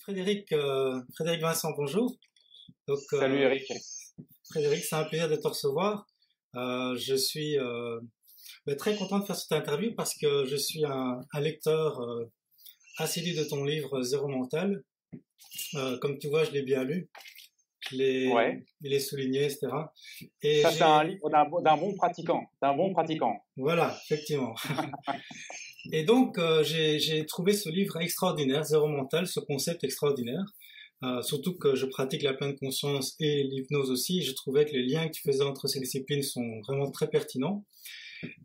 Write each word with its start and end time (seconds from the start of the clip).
Frédéric, 0.00 0.52
euh, 0.52 1.00
Frédéric 1.14 1.42
Vincent, 1.42 1.72
bonjour. 1.76 2.16
Donc, 2.86 2.98
euh, 3.12 3.20
Salut 3.20 3.40
Eric. 3.40 3.72
Frédéric, 4.50 4.84
c'est 4.84 4.96
un 4.96 5.04
plaisir 5.04 5.28
de 5.28 5.36
te 5.36 5.46
recevoir. 5.46 6.06
Euh, 6.54 6.96
je 6.96 7.14
suis 7.14 7.56
ben, 8.66 8.76
très 8.76 8.96
content 8.96 9.18
de 9.18 9.24
faire 9.24 9.36
cette 9.36 9.52
interview 9.52 9.94
parce 9.94 10.16
que 10.16 10.44
je 10.46 10.56
suis 10.56 10.84
un, 10.84 11.20
lecteur 11.34 12.00
assidu 12.98 13.34
de 13.34 13.44
ton 13.44 13.64
livre 13.64 14.02
Zéro 14.02 14.28
Mental. 14.28 14.82
comme 16.00 16.18
tu 16.18 16.28
vois, 16.28 16.44
je 16.44 16.52
l'ai 16.52 16.62
bien 16.62 16.84
lu. 16.84 17.08
Je 17.90 17.96
l'ai, 18.82 18.98
souligné, 18.98 19.44
etc. 19.44 19.68
Et 20.42 20.62
Ça, 20.62 20.72
c'est 20.72 20.82
un 20.82 21.04
livre 21.04 21.30
d'un, 21.30 21.76
bon 21.76 21.94
pratiquant. 21.94 22.44
D'un 22.60 22.74
bon 22.74 22.92
pratiquant. 22.92 23.44
Voilà, 23.56 23.96
effectivement. 24.04 24.54
Et 25.92 26.04
donc, 26.04 26.38
euh, 26.38 26.62
j'ai 26.62 27.26
trouvé 27.26 27.52
ce 27.52 27.68
livre 27.68 28.00
extraordinaire, 28.00 28.64
Zéro 28.64 28.88
Mental, 28.88 29.26
ce 29.26 29.40
concept 29.40 29.84
extraordinaire. 29.84 30.44
Euh, 31.02 31.20
surtout 31.20 31.56
que 31.58 31.74
je 31.74 31.84
pratique 31.86 32.22
la 32.22 32.32
pleine 32.32 32.56
conscience 32.56 33.14
et 33.20 33.44
l'hypnose 33.44 33.90
aussi. 33.90 34.22
Je 34.22 34.32
trouvais 34.32 34.64
que 34.64 34.72
les 34.72 34.84
liens 34.84 35.06
que 35.08 35.12
tu 35.12 35.22
faisais 35.22 35.44
entre 35.44 35.68
ces 35.68 35.80
disciplines 35.80 36.22
sont 36.22 36.60
vraiment 36.66 36.90
très 36.90 37.08
pertinents. 37.08 37.64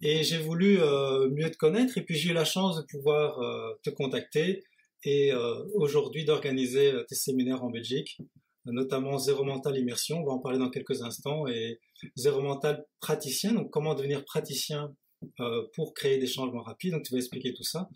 Et 0.01 0.23
j'ai 0.23 0.37
voulu 0.37 0.79
euh, 0.81 1.29
mieux 1.29 1.49
te 1.49 1.57
connaître 1.57 1.97
et 1.97 2.01
puis 2.01 2.15
j'ai 2.15 2.31
eu 2.31 2.33
la 2.33 2.45
chance 2.45 2.77
de 2.77 2.85
pouvoir 2.91 3.39
te 3.83 3.89
contacter 3.89 4.63
et 5.03 5.31
aujourd'hui 5.73 6.25
d'organiser 6.25 6.93
tes 7.07 7.15
séminaires 7.15 7.63
en 7.63 7.71
Belgique, 7.71 8.17
notamment 8.65 9.17
Zéro 9.17 9.43
Mental 9.43 9.75
Immersion, 9.77 10.19
on 10.21 10.25
va 10.25 10.33
en 10.33 10.39
parler 10.39 10.59
dans 10.59 10.69
quelques 10.69 11.01
instants, 11.01 11.47
et 11.47 11.79
Zéro 12.15 12.41
Mental 12.41 12.85
Praticien, 12.99 13.53
donc 13.53 13.71
comment 13.71 13.95
devenir 13.95 14.23
praticien 14.25 14.93
euh, 15.39 15.63
pour 15.75 15.93
créer 15.93 16.17
des 16.17 16.27
changements 16.27 16.63
rapides. 16.63 16.93
Donc, 16.93 17.03
tu 17.03 17.13
vas 17.13 17.19
expliquer 17.19 17.53
tout 17.53 17.63
ça. 17.63 17.89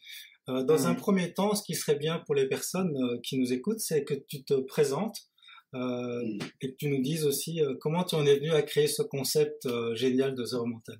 Euh, 0.47 0.63
dans 0.63 0.87
un 0.87 0.91
mhm. 0.91 0.97
premier 0.97 1.33
temps, 1.33 1.55
ce 1.55 1.63
qui 1.63 1.73
serait 1.73 1.95
bien 1.95 2.19
pour 2.19 2.35
les 2.35 2.47
personnes 2.47 2.95
euh, 2.95 3.19
qui 3.23 3.39
nous 3.39 3.51
écoutent, 3.51 3.79
c'est 3.79 4.03
que 4.03 4.13
tu 4.13 4.43
te 4.43 4.53
présentes 4.53 5.17
mhm. 5.73 6.39
et 6.61 6.71
que 6.71 6.75
tu 6.77 6.89
nous 6.89 7.01
dises 7.01 7.25
aussi 7.25 7.61
comment 7.81 8.03
tu 8.03 8.15
en 8.15 8.25
es 8.25 8.35
venu 8.35 8.51
à 8.51 8.61
créer 8.61 8.87
ce 8.87 9.01
concept 9.01 9.67
génial 9.93 10.35
de 10.35 10.43
zéro 10.43 10.65
mental. 10.65 10.97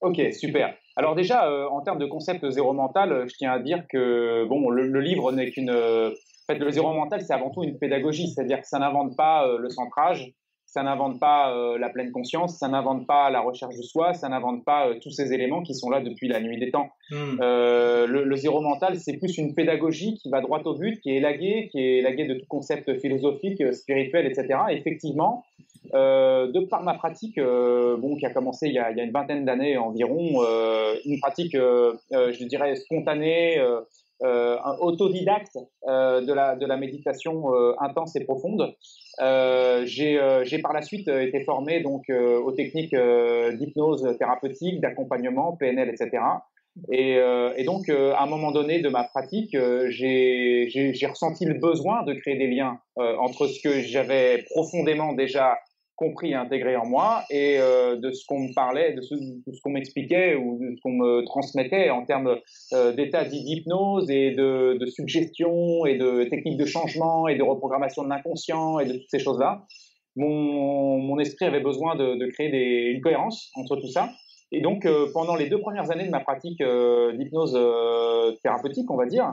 Ok, 0.00 0.20
super. 0.32 0.76
Alors 0.94 1.14
déjà, 1.14 1.50
en 1.68 1.80
termes 1.80 1.98
de 1.98 2.06
concept 2.06 2.48
zéro 2.50 2.72
mental, 2.72 3.28
je 3.28 3.34
tiens 3.36 3.52
à 3.52 3.58
dire 3.58 3.84
que 3.90 4.44
bon, 4.46 4.70
le, 4.70 5.00
livre 5.00 5.32
n'est 5.32 5.50
qu'une... 5.50 5.70
En 5.70 6.52
fait, 6.52 6.58
le 6.58 6.70
zéro 6.70 6.92
mental, 6.92 7.22
c'est 7.22 7.32
avant 7.32 7.50
tout 7.50 7.64
une 7.64 7.78
pédagogie, 7.78 8.28
c'est-à-dire 8.28 8.60
que 8.60 8.68
ça 8.68 8.78
n'invente 8.78 9.16
pas 9.16 9.56
le 9.58 9.68
centrage, 9.68 10.32
ça 10.76 10.82
n'invente 10.82 11.18
pas 11.18 11.56
euh, 11.56 11.78
la 11.78 11.88
pleine 11.88 12.12
conscience, 12.12 12.58
ça 12.58 12.68
n'invente 12.68 13.06
pas 13.06 13.30
la 13.30 13.40
recherche 13.40 13.74
de 13.76 13.82
soi, 13.82 14.12
ça 14.12 14.28
n'invente 14.28 14.62
pas 14.62 14.88
euh, 14.88 14.96
tous 15.00 15.10
ces 15.10 15.32
éléments 15.32 15.62
qui 15.62 15.74
sont 15.74 15.88
là 15.88 16.02
depuis 16.02 16.28
la 16.28 16.38
nuit 16.38 16.58
des 16.58 16.70
temps. 16.70 16.90
Hmm. 17.10 17.38
Euh, 17.40 18.06
le, 18.06 18.36
zéro 18.36 18.60
mental, 18.60 18.98
c'est 18.98 19.14
plus 19.14 19.38
une 19.38 19.54
pédagogie 19.54 20.18
qui 20.18 20.28
va 20.28 20.42
droit 20.42 20.60
au 20.66 20.74
but, 20.74 21.00
qui 21.00 21.12
est 21.12 21.16
élaguée, 21.16 21.70
qui 21.72 21.78
est 21.78 21.98
élaguée 22.00 22.26
de 22.26 22.34
tout 22.34 22.44
concept 22.46 23.00
philosophique, 23.00 23.62
spirituel, 23.72 24.26
etc. 24.26 24.48
effectivement, 24.68 25.44
de 25.94 26.60
par 26.66 26.82
ma 26.82 26.92
pratique, 26.92 27.40
bon, 27.40 28.16
qui 28.16 28.26
a 28.26 28.30
commencé 28.30 28.66
il 28.66 28.74
y 28.74 28.78
a, 28.78 28.90
il 28.90 28.98
y 28.98 29.00
a 29.00 29.04
une 29.04 29.12
vingtaine 29.12 29.46
d'années 29.46 29.78
environ, 29.78 30.42
une 31.06 31.18
pratique, 31.20 31.54
je 31.54 32.44
dirais, 32.44 32.76
spontanée, 32.76 33.58
euh, 34.22 34.56
autodidacte 34.80 35.58
euh, 35.86 36.22
de, 36.22 36.32
la, 36.32 36.56
de 36.56 36.64
la 36.64 36.78
méditation 36.78 37.54
euh, 37.54 37.74
intense 37.80 38.16
et 38.16 38.24
profonde. 38.24 38.74
J'ai 39.84 40.58
par 40.62 40.72
la 40.72 40.80
suite 40.80 41.08
été 41.08 41.44
formé 41.44 41.80
donc 41.80 42.04
aux 42.08 42.52
techniques 42.52 42.94
d'hypnose 42.94 44.16
thérapeutique, 44.18 44.80
d'accompagnement, 44.80 45.56
PNL, 45.56 45.90
etc. 45.90 46.22
Et, 46.92 47.16
et, 47.56 47.64
donc, 47.64 47.88
à 47.88 48.22
un 48.22 48.26
moment 48.26 48.52
donné 48.52 48.80
de 48.80 48.88
ma 48.88 49.04
pratique, 49.04 49.56
j'ai 49.88 51.06
ressenti 51.08 51.46
le 51.46 51.54
besoin 51.54 52.02
de 52.02 52.12
créer 52.12 52.36
des 52.36 52.48
liens 52.48 52.78
entre 52.96 53.46
ce 53.46 53.60
que 53.60 53.80
j'avais 53.80 54.44
profondément 54.50 55.14
déjà 55.14 55.56
compris 55.96 56.30
et 56.30 56.34
intégré 56.34 56.76
en 56.76 56.86
moi 56.86 57.24
et 57.30 57.58
euh, 57.58 57.96
de 57.96 58.12
ce 58.12 58.24
qu'on 58.26 58.40
me 58.40 58.54
parlait, 58.54 58.92
de 58.92 59.00
ce, 59.00 59.14
qu'on 59.62 59.70
m'expliquait 59.70 60.36
ou 60.36 60.58
de 60.60 60.76
ce 60.76 60.80
qu'on 60.82 60.92
me 60.92 61.24
transmettait 61.24 61.90
en 61.90 62.04
termes 62.04 62.36
euh, 62.72 62.92
d'état 62.92 63.24
d'hypnose 63.24 64.10
et 64.10 64.32
de, 64.32 64.78
de, 64.78 64.86
suggestion 64.86 65.86
et 65.86 65.96
de 65.96 66.24
techniques 66.24 66.58
de 66.58 66.66
changement 66.66 67.28
et 67.28 67.36
de 67.36 67.42
reprogrammation 67.42 68.04
de 68.04 68.08
l'inconscient 68.10 68.78
et 68.78 68.86
de 68.86 68.92
toutes 68.92 69.10
ces 69.10 69.18
choses-là. 69.18 69.66
Mon, 70.16 71.18
esprit 71.18 71.46
avait 71.46 71.60
besoin 71.60 71.96
de, 71.96 72.26
créer 72.30 72.50
des, 72.50 72.92
une 72.94 73.00
cohérence 73.00 73.50
entre 73.54 73.76
tout 73.76 73.88
ça. 73.88 74.10
Et 74.52 74.60
donc, 74.60 74.84
euh, 74.84 75.08
pendant 75.12 75.34
les 75.34 75.48
deux 75.48 75.58
premières 75.58 75.90
années 75.90 76.04
de 76.04 76.10
ma 76.10 76.20
pratique 76.20 76.62
d'hypnose 76.62 77.58
thérapeutique, 78.42 78.90
on 78.90 78.96
va 78.96 79.06
dire, 79.06 79.32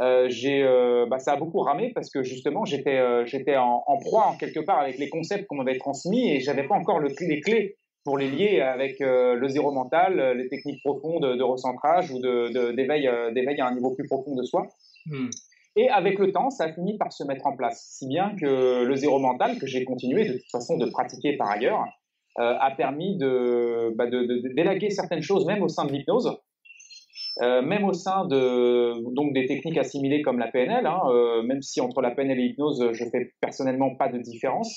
euh, 0.00 0.26
j'ai, 0.28 0.64
euh, 0.64 1.06
bah, 1.08 1.18
ça 1.20 1.34
a 1.34 1.36
beaucoup 1.36 1.60
ramé 1.60 1.92
parce 1.94 2.10
que 2.10 2.24
justement 2.24 2.64
j'étais, 2.64 2.98
euh, 2.98 3.24
j'étais 3.26 3.56
en, 3.56 3.84
en, 3.86 3.98
proie 3.98 4.26
en 4.26 4.36
quelque 4.36 4.58
part 4.58 4.80
avec 4.80 4.98
les 4.98 5.08
concepts 5.08 5.46
qu'on 5.46 5.56
m'avait 5.56 5.78
transmis 5.78 6.32
et 6.32 6.40
j'avais 6.40 6.64
pas 6.64 6.74
encore 6.74 6.98
le, 6.98 7.10
les 7.20 7.40
clés 7.40 7.76
pour 8.04 8.18
les 8.18 8.28
lier 8.28 8.60
avec 8.60 8.96
le 9.00 9.48
zéro 9.48 9.72
mental, 9.72 10.36
les 10.36 10.46
techniques 10.48 10.82
profondes 10.84 11.38
de 11.38 11.42
recentrage 11.42 12.10
ou 12.10 12.18
de, 12.18 12.72
d'éveil, 12.72 13.08
d'éveil 13.32 13.58
à 13.62 13.66
un 13.66 13.74
niveau 13.74 13.94
plus 13.94 14.06
profond 14.06 14.34
de 14.34 14.42
soi. 14.42 14.68
Hmm. 15.06 15.30
Et 15.76 15.88
avec 15.88 16.18
le 16.18 16.30
temps, 16.30 16.50
ça 16.50 16.64
a 16.64 16.72
fini 16.74 16.98
par 16.98 17.14
se 17.14 17.24
mettre 17.24 17.46
en 17.46 17.56
place, 17.56 17.96
si 17.98 18.06
bien 18.06 18.36
que 18.38 18.84
le 18.84 18.96
zéro 18.96 19.18
mental, 19.20 19.58
que 19.58 19.66
j'ai 19.66 19.86
continué 19.86 20.26
de 20.26 20.34
toute 20.34 20.50
façon 20.52 20.76
de 20.76 20.84
pratiquer 20.84 21.38
par 21.38 21.48
ailleurs, 21.48 21.82
a 22.36 22.70
permis 22.76 23.16
de, 23.16 23.94
bah, 23.96 24.06
de, 24.06 24.52
d'élaguer 24.54 24.90
certaines 24.90 25.22
choses, 25.22 25.46
même 25.46 25.62
au 25.62 25.68
sein 25.68 25.86
de 25.86 25.92
l'hypnose, 25.92 26.36
euh, 27.42 27.62
même 27.62 27.84
au 27.84 27.92
sein 27.92 28.26
de 28.26 28.94
donc 29.14 29.32
des 29.32 29.46
techniques 29.46 29.78
assimilées 29.78 30.22
comme 30.22 30.38
la 30.38 30.48
PNL, 30.48 30.86
hein, 30.86 31.00
euh, 31.08 31.42
même 31.42 31.62
si 31.62 31.80
entre 31.80 32.00
la 32.00 32.12
PNL 32.12 32.38
et 32.38 32.42
l'hypnose, 32.42 32.92
je 32.92 33.04
fais 33.06 33.32
personnellement 33.40 33.96
pas 33.96 34.08
de 34.08 34.18
différence. 34.18 34.72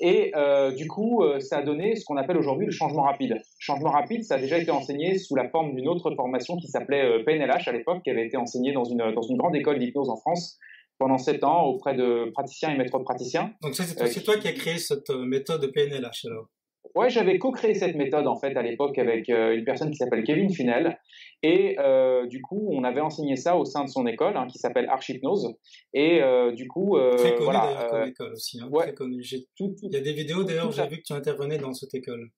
Et 0.00 0.32
euh, 0.34 0.72
du 0.72 0.88
coup, 0.88 1.22
ça 1.38 1.58
a 1.58 1.62
donné 1.62 1.94
ce 1.94 2.04
qu'on 2.04 2.16
appelle 2.16 2.36
aujourd'hui 2.36 2.66
le 2.66 2.72
changement 2.72 3.02
rapide. 3.02 3.40
Changement 3.60 3.90
rapide, 3.90 4.24
ça 4.24 4.34
a 4.34 4.38
déjà 4.38 4.58
été 4.58 4.72
enseigné 4.72 5.16
sous 5.16 5.36
la 5.36 5.48
forme 5.48 5.76
d'une 5.76 5.86
autre 5.86 6.10
formation 6.16 6.56
qui 6.56 6.66
s'appelait 6.66 7.22
PNLH 7.22 7.68
à 7.68 7.72
l'époque, 7.72 8.02
qui 8.02 8.10
avait 8.10 8.26
été 8.26 8.36
enseignée 8.36 8.72
dans 8.72 8.82
une, 8.82 9.12
dans 9.14 9.22
une 9.22 9.36
grande 9.36 9.54
école 9.54 9.78
d'hypnose 9.78 10.10
en 10.10 10.16
France 10.16 10.58
pendant 10.98 11.18
sept 11.18 11.44
ans 11.44 11.64
auprès 11.66 11.94
de 11.94 12.30
praticiens 12.32 12.74
et 12.74 12.78
maîtres 12.78 12.98
praticiens. 12.98 13.52
Donc 13.62 13.74
ça, 13.76 13.84
c'est 13.84 14.22
toi 14.22 14.36
qui 14.38 14.48
as 14.48 14.52
créé 14.52 14.78
cette 14.78 15.10
méthode 15.10 15.70
PNLH 15.72 16.26
alors? 16.26 16.48
Ouais, 16.94 17.08
j'avais 17.08 17.38
co-créé 17.38 17.74
cette 17.74 17.96
méthode 17.96 18.26
en 18.26 18.36
fait 18.36 18.56
à 18.56 18.62
l'époque 18.62 18.98
avec 18.98 19.30
euh, 19.30 19.56
une 19.56 19.64
personne 19.64 19.90
qui 19.90 19.96
s'appelle 19.96 20.24
Kevin 20.24 20.52
Finel 20.52 20.98
et 21.42 21.76
euh, 21.78 22.26
du 22.26 22.42
coup 22.42 22.68
on 22.72 22.84
avait 22.84 23.00
enseigné 23.00 23.36
ça 23.36 23.56
au 23.56 23.64
sein 23.64 23.84
de 23.84 23.88
son 23.88 24.06
école 24.06 24.36
hein, 24.36 24.46
qui 24.46 24.58
s'appelle 24.58 24.88
Archipnose 24.88 25.54
et 25.94 26.22
euh, 26.22 26.52
du 26.52 26.68
coup 26.68 26.98
très 27.16 27.34
connu 27.34 27.52
d'ailleurs 27.52 27.88
comme 27.88 28.08
école 28.08 28.32
aussi. 28.32 28.60
Hein, 28.60 28.68
très 28.74 28.94
connu. 28.94 29.22
Tout, 29.56 29.74
Il 29.82 29.92
y 29.92 29.96
a 29.96 30.00
des 30.00 30.12
vidéos 30.12 30.44
d'ailleurs 30.44 30.70
j'ai 30.70 30.86
vu 30.86 30.98
que 30.98 31.02
tu 31.02 31.12
intervenais 31.12 31.58
dans 31.58 31.72
cette 31.72 31.94
école. 31.94 32.30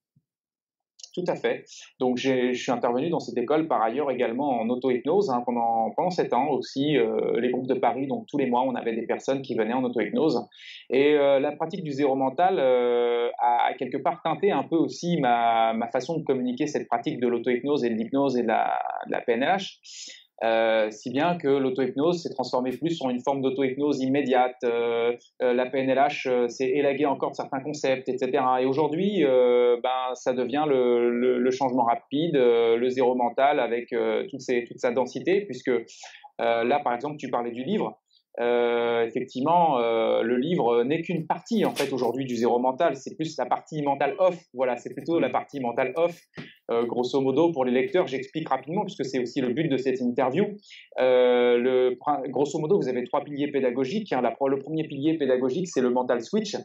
Tout 1.15 1.23
à 1.27 1.35
fait. 1.37 1.63
Donc 2.01 2.17
je 2.17 2.51
suis 2.53 2.71
intervenu 2.73 3.09
dans 3.09 3.21
cette 3.21 3.37
école 3.37 3.69
par 3.69 3.81
ailleurs 3.81 4.11
également 4.11 4.59
en 4.59 4.67
auto-hypnose 4.67 5.29
hein, 5.29 5.43
pendant 5.45 5.91
pendant 5.95 6.09
sept 6.09 6.33
ans 6.33 6.49
aussi. 6.49 6.97
Euh, 6.97 7.39
les 7.39 7.51
groupes 7.51 7.67
de 7.67 7.73
Paris, 7.73 8.05
donc 8.07 8.25
tous 8.27 8.37
les 8.37 8.47
mois, 8.47 8.63
on 8.63 8.75
avait 8.75 8.93
des 8.93 9.05
personnes 9.05 9.41
qui 9.41 9.55
venaient 9.55 9.73
en 9.73 9.83
auto-hypnose. 9.85 10.45
Et 10.89 11.13
euh, 11.13 11.39
la 11.39 11.53
pratique 11.53 11.83
du 11.83 11.93
zéro 11.93 12.15
mental 12.15 12.57
euh, 12.59 13.29
a, 13.39 13.73
quelque 13.75 13.95
part 13.95 14.21
teinté 14.23 14.51
un 14.51 14.63
peu 14.63 14.75
aussi 14.75 15.17
ma, 15.17 15.71
ma 15.73 15.87
façon 15.87 16.17
de 16.17 16.23
communiquer 16.23 16.67
cette 16.67 16.89
pratique 16.89 17.21
de 17.21 17.27
l'auto-hypnose 17.29 17.85
et 17.85 17.89
de 17.89 17.95
l'hypnose 17.95 18.37
et 18.37 18.43
de 18.43 18.47
la, 18.47 18.77
de 19.07 19.11
la 19.13 19.21
PNH. 19.21 19.79
Euh, 20.43 20.91
si 20.91 21.11
bien 21.11 21.37
que 21.37 21.47
l'auto-hypnose 21.47 22.21
s'est 22.21 22.33
transformée 22.33 22.71
plus 22.71 23.01
en 23.01 23.09
une 23.09 23.21
forme 23.21 23.41
d'auto-hypnose 23.41 24.01
immédiate. 24.01 24.57
Euh, 24.63 25.13
euh 25.41 25.53
la 25.53 25.65
PNLH 25.65 26.49
s'est 26.49 26.69
élaguée 26.69 27.05
encore 27.05 27.31
de 27.31 27.35
certains 27.35 27.61
concepts, 27.61 28.09
etc. 28.09 28.43
Et 28.59 28.65
aujourd'hui, 28.65 29.23
ben, 29.23 30.13
ça 30.13 30.33
devient 30.33 30.65
le, 30.67 31.51
changement 31.51 31.83
rapide, 31.83 32.35
le 32.35 32.89
zéro 32.89 33.15
mental 33.15 33.59
avec 33.59 33.95
toute 34.29 34.41
sa 34.79 34.91
densité, 34.91 35.41
puisque 35.41 35.71
là, 36.39 36.79
par 36.83 36.93
exemple, 36.93 37.17
tu 37.17 37.29
parlais 37.29 37.51
du 37.51 37.63
livre. 37.63 37.97
Euh, 38.41 39.05
effectivement, 39.05 39.79
euh, 39.79 40.21
le 40.21 40.37
livre 40.37 40.83
n'est 40.83 41.01
qu'une 41.01 41.25
partie 41.25 41.63
en 41.65 41.73
fait 41.73 41.91
aujourd'hui 41.93 42.25
du 42.25 42.35
zéro 42.35 42.59
mental. 42.59 42.95
C'est 42.95 43.15
plus 43.15 43.37
la 43.37 43.45
partie 43.45 43.81
mentale 43.81 44.15
off. 44.19 44.37
Voilà, 44.53 44.77
c'est 44.77 44.93
plutôt 44.93 45.19
la 45.19 45.29
partie 45.29 45.59
mentale 45.59 45.93
off. 45.95 46.19
Euh, 46.71 46.85
grosso 46.85 47.19
modo, 47.21 47.51
pour 47.51 47.65
les 47.65 47.71
lecteurs, 47.71 48.07
j'explique 48.07 48.49
rapidement 48.49 48.83
puisque 48.83 49.05
c'est 49.05 49.19
aussi 49.19 49.41
le 49.41 49.53
but 49.53 49.69
de 49.69 49.77
cette 49.77 50.01
interview. 50.01 50.45
Grosso 50.97 52.59
modo, 52.59 52.77
vous 52.77 52.89
avez 52.89 53.03
trois 53.05 53.23
piliers 53.23 53.51
pédagogiques. 53.51 54.11
Hein. 54.11 54.21
Le 54.21 54.59
premier 54.59 54.83
pilier 54.83 55.17
pédagogique, 55.17 55.67
c'est 55.67 55.81
le 55.81 55.89
mental 55.89 56.21
switch. 56.21 56.55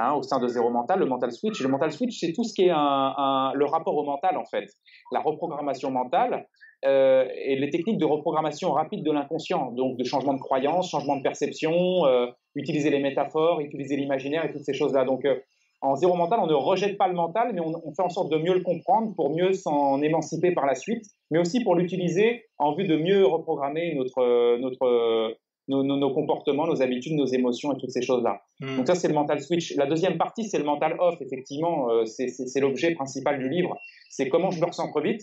Hein, 0.00 0.12
au 0.12 0.22
sein 0.22 0.38
de 0.38 0.46
Zéro 0.46 0.70
Mental, 0.70 1.00
le 1.00 1.06
mental 1.06 1.32
switch. 1.32 1.60
Le 1.60 1.68
mental 1.68 1.90
switch, 1.90 2.20
c'est 2.20 2.32
tout 2.32 2.44
ce 2.44 2.54
qui 2.54 2.62
est 2.62 2.68
le 2.68 3.64
rapport 3.64 3.96
au 3.96 4.04
mental, 4.04 4.36
en 4.36 4.44
fait. 4.44 4.70
La 5.10 5.18
reprogrammation 5.18 5.90
mentale, 5.90 6.46
euh, 6.84 7.26
et 7.34 7.56
les 7.56 7.70
techniques 7.70 7.98
de 7.98 8.04
reprogrammation 8.04 8.70
rapide 8.70 9.04
de 9.04 9.10
l'inconscient, 9.10 9.72
donc 9.72 9.96
de 9.96 10.04
changement 10.04 10.34
de 10.34 10.40
croyance, 10.40 10.90
changement 10.90 11.16
de 11.16 11.22
perception, 11.22 12.06
euh, 12.06 12.26
utiliser 12.54 12.90
les 12.90 13.00
métaphores, 13.00 13.60
utiliser 13.60 13.96
l'imaginaire 13.96 14.44
et 14.44 14.52
toutes 14.52 14.64
ces 14.64 14.74
choses-là. 14.74 15.04
Donc, 15.04 15.24
euh, 15.24 15.34
en 15.80 15.96
zéro 15.96 16.14
mental, 16.14 16.38
on 16.40 16.46
ne 16.46 16.54
rejette 16.54 16.96
pas 16.96 17.08
le 17.08 17.14
mental, 17.14 17.52
mais 17.52 17.60
on, 17.60 17.72
on, 17.84 17.92
fait 17.92 18.02
en 18.02 18.08
sorte 18.08 18.30
de 18.30 18.38
mieux 18.38 18.54
le 18.54 18.62
comprendre 18.62 19.14
pour 19.16 19.30
mieux 19.30 19.52
s'en 19.52 20.00
émanciper 20.02 20.52
par 20.52 20.66
la 20.66 20.74
suite, 20.74 21.04
mais 21.30 21.38
aussi 21.38 21.62
pour 21.62 21.74
l'utiliser 21.74 22.44
en 22.58 22.74
vue 22.74 22.84
de 22.84 22.96
mieux 22.96 23.26
reprogrammer 23.26 23.94
notre, 23.94 24.58
notre, 24.58 25.36
nos, 25.68 26.14
comportements, 26.14 26.66
nos 26.66 26.82
habitudes, 26.82 27.14
nos 27.14 27.26
émotions 27.26 27.72
et 27.72 27.78
toutes 27.78 27.90
ces 27.90 28.02
choses-là. 28.02 28.40
Hmm. 28.60 28.76
Donc 28.76 28.86
ça, 28.86 28.96
c'est 28.96 29.08
le 29.08 29.14
mental 29.14 29.40
switch. 29.40 29.74
La 29.76 29.86
deuxième 29.86 30.16
partie, 30.16 30.44
c'est 30.44 30.58
le 30.58 30.64
mental 30.64 30.96
off. 30.98 31.20
Effectivement, 31.20 31.88
c'est 32.06 32.60
l'objet 32.60 32.92
principal 32.94 33.38
du 33.38 33.48
livre. 33.48 33.76
C'est 34.10 34.28
comment 34.28 34.50
je 34.50 34.60
me 34.60 34.66
recentre 34.66 35.00
vite, 35.00 35.22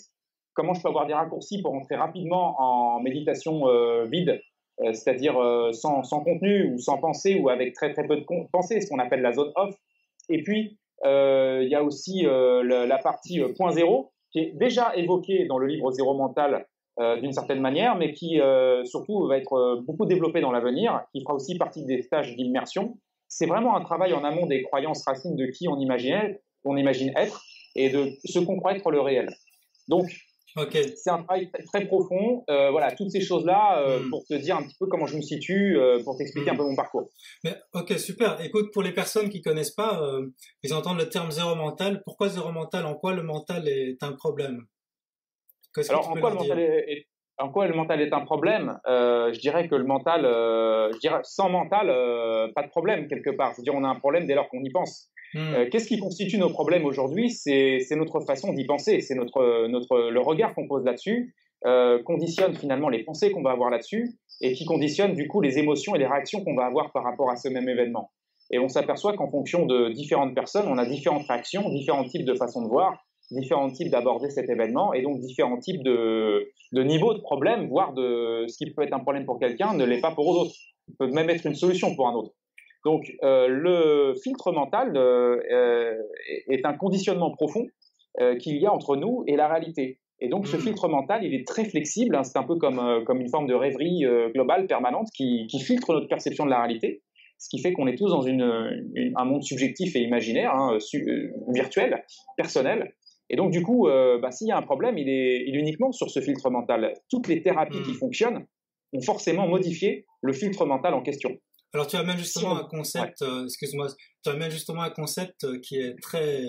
comment 0.55 0.73
je 0.73 0.81
peux 0.81 0.89
avoir 0.89 1.05
des 1.05 1.13
raccourcis 1.13 1.61
pour 1.61 1.73
entrer 1.73 1.95
rapidement 1.95 2.55
en 2.59 2.99
méditation 2.99 3.67
euh, 3.67 4.05
vide, 4.05 4.41
euh, 4.81 4.93
c'est-à-dire 4.93 5.35
sans, 5.73 6.03
sans, 6.03 6.21
contenu 6.21 6.73
ou 6.73 6.79
sans 6.79 6.97
pensée 6.97 7.39
ou 7.39 7.49
avec 7.49 7.73
très 7.73 7.93
très 7.93 8.07
peu 8.07 8.17
de 8.17 8.25
pensée, 8.51 8.81
ce 8.81 8.89
qu'on 8.89 8.99
appelle 8.99 9.21
la 9.21 9.33
zone 9.33 9.51
off. 9.55 9.75
Et 10.29 10.41
puis, 10.41 10.79
il 11.03 11.67
y 11.69 11.75
a 11.75 11.83
aussi 11.83 12.23
la, 12.23 12.97
partie 12.97 13.39
point 13.57 13.71
zéro 13.71 14.11
qui 14.31 14.39
est 14.39 14.51
déjà 14.55 14.95
évoquée 14.95 15.45
dans 15.45 15.59
le 15.59 15.67
livre 15.67 15.91
Zéro 15.91 16.15
mental 16.15 16.65
euh, 16.97 17.19
d'une 17.19 17.33
certaine 17.33 17.59
manière, 17.59 17.97
mais 17.97 18.13
qui 18.13 18.39
euh, 18.39 18.85
surtout 18.85 19.27
va 19.27 19.37
être 19.37 19.51
euh, 19.51 19.81
beaucoup 19.81 20.05
développé 20.05 20.39
dans 20.39 20.53
l'avenir, 20.53 21.03
qui 21.11 21.21
fera 21.23 21.33
aussi 21.33 21.57
partie 21.57 21.83
des 21.83 22.01
stages 22.01 22.37
d'immersion. 22.37 22.97
C'est 23.27 23.47
vraiment 23.47 23.75
un 23.75 23.81
travail 23.81 24.13
en 24.13 24.23
amont 24.23 24.45
des 24.45 24.61
croyances 24.61 25.03
racines 25.05 25.35
de 25.35 25.45
qui 25.47 25.67
on 25.67 25.77
imagine, 25.77 26.37
on 26.63 26.77
imagine 26.77 27.11
être 27.17 27.43
et 27.75 27.89
de 27.89 28.11
ce 28.23 28.39
qu'on 28.39 28.57
croit 28.57 28.77
être 28.77 28.91
le 28.91 29.01
réel. 29.01 29.27
Donc, 29.89 30.05
c'est 30.55 31.09
un 31.09 31.23
travail 31.23 31.51
très, 31.73 31.85
profond. 31.85 32.43
voilà, 32.47 32.91
toutes 32.91 33.11
ces 33.11 33.21
choses-là 33.21 33.99
hmm. 33.99 34.09
pour 34.09 34.23
te 34.25 34.33
dire 34.35 34.57
un 34.57 34.63
petit 34.63 34.75
peu 34.79 34.87
comment 34.87 35.05
je 35.05 35.17
me 35.17 35.21
situe, 35.21 35.77
pour 36.03 36.17
t'expliquer 36.17 36.51
un 36.51 36.53
hmm. 36.53 36.57
peu 36.57 36.63
mon 36.63 36.75
parcours. 36.75 37.09
Mais, 37.43 37.55
ok, 37.73 37.97
super. 37.99 38.39
Écoute, 38.41 38.71
pour 38.73 38.83
les 38.83 38.93
personnes 38.93 39.29
qui 39.29 39.41
connaissent 39.41 39.75
pas, 39.75 40.01
ils 40.63 40.73
entendent 40.73 40.99
le 40.99 41.09
terme 41.09 41.31
zéro 41.31 41.55
mental. 41.55 42.01
Pourquoi 42.05 42.29
zéro 42.29 42.51
mental? 42.51 42.85
En 42.85 42.95
quoi 42.95 43.13
le 43.13 43.23
mental 43.23 43.67
est 43.67 44.01
un 44.01 44.13
problème? 44.13 44.65
Alors, 45.89 46.09
en 46.09 46.15
quoi, 46.15 46.29
le 46.29 46.35
mental 46.35 46.59
est, 46.59 47.07
en 47.37 47.49
quoi, 47.49 47.67
le 47.67 47.75
mental 47.75 48.01
est, 48.01 48.13
un 48.13 48.21
problème? 48.21 48.79
Euh, 48.87 49.33
Je 49.33 49.39
dirais 49.39 49.67
que 49.67 49.75
le 49.75 49.83
mental, 49.83 50.25
euh, 50.25 50.91
je 50.93 50.99
dirais, 50.99 51.19
sans 51.23 51.49
mental, 51.49 51.89
euh, 51.89 52.47
pas 52.55 52.63
de 52.63 52.69
problème 52.69 53.07
quelque 53.07 53.31
part. 53.31 53.51
Je 53.51 53.57
veux 53.57 53.63
dire, 53.63 53.75
on 53.75 53.83
a 53.83 53.89
un 53.89 53.99
problème 53.99 54.25
dès 54.25 54.35
lors 54.35 54.47
qu'on 54.49 54.63
y 54.63 54.71
pense. 54.71 55.09
Hmm. 55.35 55.69
Qu'est-ce 55.69 55.87
qui 55.87 55.99
constitue 55.99 56.37
nos 56.37 56.49
problèmes 56.49 56.85
aujourd'hui? 56.85 57.29
C'est 57.29 57.85
notre 57.91 58.21
façon 58.21 58.53
d'y 58.53 58.65
penser, 58.65 59.01
c'est 59.01 59.15
notre, 59.15 59.67
notre, 59.67 60.09
le 60.09 60.19
regard 60.21 60.55
qu'on 60.55 60.65
pose 60.65 60.85
là-dessus, 60.85 61.35
conditionne 62.05 62.55
finalement 62.55 62.87
les 62.87 63.03
pensées 63.03 63.31
qu'on 63.31 63.43
va 63.43 63.51
avoir 63.51 63.69
là-dessus, 63.69 64.17
et 64.41 64.53
qui 64.53 64.65
conditionne 64.65 65.13
du 65.13 65.27
coup 65.27 65.41
les 65.41 65.59
émotions 65.59 65.95
et 65.95 65.99
les 65.99 66.07
réactions 66.07 66.43
qu'on 66.43 66.55
va 66.55 66.65
avoir 66.65 66.91
par 66.91 67.03
rapport 67.03 67.29
à 67.29 67.35
ce 67.35 67.49
même 67.49 67.67
événement. 67.67 68.11
Et 68.51 68.59
on 68.59 68.69
s'aperçoit 68.69 69.13
qu'en 69.13 69.29
fonction 69.29 69.65
de 69.65 69.89
différentes 69.89 70.35
personnes, 70.35 70.67
on 70.67 70.77
a 70.77 70.85
différentes 70.85 71.27
réactions, 71.27 71.69
différents 71.69 72.03
types 72.05 72.25
de 72.25 72.35
façons 72.35 72.63
de 72.63 72.67
voir, 72.67 73.03
différents 73.31 73.71
types 73.71 73.89
d'aborder 73.89 74.29
cet 74.29 74.49
événement 74.49 74.93
et 74.93 75.01
donc 75.01 75.19
différents 75.19 75.57
types 75.57 75.81
de, 75.81 76.51
de 76.71 76.83
niveaux 76.83 77.13
de 77.13 77.19
problèmes, 77.21 77.67
voire 77.67 77.93
de 77.93 78.45
ce 78.47 78.57
qui 78.57 78.71
peut 78.71 78.83
être 78.83 78.93
un 78.93 78.99
problème 78.99 79.25
pour 79.25 79.39
quelqu'un 79.39 79.73
ne 79.73 79.83
l'est 79.83 80.01
pas 80.01 80.11
pour 80.11 80.33
d'autres. 80.33 80.55
Il 80.87 80.95
peut 80.95 81.07
même 81.07 81.29
être 81.29 81.45
une 81.45 81.55
solution 81.55 81.95
pour 81.95 82.07
un 82.07 82.13
autre. 82.13 82.31
Donc 82.85 83.11
euh, 83.23 83.47
le 83.47 84.13
filtre 84.23 84.51
mental 84.51 84.95
euh, 84.95 85.37
euh, 85.51 85.95
est 86.47 86.65
un 86.65 86.73
conditionnement 86.73 87.31
profond 87.31 87.65
qu'il 88.39 88.55
y 88.55 88.65
a 88.65 88.71
entre 88.71 88.95
nous 88.95 89.25
et 89.27 89.35
la 89.35 89.49
réalité. 89.49 89.99
Et 90.21 90.29
donc 90.29 90.47
ce 90.47 90.55
hmm. 90.55 90.61
filtre 90.61 90.87
mental, 90.87 91.25
il 91.25 91.33
est 91.33 91.45
très 91.45 91.65
flexible, 91.65 92.15
hein, 92.15 92.23
c'est 92.23 92.37
un 92.37 92.43
peu 92.43 92.55
comme, 92.55 93.03
comme 93.05 93.19
une 93.19 93.27
forme 93.27 93.45
de 93.45 93.53
rêverie 93.53 94.05
globale 94.33 94.67
permanente 94.67 95.09
qui, 95.13 95.47
qui, 95.47 95.59
filtre 95.59 95.91
notre 95.91 96.07
perception 96.07 96.45
de 96.45 96.49
la 96.49 96.59
réalité, 96.59 97.01
ce 97.37 97.49
qui 97.49 97.61
fait 97.61 97.73
qu'on 97.73 97.87
est 97.87 97.97
tous 97.97 98.07
dans 98.07 98.21
une, 98.21 99.13
un 99.17 99.25
monde 99.25 99.43
subjectif 99.43 99.97
et 99.97 99.99
imaginaire, 99.99 100.55
hein, 100.55 100.77
virtuel, 101.49 102.05
personnel, 102.37 102.93
et 103.29 103.35
donc, 103.35 103.51
du 103.51 103.61
coup, 103.63 103.89
bah, 104.21 104.31
s'il 104.31 104.47
y 104.47 104.51
a 104.51 104.57
un 104.57 104.61
problème, 104.61 104.97
il 104.97 105.09
est, 105.09 105.49
uniquement 105.49 105.91
sur 105.91 106.09
ce 106.09 106.21
filtre 106.21 106.49
mental. 106.49 106.93
Toutes 107.09 107.27
les 107.27 107.41
thérapies 107.41 107.81
qui 107.83 107.91
hmm. 107.91 107.95
fonctionnent 107.95 108.45
ont 108.93 109.01
forcément 109.01 109.49
modifié 109.49 110.05
le 110.21 110.31
filtre 110.31 110.65
mental 110.65 110.93
en 110.93 111.01
question. 111.01 111.31
Alors, 111.75 111.87
tu 111.87 111.97
amènes 111.97 112.17
justement 112.17 112.57
un 112.57 112.63
concept, 112.63 113.21
euh, 113.21 113.43
excuse-moi, 113.43 113.87
tu 114.23 114.29
amènes 114.29 114.49
justement 114.49 114.81
un 114.81 114.89
concept 114.89 115.43
euh, 115.43 115.59
qui 115.59 115.75
est 115.75 116.01
très 116.01 116.47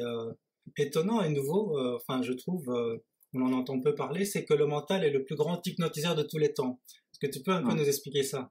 étonnant 0.77 1.21
et 1.21 1.31
nouveau, 1.31 1.77
enfin, 1.97 2.23
je 2.23 2.33
trouve, 2.33 2.65
on 3.35 3.43
en 3.43 3.53
entend 3.53 3.81
peu 3.81 3.95
parler, 3.95 4.25
c'est 4.25 4.45
que 4.45 4.55
le 4.55 4.67
mental 4.67 5.05
est 5.05 5.11
le 5.11 5.25
plus 5.25 5.37
grand 5.37 5.65
hypnotiseur 5.67 6.15
de 6.15 6.23
tous 6.23 6.39
les 6.39 6.53
temps. 6.53 6.81
Est-ce 7.13 7.19
que 7.19 7.33
tu 7.33 7.43
peux 7.43 7.51
un 7.51 7.63
peu 7.63 7.73
hmm. 7.73 7.79
nous 7.79 7.89
expliquer 7.89 8.23
ça? 8.23 8.51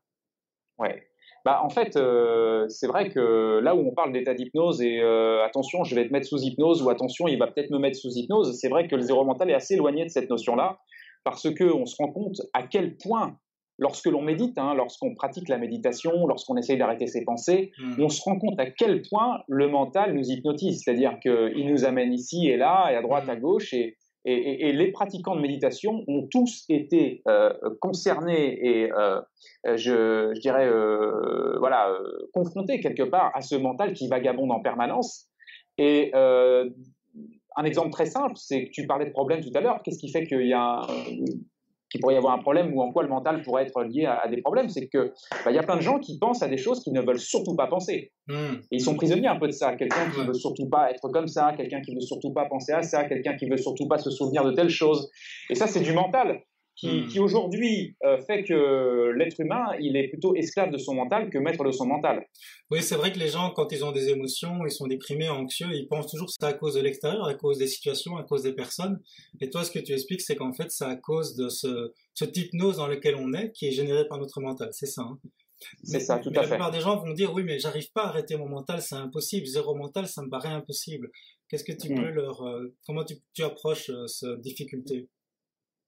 Ouais. 0.77 1.07
Bah, 1.45 1.62
en 1.63 1.69
fait, 1.69 1.95
euh, 1.95 2.68
c'est 2.69 2.88
vrai 2.88 3.10
que 3.10 3.60
là 3.62 3.75
où 3.75 3.88
on 3.88 3.94
parle 3.94 4.12
d'état 4.12 4.33
d'hypnose 4.33 4.81
et 4.81 5.00
euh, 5.00 5.45
attention, 5.45 5.83
je 5.83 5.94
vais 5.94 6.07
te 6.07 6.12
mettre 6.12 6.27
sous 6.27 6.42
hypnose 6.42 6.81
ou 6.81 6.89
attention, 6.89 7.27
il 7.27 7.38
va 7.38 7.45
peut-être 7.45 7.69
me 7.69 7.77
mettre 7.77 7.98
sous 7.98 8.10
hypnose, 8.10 8.57
c'est 8.60 8.68
vrai 8.68 8.88
que 8.88 8.95
le 8.95 9.04
zéro 9.04 9.24
mental 9.24 9.51
est 9.51 9.54
assez 9.54 9.75
éloigné 9.75 10.04
de 10.04 10.10
cette 10.10 10.27
notion-là 10.27 10.80
parce 11.24 11.54
que 11.54 11.63
on 11.63 11.86
se 11.86 11.95
rend 11.98 12.12
compte 12.12 12.42
à 12.54 12.63
quel 12.63 12.98
point, 12.98 13.38
lorsque 13.77 14.07
l'on 14.07 14.22
médite, 14.22 14.57
hein, 14.57 14.74
lorsqu'on 14.75 15.13
pratique 15.16 15.50
la 15.50 15.57
méditation, 15.57 16.27
lorsqu'on 16.27 16.57
essaye 16.57 16.77
d'arrêter 16.77 17.07
ses 17.07 17.24
pensées, 17.24 17.72
mmh. 17.77 18.01
on 18.01 18.10
se 18.10 18.22
rend 18.22 18.38
compte 18.38 18.60
à 18.60 18.69
quel 18.69 19.01
point 19.01 19.39
le 19.48 19.68
mental 19.68 20.13
nous 20.13 20.30
hypnotise, 20.30 20.81
c'est-à-dire 20.83 21.19
qu'il 21.22 21.68
nous 21.68 21.86
amène 21.86 22.13
ici 22.13 22.48
et 22.48 22.57
là, 22.57 22.89
et 22.92 22.95
à 22.95 23.01
droite, 23.01 23.25
mmh. 23.25 23.31
à 23.31 23.36
gauche, 23.36 23.74
et 23.74 23.98
et, 24.27 24.74
les 24.74 24.92
pratiquants 24.92 25.36
de 25.36 25.42
méditation 25.42 26.04
ont 26.07 26.27
tous 26.31 26.66
été 26.68 27.22
euh, 27.27 27.54
concernés 27.80 28.57
et, 28.60 28.92
euh, 28.92 29.22
je, 29.75 30.33
dirais, 30.39 30.68
euh, 30.68 31.57
voilà, 31.60 31.95
confrontés 32.33 32.80
quelque 32.80 33.04
part 33.04 33.31
à 33.36 33.42
ce 33.42 33.56
mental 33.56 33.94
qui 33.94 34.07
vagabonde 34.07 34.51
en 34.51 34.62
permanence. 34.62 35.30
Et 35.77 36.12
un 36.13 37.63
exemple 37.63 37.92
très 37.92 38.07
simple, 38.07 38.33
c'est 38.36 38.66
que 38.66 38.72
tu 38.72 38.88
parlais 38.88 39.06
de 39.06 39.12
problème 39.12 39.42
tout 39.42 39.51
à 39.54 39.62
l'heure. 39.62 39.81
Qu'est-ce 39.83 40.00
qui 40.00 40.12
fait 40.12 40.25
qu'il 40.25 40.48
y 40.48 40.54
a 40.54 40.81
un, 40.81 40.88
qu'il 41.96 42.02
pourrait 42.02 42.16
y 42.16 42.18
avoir 42.18 42.34
un 42.34 42.40
problème 42.40 42.74
ou 42.74 42.82
en 42.82 42.92
quoi 42.92 43.04
le 43.04 43.10
mental 43.10 43.42
pourrait 43.42 43.64
être 43.64 43.84
lié 43.84 44.06
à, 44.06 44.28
des 44.28 44.42
problèmes, 44.42 44.70
c'est 44.70 44.88
que 44.88 45.14
bah, 45.46 45.52
il 45.52 45.56
y 45.56 45.60
a 45.60 45.64
plein 45.64 45.78
de 45.78 45.82
gens 45.82 46.00
qui 46.00 46.20
pensent 46.20 46.44
à 46.44 46.48
des 46.48 46.58
choses 46.58 46.82
qu'ils 46.84 46.94
ne 46.94 47.02
veulent 47.02 47.20
surtout 47.20 47.56
pas 47.56 47.68
penser. 47.68 48.12
Hmm. 48.28 48.56
Et 48.72 48.78
ils 48.78 48.82
sont 48.82 48.96
prisonniers 48.96 49.28
un 49.28 49.40
peu 49.40 49.48
de 49.48 49.54
ça. 49.54 49.76
Quelqu'un 49.76 50.10
qui 50.12 50.20
ne 50.20 50.26
veut 50.26 50.34
surtout 50.34 50.68
pas 50.70 50.92
être 50.92 51.08
comme 51.10 51.28
ça, 51.28 51.54
quelqu'un 51.56 51.82
qui 51.82 51.92
ne 51.92 51.96
veut 51.96 52.06
surtout 52.06 52.34
pas 52.34 52.46
penser 52.46 52.74
à 52.74 52.82
ça, 52.82 53.06
quelqu'un 53.06 53.36
qui 53.36 53.46
ne 53.46 53.52
veut 53.52 53.58
surtout 53.58 53.88
pas 53.88 53.98
se 53.98 54.10
souvenir 54.10 54.44
de 54.44 54.52
telle 54.52 54.70
chose. 54.70 55.10
Et 55.50 55.56
ça, 55.56 55.68
c'est 55.68 55.82
du 55.82 55.94
mental 55.94 56.42
qui, 56.75 57.01
hmm. 57.01 57.07
qui 57.07 57.19
aujourd'hui 57.19 57.95
euh, 58.04 58.18
fait 58.25 58.44
que 58.44 59.12
l'être 59.18 59.39
humain, 59.39 59.66
il 59.80 59.95
est 59.95 60.10
plutôt 60.10 60.36
esclave 60.36 60.72
de 60.72 60.77
son 60.77 60.94
mental 60.94 61.30
que 61.30 61.38
maître 61.38 61.63
de 61.63 61.72
son 61.72 61.86
mental. 61.86 62.25
Oui, 62.69 62.81
c'est 62.81 62.95
vrai 62.95 63.12
que 63.12 63.19
les 63.19 63.30
gens, 63.30 63.51
quand 63.51 63.72
ils 63.72 63.86
ont 63.86 63.92
des 63.92 64.10
émotions, 64.10 64.66
ils 64.66 64.72
sont 64.72 64.88
déprimés, 64.88 65.30
anxieux, 65.30 65.69
ils 65.74 65.88
pensent 65.88 66.12
toujours 66.12 66.27
que 66.27 66.33
c'est 66.39 66.45
à 66.45 66.54
cause 66.54 66.75
de 66.75 66.81
l'extérieur, 66.81 67.25
à 67.25 67.33
cause 67.33 67.57
des 67.57 67.68
situations, 67.68 68.18
à 68.18 68.24
cause 68.24 68.44
des 68.44 68.54
personnes. 68.54 69.00
Et 69.42 69.50
toi, 69.50 69.63
ce 69.63 69.72
que 69.72 69.80
tu 69.80 69.94
expliques, 69.94 70.22
c'est 70.22 70.36
qu'en 70.36 70.54
fait, 70.54 70.69
c'est 70.69 70.86
à 70.86 70.95
cause 70.95 71.36
de 71.36 71.50
ce, 71.50 71.94
ce 72.13 72.25
hypnose 72.25 72.77
dans 72.77 72.88
lequel 72.88 73.16
on 73.16 73.33
est, 73.33 73.51
qui 73.51 73.68
est 73.68 73.72
généré 73.72 74.07
par 74.07 74.19
notre 74.19 74.42
mental. 74.42 74.69
C'est 74.72 74.88
ça. 74.88 75.04
Hein 75.04 75.19
c'est 75.83 76.00
ça, 76.00 76.19
tout 76.19 76.30
à 76.30 76.33
fait. 76.33 76.42
La 76.42 76.48
plupart 76.48 76.72
des 76.72 76.81
gens 76.81 76.98
vont 76.98 77.13
dire 77.13 77.33
oui, 77.33 77.44
mais 77.44 77.60
j'arrive 77.60 77.92
pas 77.92 78.04
à 78.04 78.07
arrêter 78.10 78.36
mon 78.36 78.50
mental, 78.50 78.82
c'est 78.82 78.96
impossible. 78.96 79.46
Zéro 79.48 79.75
mental, 79.75 80.08
ça 80.08 80.22
me 80.22 80.29
paraît 80.29 80.50
impossible. 80.50 81.10
Qu'est-ce 81.48 81.63
que 81.63 81.72
tu 81.72 81.91
hmm. 81.91 81.96
peux 81.96 82.10
leur, 82.10 82.41
euh, 82.46 82.74
comment 82.86 83.03
tu, 83.03 83.15
tu 83.34 83.44
approches 83.44 83.89
euh, 83.89 84.08
cette 84.08 84.41
difficulté? 84.41 85.10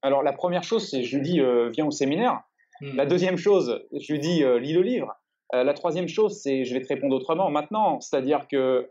Alors 0.08 0.24
la 0.24 0.34
première 0.34 0.64
chose, 0.64 0.90
c'est 0.90 1.04
je 1.04 1.18
lui 1.18 1.24
dis 1.24 1.42
euh, 1.42 1.70
viens 1.70 1.86
au 1.86 1.92
séminaire. 1.92 2.42
Hmm. 2.82 2.96
La 2.96 3.06
deuxième 3.06 3.38
chose, 3.38 3.86
je 3.92 4.14
lui 4.14 4.20
dis 4.20 4.44
euh, 4.44 4.60
lis 4.60 4.74
le 4.74 4.82
livre. 4.82 5.14
Euh, 5.54 5.64
la 5.64 5.74
troisième 5.74 6.08
chose, 6.08 6.40
c'est 6.42 6.64
je 6.64 6.74
vais 6.74 6.82
te 6.82 6.88
répondre 6.88 7.16
autrement 7.16 7.50
maintenant, 7.50 8.00
c'est-à-dire 8.00 8.48
que 8.50 8.88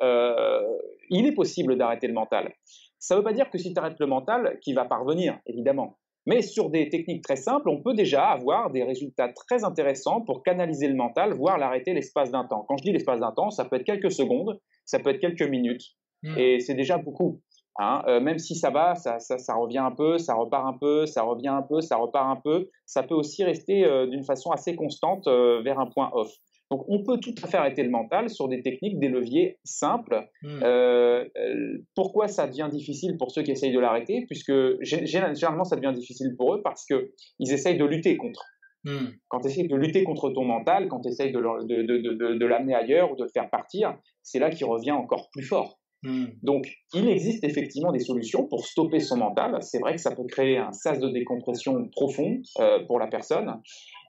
il 1.08 1.26
est 1.26 1.32
possible 1.32 1.76
d'arrêter 1.76 2.06
le 2.06 2.12
mental. 2.12 2.52
Ça 2.99 3.14
ne 3.14 3.20
veut 3.20 3.25
pas 3.25 3.32
dire 3.32 3.50
que 3.50 3.58
si 3.58 3.73
tu 3.73 3.78
arrêtes 3.78 3.99
le 4.00 4.06
mental, 4.06 4.58
qu'il 4.61 4.75
va 4.75 4.85
parvenir, 4.85 5.38
évidemment. 5.46 5.99
Mais 6.26 6.42
sur 6.42 6.70
des 6.70 6.88
techniques 6.88 7.23
très 7.23 7.37
simples, 7.37 7.68
on 7.68 7.80
peut 7.80 7.94
déjà 7.94 8.26
avoir 8.26 8.70
des 8.70 8.82
résultats 8.82 9.28
très 9.28 9.62
intéressants 9.64 10.23
pour 10.23 10.42
canaliser 10.42 10.88
le 10.88 10.94
mental, 10.94 11.32
voire 11.35 11.56
l'arrêter 11.56 11.94
l'espace 11.94 12.32
d'un 12.32 12.44
temps. 12.44 12.64
Quand 12.68 12.76
je 12.76 12.82
dis 12.82 12.92
l'espace 12.92 13.20
d'un 13.20 13.30
temps, 13.30 13.50
ça 13.50 13.64
peut 13.64 13.76
être 13.76 13.85
quelques 13.85 14.11
secondes, 14.11 14.61
ça 14.85 14.99
peut 14.99 15.11
être 15.11 15.20
quelques 15.20 15.49
minutes, 15.49 15.94
hmm. 16.25 16.37
et 16.37 16.58
c'est 16.58 16.75
déjà 16.75 16.99
beaucoup. 16.99 17.40
Hein, 17.78 18.02
euh, 18.09 18.21
même 18.21 18.38
si 18.38 18.54
ça 18.54 18.71
va, 18.71 18.95
ça, 18.95 19.18
revient 19.54 19.78
un 19.78 19.90
peu, 19.90 20.16
ça 20.16 20.35
repart 20.35 20.66
un 20.66 20.78
peu, 20.78 21.04
ça 21.04 21.23
revient 21.23 21.49
un 21.49 21.62
peu, 21.62 21.83
ça 21.83 21.97
repart 21.97 22.30
un 22.30 22.40
peu, 22.40 22.71
ça 22.87 23.02
peut 23.02 23.14
aussi 23.14 23.45
rester 23.45 23.85
euh, 23.85 24.06
d'une 24.06 24.25
façon 24.25 24.50
assez 24.50 24.75
constante 24.75 25.26
euh, 25.26 25.61
vers 25.62 25.78
un 25.78 25.87
point 25.87 26.11
off. 26.14 26.33
Donc 26.71 26.85
on 26.88 27.04
peut 27.04 27.18
tout 27.18 27.35
à 27.42 27.47
fait 27.47 27.59
arrêter 27.59 27.83
le 27.83 27.90
mental 27.90 28.30
sur 28.30 28.49
des 28.49 28.62
techniques, 28.62 28.99
des 28.99 29.09
leviers 29.09 29.59
simples. 29.62 30.26
Hmm. 30.42 30.61
pourquoi 31.95 32.26
ça 32.26 32.49
devient 32.49 32.68
difficile 32.73 33.16
pour 33.18 33.30
ceux 33.30 33.42
qui 33.42 33.52
essayent 33.52 33.75
de 33.75 33.78
l'arrêter? 33.78 34.25
Puisque 34.26 34.52
généralement 34.83 35.62
ça 35.62 35.76
devient 35.76 35.95
difficile 35.95 36.35
pour 36.37 36.54
eux 36.54 36.62
parce 36.64 36.85
qu'ils 36.85 37.52
essayent 37.52 37.78
de 37.78 37.85
lutter 37.85 38.16
contre. 38.16 38.45
Hmm. 38.83 39.11
Quand 39.28 39.40
tu 39.40 39.47
essayes 39.49 39.68
de 39.68 39.76
lutter 39.76 40.02
contre 40.02 40.30
ton 40.30 40.45
mental, 40.45 40.88
quand 40.88 41.02
tu 41.02 41.09
essayes 41.09 41.30
de, 41.30 41.38
de 41.38 42.47
l'amener 42.47 42.75
ailleurs 42.75 43.12
ou 43.12 43.16
de 43.16 43.23
le 43.23 43.30
faire 43.30 43.49
partir, 43.49 43.97
c'est 44.23 44.40
là 44.40 44.50
qu'il 44.50 44.66
revient 44.66 44.92
encore 44.92 45.28
plus 45.30 45.45
fort. 45.45 45.78
Hmm. 46.06 46.26
Donc, 46.44 46.68
il 46.94 47.08
existe 47.08 47.42
effectivement 47.42 47.90
des 47.90 47.98
solutions 47.98 48.46
pour 48.46 48.64
stopper 48.64 49.00
son 49.00 49.16
mental. 49.16 49.58
C'est 49.60 49.80
vrai 49.80 49.96
que 49.96 50.00
ça 50.00 50.14
peut 50.14 50.25
créer 50.25 50.56
un 50.56 50.70
sas 50.70 51.00
de 51.00 51.08
décompression 51.08 51.88
profond 51.88 52.38
euh, 52.60 52.78
pour 52.86 53.00
la 53.00 53.08
personne. 53.08 53.60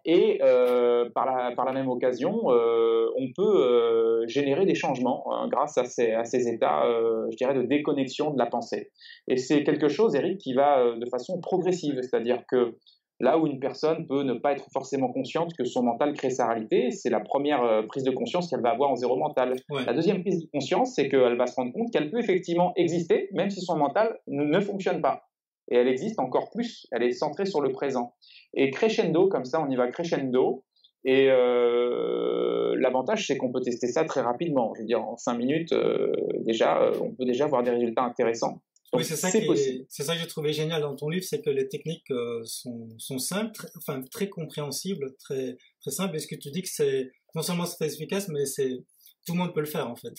Et 0.06 0.40
euh, 0.44 1.10
par, 1.16 1.26
la, 1.26 1.56
par, 1.56 1.66
la, 1.66 1.74
même 1.74 1.90
occasion, 1.90 2.52
euh, 2.52 3.08
on 3.18 3.30
peut 3.36 4.28
générer 4.28 4.68
des 4.68 4.76
changements 4.76 5.26
hein, 5.34 5.48
grâce 5.50 5.78
à 5.80 5.86
ces, 5.86 6.12
à 6.12 6.24
ces 6.24 6.48
états, 6.48 6.84
je 7.32 7.36
dirais, 7.36 7.56
de 7.56 7.64
déconnexion 7.64 8.32
de 8.32 8.38
la 8.38 8.46
pensée. 8.46 8.92
Et 9.28 9.38
c'est 9.38 9.64
quelque 9.64 9.88
chose, 9.88 10.16
Eric, 10.16 10.38
qui 10.38 10.54
va 10.54 10.96
de 10.96 11.06
façon 11.10 11.42
progressive. 11.42 12.00
C'est-à-dire 12.04 12.44
que 12.48 12.76
Là 13.20 13.40
où 13.40 13.48
une 13.48 13.60
personne 13.60 14.06
peut 14.06 14.22
ne 14.22 14.34
pas 14.34 14.52
être 14.52 14.68
forcément 14.72 15.12
consciente 15.12 15.52
que 15.58 15.66
son 15.66 15.82
mental 15.82 16.14
crée 16.14 16.30
sa 16.30 16.48
réalité, 16.48 16.92
c'est 16.92 17.10
la 17.10 17.20
première 17.20 17.64
euh, 17.64 17.82
prise 17.82 18.04
de 18.04 18.12
conscience 18.12 18.48
qu'elle 18.50 18.62
va 18.62 18.70
avoir 18.70 18.92
en 18.92 18.96
zéro 18.96 19.18
mental. 19.18 19.56
La 19.70 19.94
deuxième 19.94 20.22
prise 20.22 20.44
de 20.44 20.50
conscience, 20.52 20.94
c'est 20.94 21.10
qu'elle 21.10 21.36
va 21.36 21.48
se 21.48 21.56
rendre 21.56 21.74
compte 21.74 21.92
qu'elle 21.92 22.12
peut 22.12 22.20
effectivement 22.20 22.74
exister, 22.76 23.30
même 23.34 23.50
si 23.50 23.62
son 23.62 23.76
mental 23.76 24.20
ne, 24.28 24.60
fonctionne 24.60 25.02
pas. 25.02 25.24
Et 25.72 25.78
elle 25.78 25.88
existe 25.88 26.20
encore 26.20 26.52
plus, 26.52 26.86
elle 26.92 27.02
est 27.02 27.12
centrée 27.12 27.46
sur 27.46 27.60
le 27.60 27.72
présent. 27.72 28.14
Et 28.54 28.70
crescendo, 28.70 29.28
comme 29.28 29.46
ça, 29.46 29.62
on 29.62 29.70
y 29.70 29.76
va 29.76 29.88
crescendo. 29.88 30.64
Et 31.04 31.28
euh, 31.30 32.76
l'avantage, 32.80 33.26
c'est 33.26 33.38
qu'on 33.38 33.52
peut 33.52 33.62
tester 33.62 33.88
ça 33.88 34.04
très 34.06 34.22
rapidement. 34.22 34.74
Je 34.76 34.82
veux 34.82 34.88
dire, 34.88 35.02
en 35.02 35.18
cinq 35.18 35.38
minutes, 35.38 35.74
euh, 35.74 36.12
déjà, 36.46 36.92
on 37.02 37.14
peut 37.16 37.26
déjà 37.26 37.46
avoir 37.46 37.64
des 37.64 37.72
résultats 37.72 38.04
intéressants 38.04 38.62
oui, 38.94 39.04
c'est 39.04 39.16
ça, 39.16 39.30
c'est 39.30 40.04
ça 40.04 40.14
que 40.14 40.22
j'ai 40.22 40.28
trouvé 40.28 40.54
génial 40.54 40.82
dans 40.82 40.96
ton 40.96 41.10
livre, 41.10 41.26
c'est 41.26 41.42
que 41.42 41.50
les 41.50 41.68
techniques 41.68 42.10
euh, 42.12 42.42
sont, 42.46 42.88
sont, 42.98 43.20
simples, 43.20 43.52
très, 43.52 43.68
enfin 43.78 44.02
très 44.12 44.30
compréhensibles, 44.30 45.16
très 45.20 45.58
très 45.82 45.92
simples. 45.92 46.16
Et 46.16 46.20
ce 46.20 46.28
que 46.28 46.36
tu 46.36 46.52
dis 46.52 46.62
que 46.62 46.70
c'est 46.70 47.12
non 47.36 47.42
seulement 47.42 47.66
c'est 47.66 47.86
efficace, 47.86 48.30
mais 48.30 48.46
c'est 48.46 48.86
tout 49.26 49.34
le 49.34 49.40
monde 49.40 49.54
peut 49.54 49.60
le 49.60 49.66
faire 49.66 49.90
en 49.90 49.96
fait. 49.96 50.14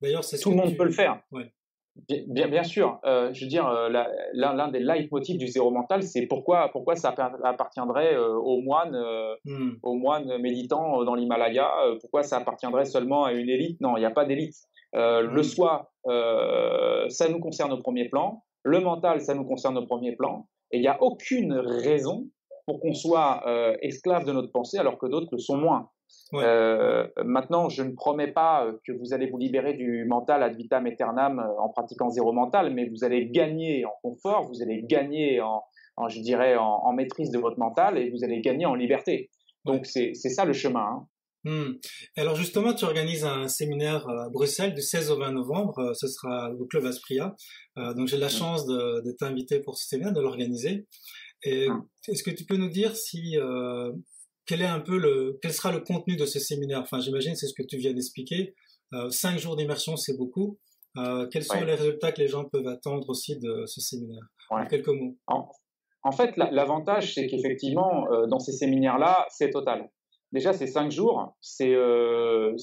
D'ailleurs, 0.00 0.24
c'est 0.24 0.38
tout 0.38 0.50
le 0.50 0.56
monde 0.56 0.76
peut 0.76 0.84
le 0.84 0.92
faire. 0.92 1.20
Ouais. 1.32 1.52
Bien, 2.28 2.48
bien, 2.48 2.62
sûr. 2.62 3.00
Euh, 3.04 3.32
je 3.32 3.44
veux 3.44 3.48
dire, 3.48 3.66
euh, 3.66 3.88
l'un 4.34 4.68
des 4.68 4.80
leitmotifs 4.80 5.38
du 5.38 5.48
zéro 5.48 5.70
mental, 5.70 6.02
c'est 6.02 6.26
pourquoi, 6.26 6.68
pourquoi 6.70 6.94
ça 6.94 7.14
appartiendrait 7.42 8.14
euh, 8.14 8.34
aux 8.34 8.60
moines, 8.60 8.96
hmm. 9.44 9.76
aux 9.82 9.94
moines 9.94 10.38
méditants 10.38 11.02
dans 11.04 11.14
l'Himalaya. 11.14 11.70
pourquoi 12.00 12.22
ça 12.22 12.36
appartiendrait 12.36 12.84
seulement 12.84 13.24
à 13.24 13.32
une 13.32 13.48
élite? 13.48 13.80
Non, 13.80 13.96
il 13.96 14.00
n'y 14.00 14.06
a 14.06 14.10
pas 14.10 14.26
d'élite. 14.26 14.56
Euh, 14.96 15.22
le 15.22 15.42
soi, 15.42 15.90
euh, 16.06 17.08
ça 17.08 17.28
nous 17.28 17.40
concerne 17.40 17.72
au 17.72 17.78
premier 17.78 18.08
plan. 18.08 18.42
Le 18.62 18.80
mental, 18.80 19.20
ça 19.20 19.34
nous 19.34 19.44
concerne 19.44 19.76
au 19.78 19.86
premier 19.86 20.16
plan. 20.16 20.48
Et 20.72 20.78
il 20.78 20.80
n'y 20.80 20.88
a 20.88 21.00
aucune 21.02 21.52
raison 21.52 22.26
pour 22.66 22.80
qu'on 22.80 22.94
soit 22.94 23.42
euh, 23.46 23.76
esclave 23.82 24.24
de 24.24 24.32
notre 24.32 24.50
pensée 24.50 24.78
alors 24.78 24.98
que 24.98 25.06
d'autres 25.06 25.28
le 25.30 25.38
sont 25.38 25.56
moins. 25.56 25.90
maintenant, 27.24 27.68
je 27.68 27.82
ne 27.82 27.92
promets 27.92 28.32
pas 28.32 28.66
que 28.84 28.92
vous 28.92 29.12
allez 29.12 29.28
vous 29.28 29.38
libérer 29.38 29.74
du 29.74 30.04
mental 30.06 30.42
ad 30.42 30.56
vitam 30.56 30.86
aeternam 30.86 31.44
en 31.58 31.68
pratiquant 31.68 32.10
zéro 32.10 32.32
mental, 32.32 32.72
mais 32.72 32.88
vous 32.88 33.04
allez 33.04 33.28
gagner 33.28 33.84
en 33.84 33.92
confort, 34.02 34.48
vous 34.48 34.62
allez 34.62 34.82
gagner 34.82 35.40
en, 35.40 35.62
je 36.08 36.20
dirais, 36.20 36.56
en, 36.56 36.92
maîtrise 36.92 37.30
de 37.30 37.38
votre 37.38 37.58
mental 37.58 37.98
et 37.98 38.10
vous 38.10 38.24
allez 38.24 38.40
gagner 38.40 38.66
en 38.66 38.74
liberté. 38.74 39.30
Donc 39.64 39.86
c'est 39.86 40.14
ça 40.14 40.44
le 40.44 40.52
chemin. 40.52 40.80
Hein. 40.80 41.06
Hmm. 41.46 41.74
Alors 42.16 42.34
justement, 42.34 42.74
tu 42.74 42.84
organises 42.84 43.24
un 43.24 43.46
séminaire 43.46 44.08
à 44.08 44.28
Bruxelles 44.28 44.74
du 44.74 44.82
16 44.82 45.12
au 45.12 45.18
20 45.18 45.30
novembre. 45.30 45.78
Euh, 45.78 45.94
ce 45.94 46.08
sera 46.08 46.50
au 46.50 46.66
Club 46.66 46.84
Aspria. 46.86 47.36
Euh, 47.78 47.94
donc 47.94 48.08
j'ai 48.08 48.16
la 48.16 48.28
chance 48.28 48.66
de, 48.66 49.00
de 49.04 49.12
t'inviter 49.12 49.60
pour 49.60 49.78
ce 49.78 49.86
séminaire, 49.86 50.12
de 50.12 50.20
l'organiser. 50.20 50.88
Et 51.44 51.68
ah. 51.70 51.80
est-ce 52.08 52.24
que 52.24 52.32
tu 52.32 52.44
peux 52.46 52.56
nous 52.56 52.68
dire 52.68 52.96
si 52.96 53.38
euh, 53.38 53.92
quel 54.44 54.60
est 54.60 54.66
un 54.66 54.80
peu 54.80 54.98
le 54.98 55.38
quel 55.40 55.52
sera 55.52 55.70
le 55.70 55.78
contenu 55.78 56.16
de 56.16 56.26
ce 56.26 56.40
séminaire? 56.40 56.80
Enfin, 56.80 56.98
j'imagine 56.98 57.36
c'est 57.36 57.46
ce 57.46 57.54
que 57.54 57.62
tu 57.62 57.76
viens 57.76 57.92
d'expliquer. 57.92 58.56
cinq 59.10 59.38
jours 59.38 59.54
d'immersion, 59.54 59.96
c'est 59.96 60.16
beaucoup. 60.16 60.58
quels 61.30 61.44
sont 61.44 61.64
les 61.64 61.74
résultats 61.76 62.10
que 62.10 62.22
les 62.22 62.28
gens 62.28 62.44
peuvent 62.44 62.66
attendre 62.66 63.08
aussi 63.08 63.38
de 63.38 63.66
ce 63.66 63.80
séminaire? 63.80 64.24
En 64.50 64.66
quelques 64.66 64.88
mots. 64.88 65.16
en 65.28 66.12
fait, 66.12 66.36
l'avantage, 66.36 67.14
c'est 67.14 67.28
qu'effectivement, 67.28 68.08
dans 68.26 68.40
ces 68.40 68.52
séminaires-là, 68.52 69.26
c'est 69.30 69.50
total. 69.50 69.88
Déjà, 70.32 70.52
c'est 70.52 70.66
cinq 70.66 70.90
jours, 70.90 71.34
c'est 71.40 71.74
euh, 71.74 72.56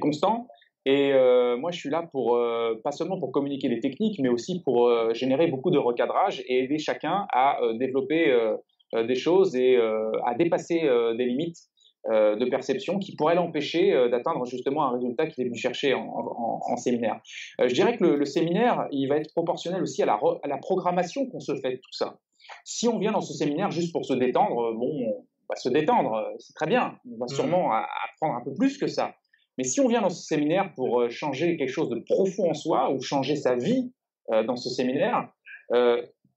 constant. 0.00 0.48
Et 0.84 1.12
euh, 1.12 1.56
moi, 1.56 1.70
je 1.70 1.78
suis 1.78 1.90
là 1.90 2.08
pour 2.10 2.36
euh, 2.36 2.74
pas 2.82 2.92
seulement 2.92 3.18
pour 3.18 3.32
communiquer 3.32 3.68
les 3.68 3.80
techniques, 3.80 4.18
mais 4.20 4.28
aussi 4.28 4.62
pour 4.62 4.90
générer 5.14 5.46
beaucoup 5.46 5.70
de 5.70 5.78
recadrage 5.78 6.42
et 6.46 6.64
aider 6.64 6.78
chacun 6.78 7.26
à 7.32 7.58
développer 7.74 8.34
des 8.92 9.14
choses 9.14 9.56
et 9.56 9.78
à 10.24 10.34
dépasser 10.34 10.80
des 11.16 11.24
limites 11.24 11.58
de 12.08 12.50
perception 12.50 12.98
qui 12.98 13.14
pourraient 13.14 13.36
l'empêcher 13.36 13.92
d'atteindre 14.10 14.44
justement 14.44 14.84
un 14.84 14.94
résultat 14.94 15.28
qu'il 15.28 15.44
est 15.44 15.46
venu 15.46 15.56
chercher 15.56 15.94
en, 15.94 16.76
séminaire. 16.76 17.20
je 17.60 17.72
dirais 17.72 17.96
que 17.96 18.04
le, 18.04 18.24
séminaire, 18.24 18.88
il 18.90 19.06
va 19.08 19.16
être 19.16 19.32
proportionnel 19.32 19.82
aussi 19.82 20.02
à 20.02 20.06
la, 20.06 20.18
à 20.42 20.48
la 20.48 20.58
programmation 20.58 21.26
qu'on 21.26 21.40
se 21.40 21.54
fait 21.54 21.70
de 21.72 21.76
tout 21.76 21.92
ça. 21.92 22.18
Si 22.64 22.88
on 22.88 22.98
vient 22.98 23.12
dans 23.12 23.20
ce 23.20 23.32
séminaire 23.32 23.70
juste 23.70 23.92
pour 23.92 24.04
se 24.04 24.14
détendre, 24.14 24.72
bon, 24.74 25.24
se 25.56 25.68
détendre, 25.68 26.14
euh, 26.14 26.34
c'est 26.38 26.54
très 26.54 26.66
bien. 26.66 26.98
On 27.06 27.18
va 27.18 27.26
mmh. 27.26 27.34
sûrement 27.34 27.72
apprendre 27.72 28.34
un 28.34 28.44
peu 28.44 28.54
plus 28.54 28.78
que 28.78 28.86
ça. 28.86 29.14
Mais 29.58 29.64
si 29.64 29.80
on 29.80 29.88
vient 29.88 30.00
dans 30.00 30.10
ce 30.10 30.22
séminaire 30.22 30.72
pour 30.74 31.00
euh, 31.00 31.10
changer 31.10 31.56
quelque 31.56 31.70
chose 31.70 31.90
de 31.90 32.02
profond 32.06 32.50
en 32.50 32.54
soi 32.54 32.92
ou 32.92 33.00
changer 33.00 33.36
sa 33.36 33.56
vie 33.56 33.92
euh, 34.32 34.42
dans 34.44 34.56
ce 34.56 34.70
séminaire, 34.70 35.28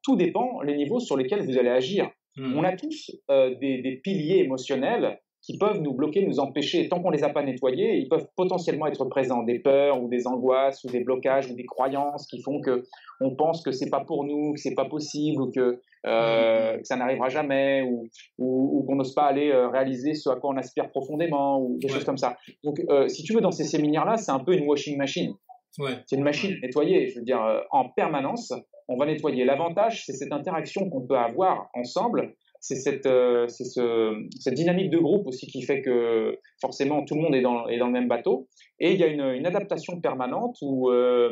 tout 0.02 0.16
dépend 0.16 0.62
les 0.62 0.78
niveaux 0.78 1.00
sur 1.00 1.18
lesquels 1.18 1.46
vous 1.46 1.58
allez 1.58 1.70
agir. 1.70 2.10
Mmh. 2.38 2.58
On 2.58 2.64
a 2.64 2.74
tous 2.78 3.12
des, 3.28 4.00
piliers 4.02 4.38
émotionnels 4.38 5.20
qui 5.46 5.58
peuvent 5.60 5.80
nous 5.80 5.94
bloquer, 5.94 6.25
nous 6.25 6.40
empêcher. 6.40 6.90
Tant 6.90 7.02
qu'on 7.02 7.12
les 7.12 7.24
a 7.24 7.30
pas 7.30 7.44
nettoyés, 7.44 7.98
ils 7.98 8.10
peuvent 8.10 8.28
potentiellement 8.36 8.88
être 8.88 9.06
présents. 9.06 9.44
Des 9.44 9.60
peurs 9.60 10.02
ou 10.02 10.10
des 10.10 10.25
angoisses 10.25 10.84
ou 10.84 10.90
des 10.90 11.04
blocages 11.04 11.52
ou 11.52 11.56
des 11.56 11.66
croyances 11.66 12.25
qui 12.25 12.42
font 12.42 12.60
que 12.62 12.84
on 13.22 13.36
pense 13.36 13.62
que 13.62 13.72
c'est 13.72 13.90
pas 13.90 14.04
pour 14.04 14.24
nous, 14.24 14.54
que 14.54 14.60
c'est 14.60 14.74
pas 14.74 14.86
possible 14.86 15.42
ou 15.42 15.52
que, 15.52 15.80
euh, 16.08 16.78
ça 16.84 16.96
n'arrivera 16.96 17.30
jamais 17.30 17.84
ou, 17.84 18.08
ou, 18.38 18.84
qu'on 18.88 18.96
n'ose 18.96 19.14
pas 19.14 19.25
aller 19.25 19.52
euh, 19.52 19.70
réaliser 19.70 20.14
ce 20.14 20.30
à 20.30 20.36
quoi 20.36 20.52
on 20.52 20.58
aspire 20.58 20.90
profondément 20.90 21.62
ou 21.62 21.78
des 21.80 21.88
choses 21.88 22.04
comme 22.04 22.18
ça. 22.18 22.36
Donc, 22.64 22.80
euh, 22.90 23.08
si 23.08 23.24
tu 23.24 23.34
veux, 23.34 23.42
dans 23.42 23.52
ces 23.52 23.64
séminaires-là, 23.64 24.18
c'est 24.18 24.32
un 24.32 24.40
peu 24.40 24.54
une 24.54 24.68
washing 24.68 24.98
machine. 24.98 25.34
Ouais. 25.78 25.98
C'est 26.08 26.16
une 26.16 26.24
machine 26.24 26.56
nettoyée. 26.62 27.10
Je 27.10 27.20
veux 27.20 27.25
dire, 27.25 27.40
en 27.72 27.90
permanence, 27.90 28.52
on 28.88 28.98
va 28.98 29.06
nettoyer. 29.06 29.46
L'avantage, 29.46 30.06
c'est 30.06 30.14
cette 30.14 30.32
interaction 30.32 30.90
qu'on 30.90 31.06
peut 31.06 31.18
avoir 31.18 31.70
ensemble 31.74 32.34
c'est 32.60 32.76
cette, 32.76 33.06
euh, 33.06 33.48
ce, 33.48 34.26
cette 34.40 34.54
dynamique 34.54 34.90
de 34.90 34.98
groupe 34.98 35.28
aussi 35.28 35.48
qui 35.48 35.62
fait 35.62 35.82
que 35.82 36.40
forcément 36.60 37.04
tout 37.06 37.16
le 37.16 37.22
monde 37.22 37.36
est 37.36 37.42
dans, 37.42 37.68
est 37.68 37.78
dans 37.78 37.88
le 37.88 37.94
même 37.94 38.08
bateau. 38.08 38.48
Et 38.80 38.94
il 38.94 39.00
y 39.00 39.04
a 39.04 39.08
une, 39.08 39.22
une 39.22 39.46
adaptation 39.46 40.02
permanente 40.02 40.58
où 40.62 40.90
euh, 40.90 41.32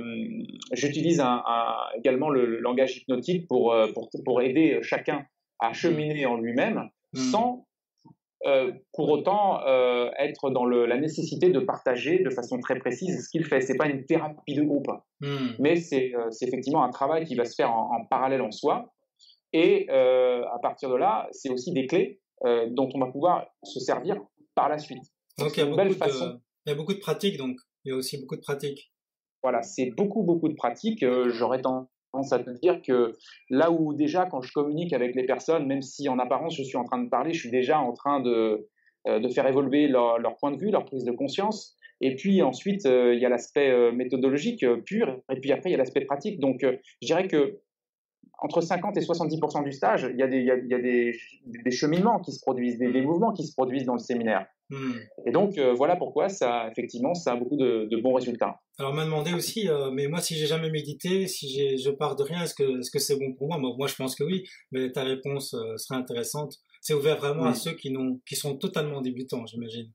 j'utilise 0.74 1.20
un, 1.20 1.44
également 1.98 2.30
le, 2.30 2.60
langage 2.60 2.98
hypnotique 2.98 3.48
pour, 3.48 3.74
euh, 3.74 3.88
pour, 3.94 4.10
pour, 4.24 4.42
aider 4.42 4.80
chacun 4.82 5.26
à 5.60 5.74
cheminer 5.74 6.26
en 6.26 6.38
lui-même 6.38 6.90
hmm. 7.14 7.18
sans 7.18 7.66
pour 8.92 9.08
autant 9.08 9.62
être 10.20 10.50
dans 10.50 10.66
le, 10.66 10.86
la 10.86 10.98
nécessité 10.98 11.50
de 11.50 11.60
partager 11.60 12.20
de 12.20 12.30
façon 12.30 12.60
très 12.60 12.78
précise 12.78 13.24
ce 13.24 13.30
qu'il 13.30 13.46
fait. 13.46 13.62
C'est 13.62 13.78
pas 13.78 13.88
une 13.88 14.04
thérapie 14.04 14.54
de 14.54 14.64
groupe, 14.64 14.92
hmm. 15.22 15.52
mais 15.60 15.78
c'est 15.78 16.12
effectivement 16.42 16.84
un 16.84 16.90
travail 16.90 17.24
qui 17.24 17.36
va 17.36 17.46
se 17.46 17.56
faire 17.56 17.72
en, 17.72 17.96
en 17.96 18.04
parallèle 18.04 18.42
en 18.42 18.52
soi 18.52 18.94
et 19.54 19.86
euh, 19.90 20.44
à 20.52 20.60
partir 20.60 20.90
de 20.90 20.96
là, 20.96 21.28
c'est 21.32 21.50
aussi 21.50 21.72
des 21.72 21.86
clés 21.86 22.20
euh, 22.44 22.68
dont 22.72 22.90
on 22.94 23.00
va 23.00 23.08
pouvoir 23.08 23.48
se 23.64 23.80
servir 23.80 24.20
par 24.56 24.68
la 24.68 24.80
suite. 24.80 25.04
Donc, 25.38 25.56
il 25.56 25.60
y, 25.60 25.64
a 25.64 25.66
beaucoup 25.66 25.82
de, 25.82 26.40
il 26.66 26.70
y 26.70 26.72
a 26.72 26.76
beaucoup 26.76 26.94
de 26.94 27.00
pratiques, 27.00 27.38
donc 27.38 27.58
il 27.86 27.90
y 27.90 27.92
a 27.94 27.96
aussi 27.96 28.20
beaucoup 28.20 28.36
de 28.36 28.42
pratiques. 28.42 28.92
Voilà, 29.44 29.62
c'est 29.62 29.92
beaucoup, 29.92 30.24
beaucoup 30.24 30.50
de 30.50 30.56
pratiques. 30.56 31.04
Euh, 31.04 31.30
j'aurais 31.30 31.62
tendance 31.62 31.88
à 32.32 32.40
te 32.40 32.50
dire 32.50 32.82
que 32.82 33.14
là 33.50 33.72
où 33.72 33.94
déjà, 33.94 34.26
quand 34.26 34.42
je 34.42 34.52
communique 34.52 34.94
avec 34.94 35.16
les 35.16 35.26
personnes, 35.26 35.68
même 35.68 35.82
si 35.82 36.10
en 36.10 36.18
apparence 36.18 36.56
je 36.56 36.64
suis 36.64 36.78
en 36.78 36.84
train 36.84 37.04
de 37.04 37.10
parler, 37.10 37.34
je 37.34 37.40
suis 37.40 37.52
déjà 37.52 37.80
en 37.80 37.94
train 37.94 38.22
de, 38.22 38.68
de 39.08 39.28
faire 39.30 39.48
évoluer 39.48 39.88
leur, 39.88 40.20
leur, 40.20 40.38
point 40.38 40.52
de 40.52 40.58
vue, 40.58 40.72
leur 40.72 40.86
prise 40.86 41.04
de 41.04 41.12
conscience. 41.12 41.76
Et 42.02 42.16
puis 42.16 42.42
ensuite, 42.42 42.86
il 42.86 43.20
y 43.20 43.26
a 43.26 43.30
l'aspect 43.30 43.92
méthodologique 43.92 44.66
pur, 44.86 45.22
et 45.32 45.40
puis 45.40 45.52
après, 45.52 45.70
il 45.70 45.72
y 45.72 45.76
a 45.76 45.78
l'aspect 45.78 46.06
pratique. 46.06 46.40
Donc, 46.40 46.60
je 46.62 47.06
dirais 47.06 47.28
que 47.28 47.60
entre 48.40 48.62
50 48.62 48.98
et 48.98 49.02
70% 49.02 49.64
du 49.64 49.72
stage, 49.72 50.08
il 50.12 50.20
y 50.20 50.24
a 50.24 50.28
des, 50.28 50.40
il 50.40 50.46
y 50.46 50.52
a, 50.74 50.80
des, 50.80 51.18
des, 51.46 51.72
cheminements 51.72 52.20
qui 52.20 52.34
se 52.34 52.42
produisent, 52.42 52.78
des, 52.78 53.02
mouvements 53.02 53.32
qui 53.32 53.46
se 53.46 53.54
produisent 53.54 53.86
dans 53.86 53.94
le 53.94 54.00
séminaire. 54.00 54.46
Hmm. 54.70 54.94
Et 55.26 55.32
donc, 55.32 55.58
euh, 55.58 55.74
voilà 55.74 55.96
pourquoi 55.96 56.30
ça, 56.30 56.68
effectivement, 56.70 57.14
ça 57.14 57.34
a 57.34 57.36
beaucoup 57.36 57.56
de, 57.56 57.88
de 57.90 57.98
bons 58.02 58.14
résultats. 58.14 58.60
Alors, 58.80 58.92
on 58.92 58.96
m'a 58.96 59.06
demandé 59.06 59.34
aussi, 59.34 59.70
euh, 59.70 59.92
mais 59.92 60.08
moi, 60.08 60.20
si 60.20 60.36
j'ai 60.36 60.48
jamais 60.48 60.70
médité, 60.70 61.28
si 61.28 61.78
je 61.78 61.90
pars 61.92 62.16
de 62.16 62.24
rien, 62.24 62.44
est-ce 62.44 62.56
que 62.56 62.82
c'est 62.82 62.98
-ce 62.98 63.02
c'est 63.02 63.20
bon 63.20 63.34
pour 63.34 63.48
moi? 63.48 63.58
Moi, 63.58 63.88
je 63.88 63.96
pense 63.96 64.16
que 64.16 64.24
oui, 64.24 64.44
mais 64.72 64.92
ta 64.92 65.04
réponse 65.04 65.54
euh, 65.54 65.78
serait 65.78 66.00
intéressante. 66.00 66.58
C'est 66.82 66.94
ouvert 66.94 67.18
vraiment 67.18 67.46
à 67.46 67.54
ceux 67.54 67.74
qui, 67.74 67.96
qui 68.26 68.36
sont 68.36 68.58
totalement 68.58 69.02
débutants, 69.02 69.46
j'imagine. 69.46 69.90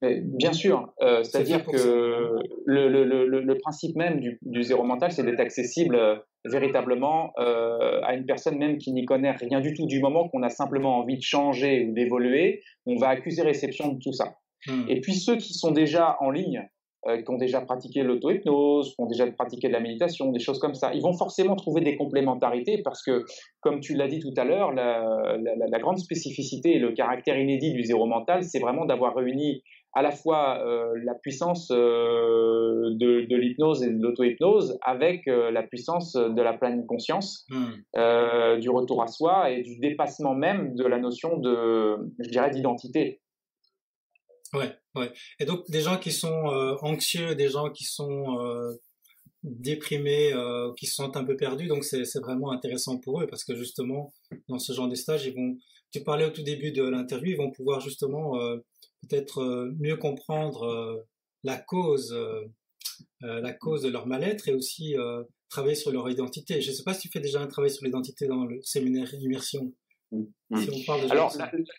Bien 0.00 0.52
sûr, 0.52 0.92
c'est-à-dire 1.00 1.66
que 1.66 2.38
le, 2.66 2.88
le, 2.88 3.04
le, 3.04 3.40
le, 3.40 3.58
principe 3.58 3.96
même 3.96 4.20
du, 4.20 4.38
du 4.42 4.62
zéro 4.62 4.84
mental, 4.84 5.10
c'est 5.10 5.24
d'être 5.24 5.40
accessible 5.40 6.22
véritablement 6.44 7.32
euh, 7.38 8.00
à 8.02 8.14
une 8.14 8.26
personne 8.26 8.58
même 8.58 8.78
qui 8.78 8.92
n'y 8.92 9.04
connaît 9.04 9.32
rien 9.32 9.60
du 9.60 9.74
tout. 9.74 9.86
Du 9.86 10.00
moment 10.00 10.28
qu'on 10.28 10.42
a 10.42 10.48
simplement 10.48 10.98
envie 10.98 11.16
de 11.16 11.22
changer 11.22 11.86
ou 11.86 11.92
d'évoluer, 11.92 12.62
on 12.86 12.96
va 12.96 13.08
accuser 13.08 13.42
réception 13.42 13.92
de 13.92 13.98
tout 13.98 14.12
ça. 14.12 14.36
Hmm. 14.66 14.84
Et 14.88 15.00
puis 15.00 15.14
ceux 15.14 15.36
qui 15.36 15.54
sont 15.54 15.70
déjà 15.70 16.16
en 16.20 16.30
ligne 16.30 16.68
euh, 17.06 17.22
qui 17.22 17.30
ont 17.30 17.38
déjà 17.38 17.60
pratiqué 17.60 18.02
l'auto-hypnose, 18.02 18.94
qui 18.94 19.00
ont 19.00 19.06
déjà 19.06 19.24
pratiqué 19.30 19.68
de 19.68 19.72
la 19.72 19.78
méditation, 19.80 20.32
des 20.32 20.40
choses 20.40 20.58
comme 20.58 20.74
ça. 20.74 20.92
Ils 20.94 21.02
vont 21.02 21.12
forcément 21.12 21.54
trouver 21.54 21.80
des 21.80 21.96
complémentarités 21.96 22.82
parce 22.82 23.04
que, 23.04 23.24
comme 23.60 23.78
tu 23.78 23.94
l'as 23.94 24.08
dit 24.08 24.18
tout 24.18 24.34
à 24.36 24.44
l'heure, 24.44 24.72
la, 24.72 25.78
grande 25.78 25.98
spécificité 25.98 26.74
et 26.74 26.78
le 26.80 26.90
caractère 26.90 27.38
inédit 27.38 27.72
du 27.72 27.84
zéro 27.84 28.06
mental, 28.06 28.42
c'est 28.42 28.58
vraiment 28.58 28.84
d'avoir 28.84 29.14
réuni 29.14 29.62
à 29.94 30.02
la 30.02 30.10
fois 30.10 30.62
euh, 30.64 30.92
la 31.04 31.14
puissance 31.14 31.70
euh, 31.70 32.94
de, 32.94 33.34
l'hypnose 33.34 33.82
et 33.82 33.90
de 33.90 34.02
l'auto-hypnose 34.02 34.78
avec 34.82 35.26
la 35.26 35.62
puissance 35.62 36.12
de 36.12 36.42
la 36.42 36.52
pleine 36.52 36.86
conscience, 36.86 37.46
hmm. 37.50 38.58
du 38.60 38.70
retour 38.70 39.02
à 39.02 39.06
soi 39.06 39.50
et 39.50 39.62
du 39.62 39.78
dépassement 39.78 40.34
même 40.34 40.74
de 40.74 40.84
la 40.84 40.98
notion 40.98 41.38
de, 41.38 41.96
je 42.18 42.30
dirais, 42.30 42.50
d'identité. 42.50 43.20
Ouais, 44.54 44.74
ouais. 44.94 45.12
Et 45.40 45.44
donc 45.44 45.68
des 45.70 45.80
gens 45.80 45.98
qui 45.98 46.12
sont 46.12 46.48
euh, 46.48 46.76
anxieux, 46.80 47.34
des 47.34 47.48
gens 47.48 47.70
qui 47.70 47.84
sont 47.84 48.38
euh, 48.38 48.74
déprimés, 49.42 50.32
euh, 50.32 50.72
qui 50.74 50.86
se 50.86 50.94
sentent 50.94 51.16
un 51.16 51.24
peu 51.24 51.36
perdus, 51.36 51.66
donc 51.66 51.84
c'est 51.84 52.20
vraiment 52.20 52.50
intéressant 52.50 52.98
pour 52.98 53.20
eux 53.20 53.26
parce 53.26 53.44
que 53.44 53.54
justement 53.54 54.12
dans 54.48 54.58
ce 54.58 54.72
genre 54.72 54.88
de 54.88 54.94
stage, 54.94 55.26
ils 55.26 55.34
vont. 55.34 55.58
Tu 55.90 56.02
parlais 56.04 56.24
au 56.24 56.30
tout 56.30 56.42
début 56.42 56.72
de 56.72 56.82
l'interview, 56.82 57.32
ils 57.32 57.36
vont 57.36 57.50
pouvoir 57.50 57.80
justement 57.80 58.32
peut-être 59.02 59.72
mieux 59.78 59.96
comprendre 59.96 61.06
la 61.44 61.56
cause, 61.56 62.16
la 63.20 63.52
cause 63.54 63.82
de 63.82 63.88
leur 63.88 64.06
mal-être 64.06 64.48
et 64.48 64.54
aussi 64.54 64.96
travailler 65.48 65.74
sur 65.74 65.90
leur 65.90 66.10
identité. 66.10 66.60
Je 66.60 66.70
ne 66.70 66.76
sais 66.76 66.84
pas 66.84 66.94
si 66.94 67.02
tu 67.02 67.08
fais 67.10 67.20
déjà 67.20 67.40
un 67.40 67.46
travail 67.46 67.70
sur 67.70 67.84
l'identité 67.84 68.26
dans 68.26 68.44
le 68.44 68.60
séminaire 68.62 69.12
immersion. 69.14 69.72
Mmh. 70.10 70.24
Alors, 71.10 71.30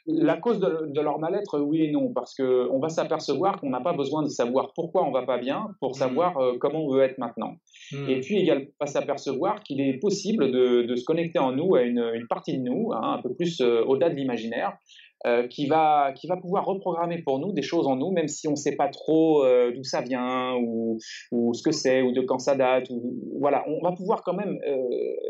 la, 0.06 0.38
cause 0.38 0.60
de, 0.60 1.02
leur 1.02 1.18
mal-être, 1.18 1.60
oui 1.60 1.86
et 1.86 1.92
non, 1.92 2.14
parce 2.14 2.36
qu'on 2.36 2.80
va 2.80 2.90
s'apercevoir 2.90 3.60
qu'on 3.60 3.72
n'a 3.72 3.82
pas 3.82 3.94
besoin 3.94 4.22
de 4.22 4.28
savoir 4.28 4.74
pourquoi 4.76 5.08
on 5.08 5.12
va 5.12 5.24
pas 5.24 5.40
bien 5.40 5.70
pour 5.80 5.92
mmh. 5.92 5.96
savoir 5.96 6.38
euh, 6.38 6.58
comment 6.60 6.86
on 6.86 6.94
veut 6.94 7.02
être 7.02 7.18
maintenant. 7.18 7.56
Mmh. 7.92 8.10
Et 8.10 8.20
puis 8.20 8.38
également, 8.38 8.66
on 8.80 8.86
va 8.86 8.92
s'apercevoir 8.92 9.64
qu'il 9.64 9.82
est 9.82 9.98
possible 9.98 10.52
de, 10.52 10.96
se 10.96 11.04
connecter 11.04 11.40
en 11.40 11.54
nous 11.54 11.76
à 11.76 11.82
une, 11.82 12.28
partie 12.30 12.60
de 12.60 12.64
nous, 12.64 12.92
hein, 12.94 13.18
un 13.18 13.22
peu 13.22 13.34
plus 13.34 13.60
euh, 13.62 13.84
au-delà 13.86 14.10
de 14.10 14.16
l'imaginaire, 14.16 14.78
euh, 15.26 15.48
qui, 15.48 15.66
va, 15.66 16.14
qui 16.14 16.28
va 16.28 16.38
pouvoir 16.38 16.66
reprogrammer 16.66 17.24
pour 17.24 17.40
nous 17.40 17.52
des 17.52 17.64
choses 17.64 17.88
en 17.88 17.96
nous, 17.96 18.12
même 18.12 18.28
si 18.28 18.48
on 18.48 18.52
ne 18.52 18.56
sait 18.56 18.76
pas 18.76 18.88
trop 18.90 19.44
d'où 19.76 19.84
ça 19.84 20.02
vient 20.02 20.56
ou, 20.62 21.00
ou 21.32 21.54
ce 21.56 21.64
que 21.64 21.72
c'est 21.72 22.04
ou 22.04 22.12
de 22.12 22.22
quand 22.22 22.40
ça 22.40 22.56
date. 22.56 22.90
Ou, 22.92 23.20
voilà, 23.40 23.66
on 23.68 23.82
va 23.82 23.94
pouvoir 23.94 24.22
quand 24.24 24.34
même 24.34 24.60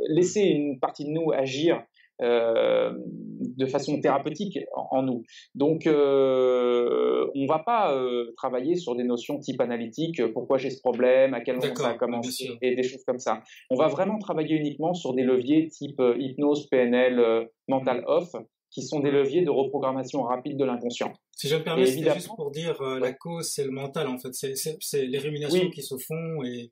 laisser 0.10 0.42
une 0.42 0.80
partie 0.80 1.06
de 1.06 1.12
nous 1.12 1.32
agir 1.32 1.82
euh, 2.22 2.94
de 3.40 3.66
façon 3.66 4.00
thérapeutique 4.02 4.60
en, 4.74 5.04
nous. 5.04 5.24
Donc, 5.56 5.88
euh, 5.88 7.28
on 7.34 7.44
ne 7.44 7.48
va 7.48 7.60
pas 7.60 7.94
euh, 7.94 8.32
travailler 8.36 8.76
sur 8.76 8.96
des 8.96 9.04
notions 9.04 9.40
type 9.40 9.62
analytique, 9.62 10.22
pourquoi 10.34 10.58
j'ai 10.58 10.70
ce 10.70 10.82
problème, 10.82 11.34
à 11.34 11.42
quel 11.42 11.56
moment 11.56 11.76
ça 11.76 11.90
a 11.90 11.94
commencé, 11.94 12.50
et 12.62 12.76
des 12.76 12.84
choses 12.84 13.04
comme 13.06 13.20
ça. 13.20 13.42
On 13.70 13.76
va 13.76 13.88
vraiment 13.88 14.20
travailler 14.20 14.56
uniquement 14.56 14.94
sur 14.94 15.14
des 15.14 15.24
leviers 15.24 15.70
type 15.70 16.02
hypnose, 16.18 16.68
PNL, 16.68 17.48
mental 17.68 18.04
off, 18.08 18.32
qui 18.72 18.82
sont 18.84 19.00
des 19.00 19.12
leviers 19.12 19.44
de 19.44 19.50
reprogrammation 19.50 20.22
rapide 20.24 20.58
de 20.58 20.66
l'inconscient. 20.66 21.14
Si 21.36 21.48
je 21.48 21.56
me 21.56 21.64
permets, 21.64 21.86
c'est 21.86 22.14
juste 22.14 22.36
pour 22.36 22.52
dire 22.52 22.82
la 22.82 23.14
cause, 23.14 23.50
c'est 23.54 23.64
le 23.64 23.72
mental 23.72 24.08
en 24.08 24.20
fait, 24.20 24.34
c'est 24.34 25.06
les 25.06 25.18
rémunérations 25.18 25.70
qui 25.70 25.84
se 25.84 25.96
font 25.98 26.44
et 26.44 26.72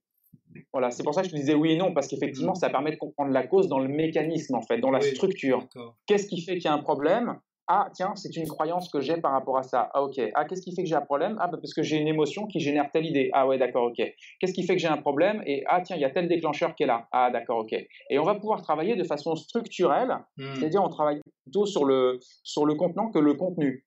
voilà, 0.74 0.92
c'est 0.92 1.04
pour 1.04 1.14
ça 1.14 1.22
que 1.22 1.28
je 1.28 1.32
te 1.34 1.38
disais 1.38 1.54
oui 1.54 1.72
et 1.72 1.78
non, 1.78 1.94
parce 1.94 2.08
qu'effectivement, 2.08 2.56
ça 2.56 2.70
permet 2.70 2.92
de 2.92 2.98
comprendre 2.98 3.32
la 3.32 3.46
cause 3.46 3.68
dans 3.68 3.80
le 3.80 3.88
mécanisme, 3.88 4.56
en 4.56 4.62
fait, 4.62 4.80
dans 4.80 4.92
la 4.92 5.02
structure. 5.02 5.68
Qu'est-ce 6.06 6.28
qui 6.28 6.42
fait 6.42 6.54
qu'il 6.54 6.66
y 6.66 6.68
a 6.68 6.74
un 6.74 6.82
problème? 6.82 7.40
Ah, 7.70 7.90
tiens, 7.94 8.16
c'est 8.16 8.34
une 8.38 8.48
croyance 8.48 8.90
que 8.90 9.02
j'ai 9.02 9.18
par 9.18 9.34
rapport 9.34 9.58
à 9.58 9.64
ça. 9.64 9.90
Ah, 9.94 10.02
ok. 10.02 10.22
Ah, 10.36 10.46
qu'est-ce 10.46 10.62
qui 10.62 10.74
fait 10.74 10.84
que 10.84 10.88
j'ai 10.88 10.96
un 10.96 11.02
problème? 11.02 11.36
Ah, 11.42 11.48
bah, 11.48 11.58
parce 11.62 11.74
que 11.74 11.84
j'ai 11.84 11.98
une 11.98 12.08
émotion 12.08 12.48
qui 12.48 12.62
génère 12.62 12.90
telle 12.94 13.06
idée. 13.06 13.30
Ah, 13.34 13.46
ouais, 13.46 13.58
d'accord, 13.58 13.88
ok. 13.88 14.02
Qu'est-ce 14.40 14.54
qui 14.54 14.64
fait 14.64 14.76
que 14.76 14.82
j'ai 14.82 14.88
un 14.88 14.98
problème? 14.98 15.44
Et 15.46 15.66
ah, 15.68 15.82
tiens, 15.82 15.98
il 15.98 16.02
y 16.02 16.06
a 16.06 16.10
tel 16.10 16.30
déclencheur 16.30 16.76
qui 16.76 16.84
est 16.84 16.88
là. 16.88 17.10
Ah, 17.12 17.30
d'accord, 17.30 17.60
ok. 17.60 17.74
Et 17.74 18.20
on 18.20 18.24
va 18.24 18.36
pouvoir 18.36 18.62
travailler 18.62 18.96
de 18.96 19.04
façon 19.04 19.36
structurelle, 19.36 20.16
mm. 20.38 20.56
c'est-à-dire 20.56 20.82
on 20.82 20.88
travaille 20.88 21.20
plutôt 21.44 21.66
sur 21.66 21.84
le, 21.84 22.20
sur 22.44 22.66
le 22.66 22.76
contenant 22.76 23.12
que 23.12 23.20
le 23.20 23.34
contenu. 23.34 23.86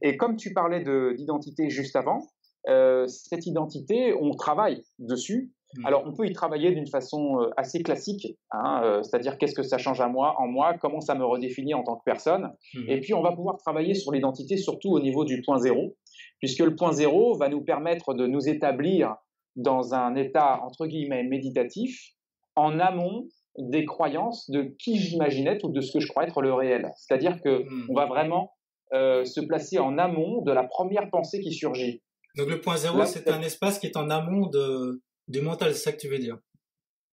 Et 0.00 0.16
comme 0.16 0.36
tu 0.36 0.52
parlais 0.52 0.84
d'identité 1.14 1.70
juste 1.70 1.96
avant, 1.96 2.20
euh, 2.68 3.06
cette 3.08 3.46
identité, 3.46 4.14
on 4.14 4.30
travaille 4.30 4.82
dessus. 5.00 5.52
Alors, 5.84 6.04
on 6.06 6.12
peut 6.12 6.26
y 6.26 6.32
travailler 6.32 6.70
d'une 6.72 6.86
façon 6.86 7.40
euh, 7.40 7.50
assez 7.56 7.82
classique, 7.82 8.36
hein, 8.50 8.80
euh, 8.84 9.02
c'est-à-dire 9.02 9.36
qu'est-ce 9.36 9.54
que 9.54 9.62
ça 9.62 9.78
change 9.78 10.00
à 10.00 10.08
moi, 10.08 10.34
en 10.38 10.46
moi, 10.46 10.74
comment 10.80 11.00
ça 11.00 11.14
me 11.14 11.24
redéfinit 11.24 11.74
en 11.74 11.82
tant 11.82 11.96
que 11.96 12.04
personne. 12.04 12.52
Mmh. 12.74 12.88
Et 12.88 13.00
puis, 13.00 13.14
on 13.14 13.22
va 13.22 13.32
pouvoir 13.32 13.56
travailler 13.58 13.94
sur 13.94 14.12
l'identité, 14.12 14.56
surtout 14.56 14.90
au 14.90 15.00
niveau 15.00 15.24
du 15.24 15.42
point 15.42 15.58
zéro, 15.58 15.96
puisque 16.38 16.60
le 16.60 16.74
point 16.76 16.92
zéro 16.92 17.36
va 17.36 17.48
nous 17.48 17.62
permettre 17.62 18.14
de 18.14 18.26
nous 18.26 18.48
établir 18.48 19.16
dans 19.56 19.94
un 19.94 20.14
état, 20.14 20.60
entre 20.62 20.86
guillemets, 20.86 21.24
méditatif, 21.24 22.12
en 22.54 22.78
amont 22.78 23.26
des 23.58 23.84
croyances 23.84 24.50
de 24.50 24.74
qui 24.78 24.96
j'imaginais 24.98 25.58
ou 25.64 25.70
de 25.70 25.80
ce 25.80 25.92
que 25.92 26.00
je 26.00 26.08
crois 26.08 26.24
être 26.24 26.42
le 26.42 26.52
réel. 26.52 26.90
C'est-à-dire 26.96 27.40
qu'on 27.42 27.64
mmh. 27.64 27.94
va 27.94 28.06
vraiment 28.06 28.52
euh, 28.92 29.24
se 29.24 29.40
placer 29.40 29.78
en 29.78 29.98
amont 29.98 30.42
de 30.42 30.52
la 30.52 30.64
première 30.64 31.10
pensée 31.10 31.40
qui 31.40 31.52
surgit. 31.52 32.02
Donc 32.36 32.48
le 32.48 32.60
point 32.60 32.76
zéro, 32.76 33.04
c'est 33.04 33.28
un 33.28 33.40
espace 33.40 33.78
qui 33.78 33.86
est 33.86 33.96
en 33.96 34.10
amont 34.10 34.46
de, 34.46 35.02
du 35.28 35.40
mental, 35.40 35.72
c'est 35.74 35.90
ça 35.90 35.92
que 35.92 35.98
tu 35.98 36.08
veux 36.08 36.18
dire? 36.18 36.38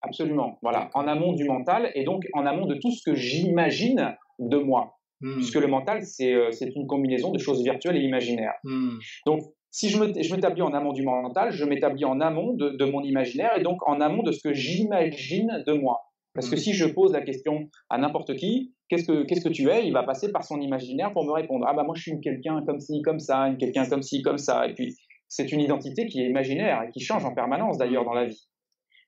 Absolument, 0.01 0.59
voilà, 0.61 0.89
en 0.93 1.07
amont 1.07 1.33
du 1.33 1.45
mental 1.45 1.91
et 1.95 2.03
donc 2.03 2.25
en 2.33 2.45
amont 2.45 2.65
de 2.65 2.75
tout 2.75 2.91
ce 2.91 3.09
que 3.09 3.15
j'imagine 3.15 4.15
de 4.39 4.57
moi. 4.57 4.97
Hmm. 5.21 5.35
Puisque 5.35 5.55
le 5.55 5.67
mental, 5.67 6.03
euh, 6.21 6.51
c'est 6.51 6.75
une 6.75 6.87
combinaison 6.87 7.31
de 7.31 7.39
choses 7.39 7.63
virtuelles 7.63 7.95
et 7.95 8.01
imaginaires. 8.01 8.55
Hmm. 8.65 8.97
Donc, 9.25 9.41
si 9.71 9.89
je 9.89 9.97
m'établis 9.97 10.61
en 10.61 10.73
amont 10.73 10.91
du 10.91 11.03
mental, 11.03 11.51
je 11.51 11.63
m'établis 11.63 12.05
en 12.05 12.19
amont 12.19 12.53
de, 12.53 12.85
mon 12.85 13.01
imaginaire 13.01 13.57
et 13.57 13.63
donc 13.63 13.87
en 13.87 14.01
amont 14.01 14.21
de 14.21 14.31
ce 14.31 14.41
que 14.43 14.53
j'imagine 14.53 15.63
de 15.65 15.73
moi. 15.73 16.01
Parce 16.35 16.49
que 16.49 16.55
hmm. 16.55 16.59
si 16.59 16.73
je 16.73 16.85
pose 16.85 17.13
la 17.13 17.21
question 17.21 17.69
à 17.89 17.97
n'importe 17.97 18.35
qui, 18.35 18.73
qu'est-ce 18.89 19.05
que 19.05 19.23
qu'est-ce 19.23 19.43
que 19.47 19.53
tu 19.53 19.69
es? 19.69 19.87
Il 19.87 19.93
va 19.93 20.03
passer 20.03 20.31
par 20.31 20.43
son 20.43 20.59
imaginaire 20.59 21.13
pour 21.13 21.25
me 21.25 21.31
répondre. 21.31 21.65
Ah 21.67 21.73
bah 21.73 21.83
moi 21.83 21.95
je 21.95 22.01
suis 22.01 22.19
quelqu'un 22.21 22.61
comme 22.65 22.79
ci, 22.79 23.01
comme 23.01 23.19
ça, 23.19 23.49
quelqu'un 23.57 23.87
comme 23.87 24.01
ci, 24.01 24.21
comme 24.21 24.37
ça. 24.37 24.67
Et 24.67 24.73
puis 24.73 24.95
c'est 25.27 25.51
une 25.51 25.61
identité 25.61 26.05
qui 26.05 26.21
est 26.21 26.27
imaginaire 26.27 26.83
et 26.83 26.91
qui 26.91 26.99
change 26.99 27.25
en 27.25 27.33
permanence 27.33 27.77
d'ailleurs 27.77 28.05
dans 28.05 28.13
la 28.13 28.25
vie. 28.25 28.47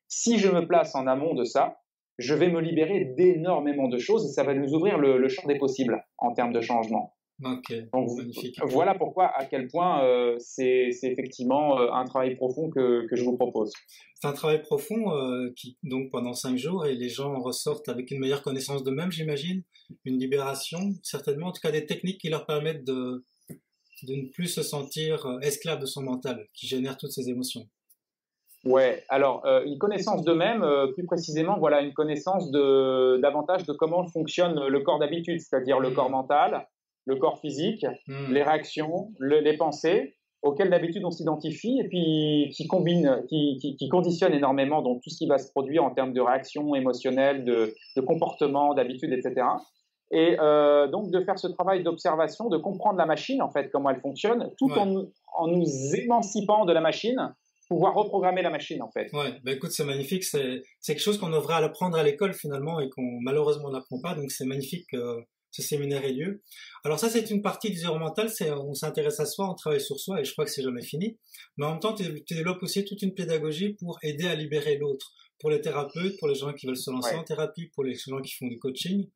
Si 0.08 0.38
je 0.38 0.48
me 0.48 0.66
place 0.66 0.94
en 0.94 1.06
amont 1.06 1.34
de 1.34 1.44
ça, 1.44 1.80
je 2.18 2.34
vais 2.34 2.48
me 2.48 2.60
libérer 2.60 3.04
d'énormément 3.16 3.88
de 3.88 3.98
choses 3.98 4.24
et 4.26 4.32
ça 4.32 4.42
va 4.42 4.54
nous 4.54 4.72
ouvrir 4.72 4.98
le, 4.98 5.28
champ 5.28 5.46
des 5.46 5.58
possibles 5.58 6.02
en 6.18 6.32
termes 6.32 6.52
de 6.52 6.60
changement. 6.60 7.12
Ok, 7.44 7.70
magnifique. 7.92 8.58
Voilà 8.64 8.94
pourquoi, 8.94 9.26
à 9.36 9.44
quel 9.44 9.68
point 9.68 10.02
euh, 10.02 10.36
c'est 10.38 10.88
effectivement 11.02 11.78
euh, 11.78 11.90
un 11.92 12.06
travail 12.06 12.34
profond 12.34 12.70
que, 12.70 13.06
je 13.12 13.22
vous 13.22 13.36
propose. 13.36 13.72
C'est 14.14 14.26
un 14.26 14.32
travail 14.32 14.62
profond 14.62 15.12
euh, 15.12 15.52
qui, 15.54 15.76
donc, 15.82 16.10
pendant 16.10 16.32
cinq 16.32 16.56
jours, 16.56 16.86
et 16.86 16.94
les 16.94 17.10
gens 17.10 17.38
ressortent 17.38 17.90
avec 17.90 18.10
une 18.10 18.20
meilleure 18.20 18.40
connaissance 18.40 18.82
d'eux-mêmes, 18.84 19.12
j'imagine, 19.12 19.62
une 20.06 20.18
libération, 20.18 20.94
certainement, 21.02 21.48
en 21.48 21.52
tout 21.52 21.60
cas 21.60 21.72
des 21.72 21.84
techniques 21.84 22.22
qui 22.22 22.30
leur 22.30 22.46
permettent 22.46 22.84
de, 22.84 23.22
de 24.02 24.14
ne 24.14 24.28
plus 24.28 24.48
se 24.48 24.62
sentir 24.62 25.26
euh, 25.26 25.38
esclave 25.40 25.80
de 25.80 25.86
son 25.86 26.02
mental 26.02 26.46
qui 26.54 26.66
génère 26.66 26.96
toutes 26.96 27.12
ces 27.12 27.28
émotions. 27.28 27.66
Ouais, 28.64 29.04
alors 29.08 29.46
euh, 29.46 29.64
une 29.64 29.78
connaissance 29.78 30.24
d'eux-mêmes, 30.24 30.62
euh, 30.62 30.88
plus 30.88 31.06
précisément, 31.06 31.58
voilà, 31.58 31.82
une 31.82 31.92
connaissance 31.94 32.50
de 32.50 33.18
davantage 33.22 33.64
de 33.64 33.72
comment 33.72 34.06
fonctionne 34.08 34.66
le 34.66 34.80
corps 34.80 34.98
d'habitude, 34.98 35.40
c'est-à-dire 35.40 35.78
le 35.78 35.90
hmm. 35.90 35.94
corps 35.94 36.10
mental, 36.10 36.66
le 37.04 37.16
corps 37.16 37.38
physique, 37.38 37.86
hmm. 38.08 38.32
les 38.32 38.42
réactions, 38.42 39.12
les 39.20 39.56
pensées 39.56 40.14
auxquelles 40.42 40.70
d'habitude 40.70 41.04
on 41.04 41.10
s'identifie 41.10 41.80
et 41.80 41.88
puis 41.88 42.52
qui 42.54 42.66
combine, 42.68 43.24
qui, 43.28 43.56
qui, 43.58 43.88
conditionne 43.88 44.32
énormément 44.32 44.82
donc 44.82 45.02
tout 45.02 45.10
ce 45.10 45.16
qui 45.16 45.26
va 45.26 45.38
se 45.38 45.50
produire 45.50 45.82
en 45.82 45.90
termes 45.90 46.12
de 46.12 46.20
réactions 46.20 46.74
émotionnelles, 46.74 47.44
de, 47.44 47.74
de 47.96 48.00
comportement, 48.00 48.74
d'habitude, 48.74 49.12
etc 49.12 49.44
et 50.10 50.36
euh, 50.38 50.86
donc 50.88 51.10
de 51.10 51.20
faire 51.24 51.38
ce 51.38 51.48
travail 51.48 51.82
d'observation, 51.82 52.48
de 52.48 52.58
comprendre 52.58 52.98
la 52.98 53.06
machine 53.06 53.42
en 53.42 53.50
fait, 53.50 53.70
comment 53.70 53.90
elle 53.90 54.00
fonctionne, 54.00 54.50
tout 54.58 54.70
en, 54.72 55.06
en, 55.36 55.48
nous 55.48 55.66
émancipant 55.94 56.64
de 56.64 56.72
la 56.72 56.80
machine, 56.80 57.34
pouvoir 57.68 57.94
reprogrammer 57.94 58.42
la 58.42 58.50
machine 58.50 58.82
en 58.82 58.90
fait. 58.90 59.12
Ouais, 59.12 59.34
bah 59.44 59.52
écoute, 59.52 59.72
c'est 59.72 59.84
magnifique, 59.84 60.24
c'est 60.24 60.62
quelque 60.86 61.00
chose 61.00 61.18
qu'on 61.18 61.30
devrait 61.30 61.62
apprendre 61.64 61.98
à 61.98 62.02
l'école 62.02 62.34
finalement 62.34 62.80
et 62.80 62.88
qu'on 62.88 63.20
malheureusement 63.20 63.70
n'apprend 63.70 64.00
pas, 64.00 64.14
donc 64.14 64.30
c'est 64.30 64.46
magnifique 64.46 64.86
que 64.92 65.24
ce 65.50 65.62
séminaire 65.62 66.04
ait 66.04 66.12
lieu. 66.12 66.42
Alors 66.84 66.98
ça, 66.98 67.08
c'est 67.08 67.30
une 67.30 67.42
partie 67.42 67.70
du 67.70 67.76
zéro 67.76 67.98
mental, 67.98 68.28
c'est 68.28 68.52
on 68.52 68.74
s'intéresse 68.74 69.20
à 69.20 69.26
soi, 69.26 69.50
on 69.50 69.54
travaille 69.54 69.80
sur 69.80 69.98
soi 69.98 70.20
et 70.20 70.24
je 70.24 70.32
crois 70.32 70.44
que 70.44 70.50
c'est 70.50 70.62
jamais 70.62 70.82
fini. 70.82 71.18
Mais 71.56 71.66
en 71.66 71.72
même 71.72 71.80
temps, 71.80 71.94
tu, 71.94 72.24
tu 72.24 72.34
développes 72.34 72.62
aussi 72.62 72.84
toute 72.84 73.02
une 73.02 73.14
pédagogie 73.14 73.74
pour 73.80 73.98
aider 74.02 74.26
à 74.26 74.34
libérer 74.34 74.76
l'autre, 74.76 75.12
pour 75.38 75.50
les 75.50 75.60
thérapeutes, 75.60 76.18
pour 76.18 76.28
les 76.28 76.34
gens 76.34 76.52
qui 76.52 76.66
veulent 76.66 76.76
se 76.76 76.90
lancer 76.90 77.14
en 77.14 77.24
thérapie, 77.24 77.66
pour 77.74 77.84
les 77.84 77.94
gens 77.94 78.20
qui 78.20 78.34
font 78.34 78.46
du 78.46 78.58
coaching. 78.58 79.06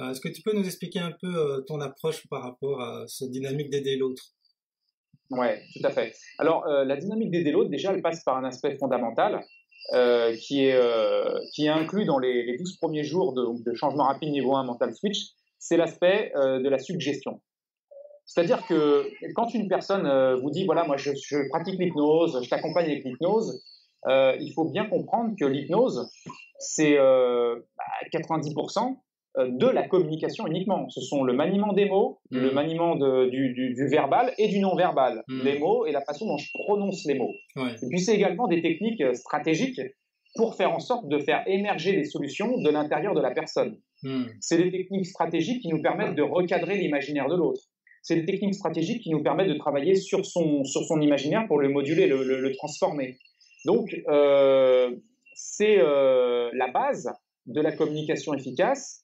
Euh, 0.00 0.10
est-ce 0.10 0.20
que 0.20 0.28
tu 0.28 0.42
peux 0.42 0.52
nous 0.52 0.64
expliquer 0.64 1.00
un 1.00 1.12
peu 1.12 1.34
euh, 1.34 1.60
ton 1.62 1.80
approche 1.80 2.26
par 2.28 2.42
rapport 2.42 2.80
à 2.80 3.04
cette 3.06 3.30
dynamique 3.30 3.70
d'aider 3.70 3.96
l'autre? 3.96 4.22
Oui, 5.30 5.48
tout 5.74 5.84
à 5.84 5.90
fait. 5.90 6.14
Alors, 6.38 6.66
euh, 6.66 6.84
la 6.84 6.96
dynamique 6.96 7.30
d'aider 7.30 7.50
l'autre, 7.50 7.70
déjà, 7.70 7.92
elle 7.92 8.02
passe 8.02 8.22
par 8.22 8.36
un 8.36 8.44
aspect 8.44 8.76
fondamental 8.76 9.44
qui, 10.40 10.64
est, 10.64 10.80
qui 11.54 11.66
est 11.66 11.68
inclus 11.68 12.06
dans 12.06 12.18
les, 12.18 12.42
les 12.42 12.56
12 12.56 12.76
premiers 12.78 13.04
jours 13.04 13.34
de, 13.34 13.62
de, 13.62 13.72
changement 13.76 14.08
rapide 14.08 14.30
niveau 14.30 14.56
1 14.56 14.64
mental 14.64 14.92
switch, 14.92 15.28
c'est 15.60 15.76
l'aspect 15.76 16.32
de 16.34 16.68
la 16.68 16.80
suggestion. 16.80 17.40
C'est-à-dire 18.24 18.66
que 18.66 19.08
quand 19.36 19.54
une 19.54 19.68
personne 19.68 20.08
vous 20.42 20.50
dit, 20.50 20.64
voilà, 20.64 20.82
moi 20.82 20.96
je, 20.96 21.12
pratique 21.50 21.78
l'hypnose, 21.78 22.42
je 22.42 22.50
t'accompagne 22.50 22.86
avec 22.86 23.04
l'hypnose, 23.04 23.62
euh, 24.06 24.36
il 24.40 24.52
faut 24.52 24.64
bien 24.64 24.86
comprendre 24.86 25.34
que 25.38 25.44
l'hypnose, 25.44 26.10
c'est 26.58 26.96
90% 26.96 28.96
euh, 29.38 29.48
de 29.50 29.66
la 29.66 29.86
communication 29.86 30.46
uniquement. 30.46 30.88
Ce 30.90 31.00
sont 31.00 31.24
le 31.24 31.32
maniement 31.32 31.72
des 31.72 31.86
mots, 31.86 32.20
mmh. 32.30 32.38
le 32.38 32.50
maniement 32.52 32.96
du, 32.96 33.74
verbal 33.90 34.32
et 34.38 34.48
du 34.48 34.60
non-verbal. 34.60 35.24
Mmh. 35.28 35.42
Les 35.42 35.58
mots 35.58 35.86
et 35.86 35.92
la 35.92 36.02
façon 36.02 36.26
dont 36.26 36.38
je 36.38 36.48
prononce 36.54 37.04
les 37.06 37.14
mots. 37.14 37.32
Et 37.56 37.88
puis 37.88 38.00
c'est 38.00 38.14
également 38.14 38.48
des 38.48 38.62
techniques 38.62 39.02
stratégiques 39.14 39.80
pour 40.36 40.54
faire 40.54 40.72
en 40.72 40.80
sorte 40.80 41.08
de 41.08 41.18
faire 41.18 41.42
émerger 41.46 41.92
les 41.92 42.04
solutions 42.04 42.58
de 42.58 42.70
l'intérieur 42.70 43.14
de 43.14 43.20
la 43.20 43.30
personne. 43.30 43.78
Hmm. 44.02 44.24
C'est 44.40 44.58
des 44.58 44.70
techniques 44.70 45.06
stratégiques 45.06 45.62
qui 45.62 45.68
nous 45.68 45.82
permettent 45.82 46.14
de 46.14 46.22
recadrer 46.22 46.76
l'imaginaire 46.76 47.28
de 47.28 47.36
l'autre. 47.36 47.60
C'est 48.02 48.16
des 48.16 48.24
techniques 48.24 48.54
stratégiques 48.54 49.02
qui 49.02 49.10
nous 49.10 49.22
permettent 49.22 49.48
de 49.48 49.58
travailler 49.58 49.96
sur 49.96 50.24
son, 50.24 50.62
sur 50.64 50.84
son 50.84 51.00
imaginaire 51.00 51.46
pour 51.48 51.58
le 51.58 51.68
moduler, 51.68 52.06
le, 52.06 52.22
le, 52.22 52.52
transformer. 52.52 53.18
Donc, 53.66 53.94
euh, 54.08 54.94
c'est 55.34 55.78
euh, 55.78 56.50
la 56.54 56.68
base 56.68 57.10
de 57.46 57.60
la 57.60 57.72
communication 57.72 58.32
efficace 58.32 59.02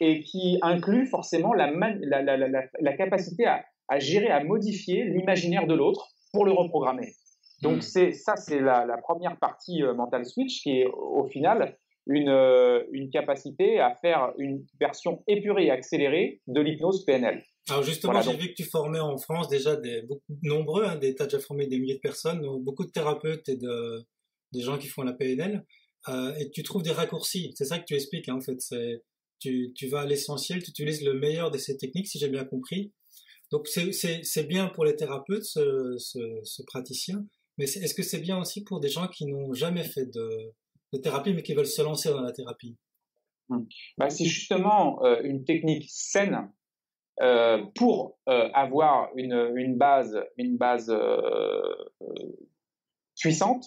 et 0.00 0.22
qui 0.22 0.58
inclut 0.62 1.06
forcément 1.06 1.52
la, 1.52 1.70
la, 1.70 2.22
la, 2.22 2.48
la 2.80 2.92
capacité 2.96 3.44
à, 3.46 3.64
à, 3.88 3.98
gérer, 3.98 4.28
à 4.28 4.42
modifier 4.42 5.04
l'imaginaire 5.04 5.66
de 5.66 5.74
l'autre 5.74 6.08
pour 6.32 6.44
le 6.44 6.52
reprogrammer. 6.52 7.12
Donc, 7.62 7.78
hmm. 7.78 7.82
c'est 7.82 8.12
ça, 8.12 8.36
c'est 8.36 8.60
la, 8.60 8.96
première 9.02 9.36
partie 9.38 9.82
euh, 9.82 9.94
mental 9.94 10.24
switch 10.24 10.62
qui 10.62 10.80
est 10.80 10.86
au 10.86 11.24
final 11.24 11.76
une, 12.06 12.28
euh, 12.28 12.84
une 12.92 13.10
capacité 13.10 13.80
à 13.80 13.94
faire 13.94 14.32
une 14.38 14.64
version 14.80 15.22
épurée 15.26 15.66
et 15.66 15.70
accélérée 15.70 16.40
de 16.46 16.60
l'hypnose 16.60 17.04
PNL. 17.04 17.42
Alors 17.68 17.82
justement, 17.82 18.20
j'ai 18.20 18.36
vu 18.36 18.48
que 18.48 18.54
tu 18.54 18.64
formais 18.64 19.00
en 19.00 19.16
France 19.16 19.48
déjà 19.48 19.76
des 19.76 20.02
beaucoup 20.02 20.38
nombreux, 20.42 20.84
hein, 20.84 20.96
des, 20.96 21.14
as 21.18 21.24
déjà 21.24 21.40
formé 21.40 21.66
des 21.66 21.78
milliers 21.78 21.94
de 21.94 22.00
personnes, 22.00 22.42
beaucoup 22.62 22.84
de 22.84 22.90
thérapeutes 22.90 23.48
et 23.48 23.56
de 23.56 24.04
des 24.52 24.60
gens 24.60 24.78
qui 24.78 24.86
font 24.86 25.02
la 25.02 25.12
PNL, 25.12 25.64
euh, 26.08 26.34
et 26.36 26.50
tu 26.50 26.62
trouves 26.62 26.82
des 26.82 26.92
raccourcis. 26.92 27.52
C'est 27.56 27.64
ça 27.64 27.78
que 27.78 27.84
tu 27.84 27.94
expliques 27.94 28.28
hein, 28.28 28.36
en 28.36 28.40
fait. 28.40 28.60
C'est 28.60 29.02
tu, 29.40 29.72
tu 29.74 29.88
vas 29.88 30.02
à 30.02 30.06
l'essentiel, 30.06 30.62
tu 30.62 30.70
utilises 30.70 31.02
le 31.02 31.14
meilleur 31.14 31.50
de 31.50 31.58
ces 31.58 31.76
techniques, 31.76 32.06
si 32.06 32.18
j'ai 32.18 32.28
bien 32.28 32.44
compris. 32.44 32.92
Donc 33.50 33.66
c'est 33.68 34.48
bien 34.48 34.68
pour 34.68 34.84
les 34.84 34.96
thérapeutes, 34.96 35.44
ce, 35.44 35.96
ce, 35.98 36.18
ce 36.42 36.62
praticien, 36.62 37.26
mais 37.58 37.64
est-ce 37.64 37.94
que 37.94 38.02
c'est 38.02 38.20
bien 38.20 38.38
aussi 38.38 38.64
pour 38.64 38.80
des 38.80 38.88
gens 38.88 39.06
qui 39.08 39.26
n'ont 39.26 39.52
jamais 39.54 39.84
fait 39.84 40.06
de, 40.06 40.52
de 40.92 40.98
thérapie, 40.98 41.34
mais 41.34 41.42
qui 41.42 41.54
veulent 41.54 41.66
se 41.66 41.82
lancer 41.82 42.10
dans 42.10 42.20
la 42.20 42.32
thérapie? 42.32 42.76
Hmm. 43.48 43.64
bah, 43.98 44.10
C'est 44.10 44.24
justement 44.24 45.04
euh, 45.04 45.20
une 45.22 45.44
technique 45.44 45.86
saine 45.88 46.50
euh, 47.22 47.62
pour 47.76 48.18
euh, 48.28 48.48
avoir 48.54 49.10
une, 49.16 49.52
une, 49.54 49.76
base, 49.76 50.20
une 50.36 50.56
base 50.56 50.94
puissante 53.18 53.66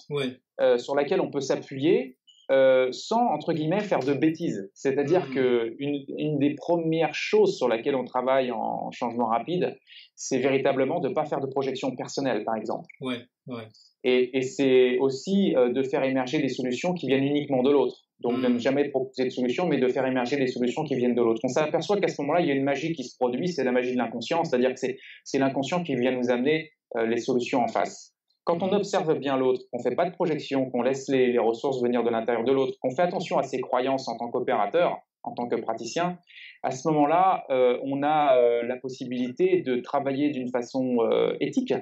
sur 0.78 0.96
laquelle 0.96 1.22
on 1.22 1.32
peut 1.32 1.42
s'appuyer 1.42 2.18
sans, 2.50 3.28
entre 3.28 3.54
guillemets, 3.54 3.82
faire 3.82 4.00
de 4.00 4.14
bêtises. 4.14 4.70
C'est-à-dire 4.74 5.28
mmh. 5.28 5.34
que 5.34 5.76
une, 5.80 6.06
une, 6.18 6.40
des 6.40 6.56
premières 6.56 7.14
choses 7.14 7.58
sur 7.58 7.68
laquelle 7.68 7.96
on 7.96 8.06
travaille 8.06 8.52
en 8.52 8.90
changement 8.92 9.28
rapide, 9.28 9.78
c'est 10.16 10.40
véritablement 10.40 11.00
de 11.00 11.10
ne 11.10 11.14
pas 11.14 11.26
faire 11.26 11.40
de 11.40 11.48
projection 11.48 11.96
personnelle, 11.96 12.44
par 12.44 12.56
exemple. 12.56 12.88
Ouais, 13.02 13.20
ouais. 13.48 13.68
Et, 14.04 14.42
c'est 14.42 14.98
aussi 15.00 15.56
euh, 15.56 15.70
de 15.70 15.84
faire 15.84 16.04
émerger 16.04 16.40
des 16.40 16.50
solutions 16.50 16.94
qui 16.94 17.08
viennent 17.08 17.26
uniquement 17.26 17.62
de 17.62 17.72
l'autre. 17.72 18.04
Donc 18.20 18.42
de 18.42 18.48
ne 18.48 18.58
jamais 18.58 18.90
proposer 18.90 19.26
de 19.26 19.30
solution, 19.30 19.68
mais 19.68 19.78
de 19.78 19.88
faire 19.90 20.06
émerger 20.06 20.38
des 20.38 20.48
solutions 20.48 20.84
qui 20.84 20.96
viennent 20.96 21.14
de 21.14 21.22
l'autre. 21.22 21.42
On 21.44 21.50
s'aperçoit 21.50 22.00
qu'à 22.00 22.08
ce 22.08 22.20
moment-là, 22.22 22.42
il 22.42 22.48
y 22.48 22.52
a 22.52 22.56
une 22.56 22.64
magie 22.64 22.94
qui 22.94 23.04
se 23.04 23.16
produit, 23.16 23.48
c'est 23.48 23.64
la 23.64 23.72
magie 23.72 23.92
de 23.92 23.98
l'inconscient, 23.98 24.44
c'est-à-dire 24.44 24.74
que 24.74 24.80
c'est 24.80 25.38
l'inconscient 25.38 25.84
qui 25.84 25.96
vient 25.96 26.12
nous 26.12 26.32
amener 26.32 26.72
euh, 26.96 27.06
les 27.06 27.18
solutions 27.18 27.62
en 27.62 27.68
face. 27.68 28.16
Quand 28.48 28.64
on 28.64 28.72
observe 28.72 29.14
bien 29.20 29.38
l'autre, 29.38 29.62
qu'on 29.70 29.78
ne 29.78 29.84
fait 29.84 29.96
pas 29.96 30.06
de 30.10 30.16
projection, 30.16 30.70
qu'on 30.70 30.82
laisse 30.82 31.08
les, 31.10 31.38
ressources 31.38 31.82
venir 31.82 32.04
de 32.04 32.10
l'intérieur 32.10 32.46
de 32.46 32.52
l'autre, 32.52 32.78
qu'on 32.82 32.92
fait 32.92 33.02
attention 33.02 33.38
à 33.38 33.44
ses 33.44 33.60
croyances 33.60 34.08
en 34.08 34.18
tant 34.18 34.30
qu'opérateur, 34.30 34.98
en 35.24 35.34
tant 35.34 35.48
que 35.48 35.58
praticien, 35.58 36.18
à 36.64 36.72
ce 36.72 36.88
moment-là, 36.88 37.44
euh, 37.50 37.78
on 37.84 38.02
a 38.04 38.36
la 38.64 38.78
possibilité 38.78 39.62
de 39.62 39.82
travailler 39.82 40.30
d'une 40.32 40.50
façon 40.50 40.98
éthique, 41.42 41.74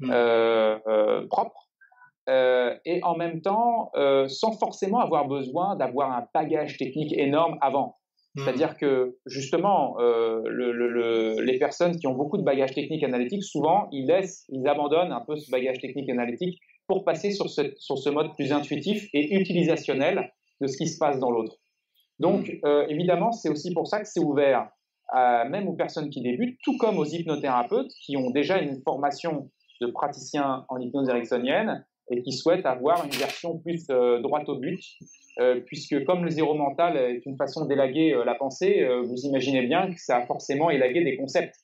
mm. 0.00 0.12
propre, 1.30 1.70
euh, 2.30 2.76
et 2.84 3.02
en 3.02 3.16
même 3.16 3.40
temps 3.40 3.90
euh, 3.96 4.28
sans 4.28 4.52
forcément 4.52 5.00
avoir 5.00 5.26
besoin 5.26 5.74
d'avoir 5.74 6.12
un 6.12 6.26
bagage 6.32 6.76
technique 6.76 7.12
énorme 7.16 7.58
avant. 7.60 7.96
Hmm. 8.34 8.44
C'est-à-dire 8.44 8.76
que 8.76 9.16
justement, 9.26 9.98
euh, 10.00 10.42
le, 10.46 11.40
les 11.40 11.58
personnes 11.58 11.96
qui 11.96 12.06
ont 12.06 12.14
beaucoup 12.14 12.38
de 12.38 12.42
bagage 12.42 12.74
technique 12.74 13.02
analytique, 13.02 13.42
souvent, 13.42 13.88
ils 13.92 14.06
laissent, 14.06 14.44
ils 14.48 14.66
abandonnent 14.68 15.12
un 15.12 15.20
peu 15.20 15.36
ce 15.36 15.50
bagage 15.50 15.78
technique 15.80 16.08
analytique 16.08 16.58
pour 16.86 17.04
passer 17.04 17.32
sur 17.32 17.48
ce, 17.50 17.72
sur 17.78 17.98
ce 17.98 18.10
mode 18.10 18.34
plus 18.34 18.52
intuitif 18.52 19.08
et 19.12 19.36
utilisationnel 19.36 20.32
de 20.60 20.66
ce 20.66 20.76
qui 20.76 20.86
se 20.86 20.98
passe 20.98 21.18
dans 21.18 21.30
l'autre. 21.30 21.56
Donc, 22.18 22.60
hmm. 22.62 22.84
évidemment, 22.88 23.32
c'est 23.32 23.48
aussi 23.48 23.72
pour 23.72 23.86
ça 23.86 24.00
que 24.00 24.06
c'est 24.06 24.20
ouvert 24.20 24.70
à, 25.08 25.44
même 25.44 25.68
aux 25.68 25.74
personnes 25.74 26.10
qui 26.10 26.22
débutent, 26.22 26.58
tout 26.62 26.76
comme 26.76 26.98
aux 26.98 27.04
hypnothérapeutes 27.04 27.92
qui 28.04 28.16
ont 28.16 28.30
déjà 28.30 28.58
une 28.58 28.80
formation 28.82 29.50
de 29.80 29.86
praticien 29.88 30.64
en 30.68 30.78
hypnose 30.78 31.08
ericksonienne 31.08 31.84
et 32.10 32.22
qui 32.22 32.32
souhaitent 32.32 32.66
avoir 32.66 33.04
une 33.04 33.12
version 33.12 33.58
plus 33.58 33.84
euh, 33.90 34.20
droite 34.20 34.48
au 34.48 34.58
but, 34.58 34.82
euh, 35.38 35.60
puisque 35.66 36.04
comme 36.04 36.24
le 36.24 36.30
zéro 36.30 36.54
mental 36.54 36.96
est 36.96 37.24
une 37.24 37.36
façon 37.36 37.66
d'élaguer 37.66 38.12
euh, 38.12 38.24
la 38.24 38.34
pensée, 38.34 38.86
vous 39.04 39.16
imaginez 39.24 39.66
bien 39.66 39.92
que 39.92 40.00
ça 40.00 40.18
a 40.18 40.26
forcément 40.26 40.70
élagué 40.70 41.04
des 41.04 41.16
concepts 41.16 41.54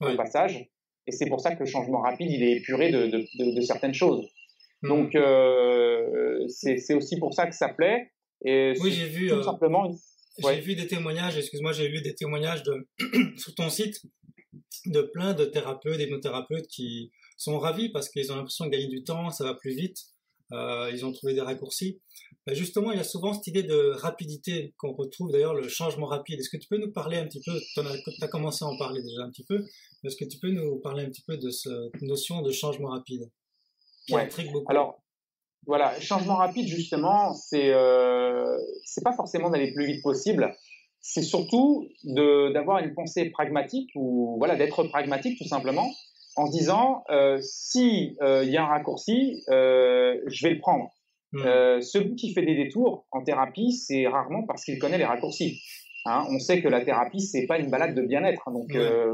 au 0.00 0.14
passage, 0.16 0.68
et 1.06 1.12
c'est 1.12 1.26
pour 1.26 1.40
ça 1.40 1.54
que 1.54 1.60
le 1.60 1.66
changement 1.66 2.00
rapide, 2.00 2.30
il 2.30 2.42
est 2.42 2.56
épuré 2.58 2.90
de, 2.90 3.06
de, 3.06 3.60
certaines 3.62 3.94
choses. 3.94 4.26
Hmm. 4.82 4.88
Donc 4.88 5.12
c'est 6.48 6.94
aussi 6.94 7.18
pour 7.18 7.32
ça 7.32 7.46
que 7.46 7.54
ça 7.54 7.68
plaît. 7.68 8.10
Et 8.44 8.74
oui, 8.80 8.90
j'ai 8.90 9.06
vu 9.06 9.28
tout 9.28 9.42
simplement. 9.42 9.90
J'ai 10.38 10.60
vu 10.60 10.74
des 10.74 10.86
témoignages, 10.86 11.38
excuse-moi, 11.38 11.72
j'ai 11.72 11.88
lu 11.88 12.02
des 12.02 12.14
témoignages 12.14 12.64
de, 12.64 12.88
sur 13.38 13.54
ton 13.54 13.70
site 13.70 14.02
de 14.86 15.00
plein 15.00 15.32
de 15.32 15.44
thérapeutes, 15.44 15.96
d'hypnothérapeutes 15.96 16.66
qui, 16.66 17.12
sont 17.44 17.58
ravis 17.58 17.90
parce 17.90 18.08
qu'ils 18.08 18.32
ont 18.32 18.36
l'impression 18.36 18.66
de 18.66 18.70
gagner 18.70 18.88
du 18.88 19.04
temps, 19.04 19.30
ça 19.30 19.44
va 19.44 19.54
plus 19.54 19.74
vite, 19.74 19.98
euh, 20.52 20.90
ils 20.92 21.04
ont 21.04 21.12
trouvé 21.12 21.34
des 21.34 21.40
raccourcis. 21.40 22.00
Ben 22.46 22.54
justement, 22.54 22.92
il 22.92 22.98
y 22.98 23.00
a 23.00 23.04
souvent 23.04 23.32
cette 23.32 23.46
idée 23.46 23.62
de 23.62 23.92
rapidité 23.96 24.74
qu'on 24.76 24.92
retrouve 24.92 25.30
d'ailleurs, 25.30 25.54
le 25.54 25.68
changement 25.68 26.06
rapide. 26.06 26.40
Est-ce 26.40 26.50
que 26.50 26.58
tu 26.58 26.68
peux 26.68 26.76
nous 26.76 26.92
parler 26.92 27.16
un 27.16 27.26
petit 27.26 27.40
peu, 27.44 27.58
tu 27.74 28.22
as, 28.22 28.28
commencé 28.28 28.64
à 28.64 28.68
en 28.68 28.76
parler 28.76 29.02
déjà 29.02 29.22
un 29.22 29.30
petit 29.30 29.44
peu, 29.44 29.64
est-ce 30.04 30.16
que 30.16 30.24
tu 30.24 30.38
peux 30.38 30.50
nous 30.50 30.78
parler 30.80 31.04
un 31.04 31.08
petit 31.08 31.22
peu 31.26 31.36
de 31.38 31.50
cette 31.50 32.02
notion 32.02 32.42
de 32.42 32.52
changement 32.52 32.88
rapide 32.88 33.30
qui 34.06 34.14
intrigue 34.14 34.52
beaucoup? 34.52 34.70
Alors, 34.70 35.02
voilà, 35.66 35.98
changement 36.00 36.36
rapide, 36.36 36.68
justement, 36.68 37.32
c'est 37.32 37.72
euh, 37.72 38.54
c'est 38.84 39.02
pas 39.02 39.14
forcément 39.14 39.48
d'aller 39.48 39.72
plus 39.72 39.86
vite 39.86 40.02
possible, 40.02 40.54
c'est 41.00 41.22
surtout 41.22 41.88
d'avoir 42.04 42.80
une 42.80 42.94
pensée 42.94 43.30
pragmatique 43.30 43.90
ou 43.94 44.36
voilà 44.38 44.56
d'être 44.56 44.84
pragmatique 44.84 45.38
tout 45.38 45.48
simplement 45.48 45.90
en 46.36 46.46
se 46.46 46.52
disant 46.52 47.04
euh, 47.10 47.38
si 47.40 48.16
il 48.20 48.22
euh, 48.22 48.44
y 48.44 48.56
a 48.56 48.64
un 48.64 48.68
raccourci, 48.68 49.42
euh, 49.50 50.16
je 50.26 50.46
vais 50.46 50.54
le 50.54 50.60
prendre. 50.60 50.90
Hmm. 51.32 51.80
celui 51.80 52.14
qui 52.14 52.32
fait 52.32 52.46
des 52.46 52.54
détours 52.54 53.06
en 53.10 53.24
thérapie, 53.24 53.72
c'est 53.72 54.06
rarement 54.06 54.44
parce 54.46 54.64
qu'il 54.64 54.78
connaît 54.78 54.98
les 54.98 55.04
raccourcis. 55.04 55.60
Hein, 56.04 56.24
on 56.30 56.38
sait 56.38 56.62
que 56.62 56.68
la 56.68 56.84
thérapie, 56.84 57.22
c'est 57.22 57.46
pas 57.46 57.58
une 57.58 57.70
balade 57.70 57.96
de 57.96 58.02
bien-être. 58.02 58.52
Donc 58.52 58.70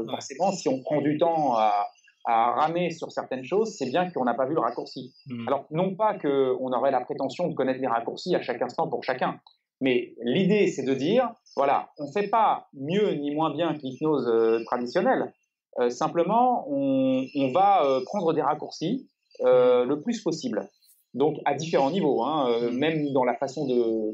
forcément, 0.07 0.51
si 0.51 0.67
on 0.67 0.83
prend 0.83 1.01
du 1.01 1.17
temps 1.17 1.55
à, 1.55 1.87
à 2.25 2.51
ramer 2.51 2.91
sur 2.91 3.11
certaines 3.11 3.43
choses, 3.43 3.75
c'est 3.75 3.87
bien 3.87 4.11
qu'on 4.11 4.23
n'a 4.23 4.35
pas 4.35 4.45
vu 4.45 4.53
le 4.53 4.59
raccourci. 4.59 5.15
Hmm. 5.25 5.47
Alors 5.47 5.65
non 5.71 5.95
pas 5.95 6.13
qu'on 6.13 6.71
aurait 6.71 6.91
la 6.91 7.01
prétention 7.01 7.47
de 7.47 7.55
connaître 7.55 7.81
les 7.81 7.87
raccourcis 7.87 8.35
à 8.35 8.41
chaque 8.43 8.61
instant 8.61 8.87
pour 8.87 9.03
chacun, 9.03 9.39
mais 9.79 10.13
l'idée, 10.23 10.67
c'est 10.67 10.83
de 10.83 10.93
dire, 10.93 11.33
voilà, 11.55 11.89
on 11.97 12.05
ne 12.05 12.11
fait 12.11 12.27
pas 12.27 12.67
mieux 12.73 13.13
ni 13.13 13.33
moins 13.33 13.51
bien 13.51 13.73
que 13.73 13.81
l'hypnose 13.81 14.63
traditionnelle. 14.65 15.33
Euh, 15.79 15.89
simplement, 15.89 16.65
on, 16.69 17.51
va 17.53 17.85
euh, 17.85 18.01
prendre 18.05 18.33
des 18.33 18.41
raccourcis 18.41 19.07
euh, 19.41 19.85
le 19.85 20.01
plus 20.01 20.21
possible. 20.21 20.69
Donc, 21.13 21.37
à 21.45 21.53
différents 21.53 21.91
niveaux, 21.91 22.23
hein, 22.23 22.49
mm. 22.61 22.77
même 22.77 23.13
dans 23.13 23.23
la 23.23 23.35
façon 23.35 23.65
de, 23.65 24.11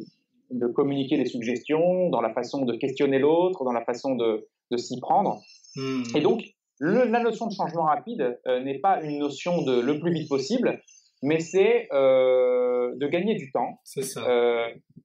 de 0.52 0.67
communiquer 0.67 1.17
des 1.17 1.26
suggestions, 1.26 2.10
dans 2.10 2.22
la 2.22 2.34
façon 2.34 2.65
de 2.65 2.74
questionner 2.76 3.20
l'autre, 3.20 3.63
dans 3.63 3.72
la 3.72 3.84
façon 3.84 4.15
de, 4.15 4.48
de 4.72 4.78
s'y 4.78 5.00
prendre. 5.00 5.41
Mm. 5.76 6.04
Et 6.15 6.22
donc, 6.22 6.43
la 6.80 7.20
notion 7.20 7.48
de 7.48 7.54
changement 7.54 7.86
rapide 7.86 8.39
n'est 8.46 8.78
pas 8.78 9.02
une 9.02 9.17
notion 9.17 9.63
de 9.63 9.80
le 9.80 10.00
plus 10.00 10.13
vite 10.13 10.30
possible, 10.30 10.80
mais 11.24 11.39
c'est 11.39 11.88
de 11.91 13.08
gagner 13.08 13.34
du 13.34 13.52
temps. 13.52 13.80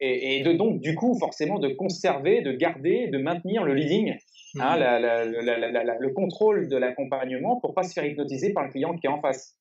et, 0.01 0.37
et, 0.37 0.43
de 0.43 0.53
donc, 0.53 0.81
du 0.81 0.95
coup, 0.95 1.19
forcément, 1.19 1.59
de 1.59 1.69
conserver, 1.69 2.43
de 2.43 2.53
garder, 2.53 3.09
de 3.09 3.17
maintenir 3.17 3.65
le 3.65 3.73
leading 3.73 4.15
Hein, 4.61 4.77
mhm. 4.77 5.97
le 6.01 6.13
contrôle 6.13 6.69
de 6.69 6.77
l'accompagnement 6.77 7.59
pour 7.61 7.75
pas 7.75 7.83
se 7.83 7.93
faire 7.93 8.05
hypnotiser 8.05 8.53
par 8.53 8.65
le 8.65 8.71
client 8.71 8.97
qui 8.97 9.07
est 9.07 9.11
en 9.11 9.21
face. 9.21 9.57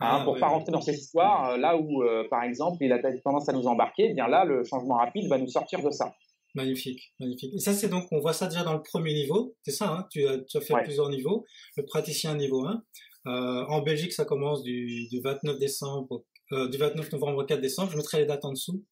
Hein, 0.00 0.18
ah, 0.20 0.24
pour 0.24 0.38
pas 0.38 0.48
rentrer 0.48 0.72
dans 0.72 0.80
cette 0.80 0.98
histoire, 0.98 1.50
euh, 1.50 1.56
là 1.56 1.76
où, 1.76 2.02
euh, 2.02 2.26
par 2.28 2.42
exemple, 2.42 2.78
il 2.80 2.92
a 2.92 2.98
tendance 3.22 3.48
à 3.48 3.52
nous 3.52 3.66
embarquer, 3.66 4.08
eh 4.10 4.14
bien 4.14 4.26
là, 4.26 4.44
le 4.44 4.64
changement 4.64 4.96
rapide 4.96 5.28
va 5.28 5.38
nous 5.38 5.46
sortir 5.46 5.80
de 5.82 5.90
ça. 5.90 6.12
Magnifique, 6.56 7.14
magnifique. 7.20 7.54
Et 7.54 7.60
ça, 7.60 7.72
c'est 7.72 7.88
donc, 7.88 8.06
on 8.10 8.18
voit 8.18 8.32
ça 8.32 8.48
déjà 8.48 8.64
dans 8.64 8.74
le 8.74 8.82
premier 8.82 9.14
niveau, 9.14 9.54
c'est 9.62 9.70
ça, 9.70 9.88
hein 9.88 10.06
tu, 10.10 10.26
as, 10.26 10.38
tu 10.38 10.56
as 10.56 10.60
fait 10.60 10.74
plusieurs 10.82 11.10
niveaux. 11.10 11.44
Le 11.76 11.84
praticien 11.84 12.34
niveau 12.34 12.66
1. 12.66 12.82
Euh, 13.26 13.64
en 13.68 13.82
Belgique, 13.82 14.12
ça 14.12 14.24
commence 14.24 14.62
du, 14.62 15.06
du 15.08 15.20
29 15.20 15.58
décembre, 15.58 16.24
euh, 16.52 16.68
du 16.68 16.76
29 16.76 17.12
novembre 17.12 17.42
au 17.42 17.46
4 17.46 17.60
décembre. 17.60 17.92
Je 17.92 17.96
mettrai 17.96 18.18
les 18.18 18.26
dates 18.26 18.44
en 18.44 18.52
dessous 18.52 18.84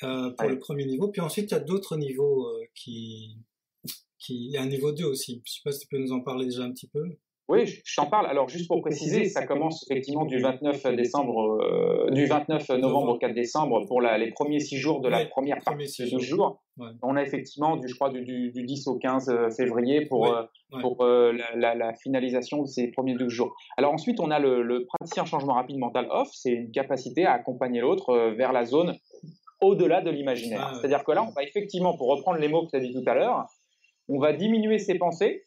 pour 0.00 0.48
le 0.48 0.58
premier 0.60 0.86
niveau. 0.86 1.08
Puis 1.08 1.20
ensuite, 1.20 1.50
il 1.50 1.54
y 1.54 1.56
a 1.56 1.60
d'autres 1.60 1.96
niveaux 1.96 2.46
qui, 2.74 3.36
qui, 4.18 4.46
il 4.46 4.50
y 4.52 4.56
a 4.56 4.62
un 4.62 4.66
niveau 4.66 4.92
2 4.92 5.04
aussi. 5.04 5.42
Je 5.44 5.52
sais 5.52 5.60
pas 5.64 5.72
si 5.72 5.80
tu 5.80 5.88
peux 5.88 5.98
nous 5.98 6.12
en 6.12 6.20
parler 6.20 6.46
déjà 6.46 6.62
un 6.62 6.72
petit 6.72 6.88
peu. 6.88 7.04
Oui, 7.48 7.64
je 7.66 7.96
t'en 7.96 8.04
parle. 8.04 8.26
Alors, 8.26 8.46
juste 8.46 8.68
pour 8.68 8.82
préciser, 8.82 9.24
ça 9.24 9.46
commence 9.46 9.82
effectivement 9.90 10.26
du 10.26 10.38
29 10.38 10.94
décembre, 10.94 11.58
euh, 11.62 12.10
du 12.10 12.26
29 12.26 12.68
novembre 12.78 13.14
au 13.14 13.18
4 13.18 13.32
décembre 13.32 13.86
pour 13.86 14.02
la, 14.02 14.18
les 14.18 14.30
premiers 14.32 14.60
six 14.60 14.76
jours 14.76 15.00
de 15.00 15.08
la 15.08 15.24
première 15.24 15.56
partie 15.64 16.02
de 16.02 16.10
12 16.10 16.22
jours. 16.22 16.62
On 17.02 17.16
a 17.16 17.22
effectivement, 17.22 17.76
du, 17.76 17.88
je 17.88 17.94
crois, 17.94 18.10
du, 18.10 18.22
du, 18.22 18.50
10 18.52 18.88
au 18.88 18.98
15 18.98 19.30
euh, 19.30 19.50
février 19.50 20.04
pour, 20.04 20.26
euh, 20.26 20.42
pour 20.82 21.02
la, 21.02 21.74
la, 21.74 21.94
finalisation 21.94 22.60
de 22.60 22.66
ces 22.66 22.88
premiers 22.88 23.14
12 23.14 23.32
jours. 23.32 23.56
Alors 23.78 23.94
ensuite, 23.94 24.20
on 24.20 24.30
a 24.30 24.38
le, 24.38 24.62
le 24.62 24.84
praticien 24.84 25.24
changement 25.24 25.54
rapide 25.54 25.78
mental 25.78 26.06
off. 26.10 26.28
C'est 26.32 26.52
une 26.52 26.70
capacité 26.70 27.24
à 27.24 27.32
accompagner 27.32 27.80
l'autre 27.80 28.34
vers 28.36 28.52
la 28.52 28.66
zone 28.66 28.94
au-delà 29.60 30.02
de 30.02 30.10
l'imaginaire. 30.10 30.70
Ah, 30.70 30.74
C'est-à-dire 30.74 31.02
que 31.02 31.12
là, 31.12 31.24
on 31.24 31.30
va 31.30 31.42
effectivement, 31.42 31.96
pour 31.96 32.08
reprendre 32.08 32.38
les 32.38 32.48
mots 32.48 32.66
que 32.66 32.70
tu 32.70 32.76
as 32.76 32.80
dit 32.80 32.92
tout 32.92 33.08
à 33.08 33.14
l'heure, 33.14 33.46
on 34.08 34.18
va 34.18 34.32
diminuer 34.32 34.78
ses 34.78 34.96
pensées 34.96 35.44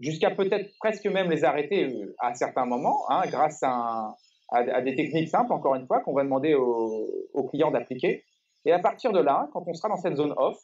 jusqu'à 0.00 0.30
peut-être 0.30 0.70
presque 0.78 1.06
même 1.06 1.30
les 1.30 1.44
arrêter 1.44 1.84
euh, 1.84 2.14
à 2.18 2.34
certains 2.34 2.66
moments, 2.66 3.08
hein, 3.08 3.22
grâce 3.26 3.62
à, 3.62 4.16
à, 4.52 4.82
des 4.82 4.94
techniques 4.94 5.28
simples, 5.28 5.52
encore 5.52 5.74
une 5.74 5.86
fois, 5.86 6.00
qu'on 6.00 6.12
va 6.12 6.24
demander 6.24 6.54
aux, 6.54 7.48
clients 7.50 7.70
d'appliquer. 7.70 8.24
Et 8.64 8.72
à 8.72 8.78
partir 8.78 9.12
de 9.12 9.20
là, 9.20 9.48
quand 9.52 9.64
on 9.66 9.74
sera 9.74 9.88
dans 9.88 9.96
cette 9.96 10.16
zone 10.16 10.34
off, 10.36 10.58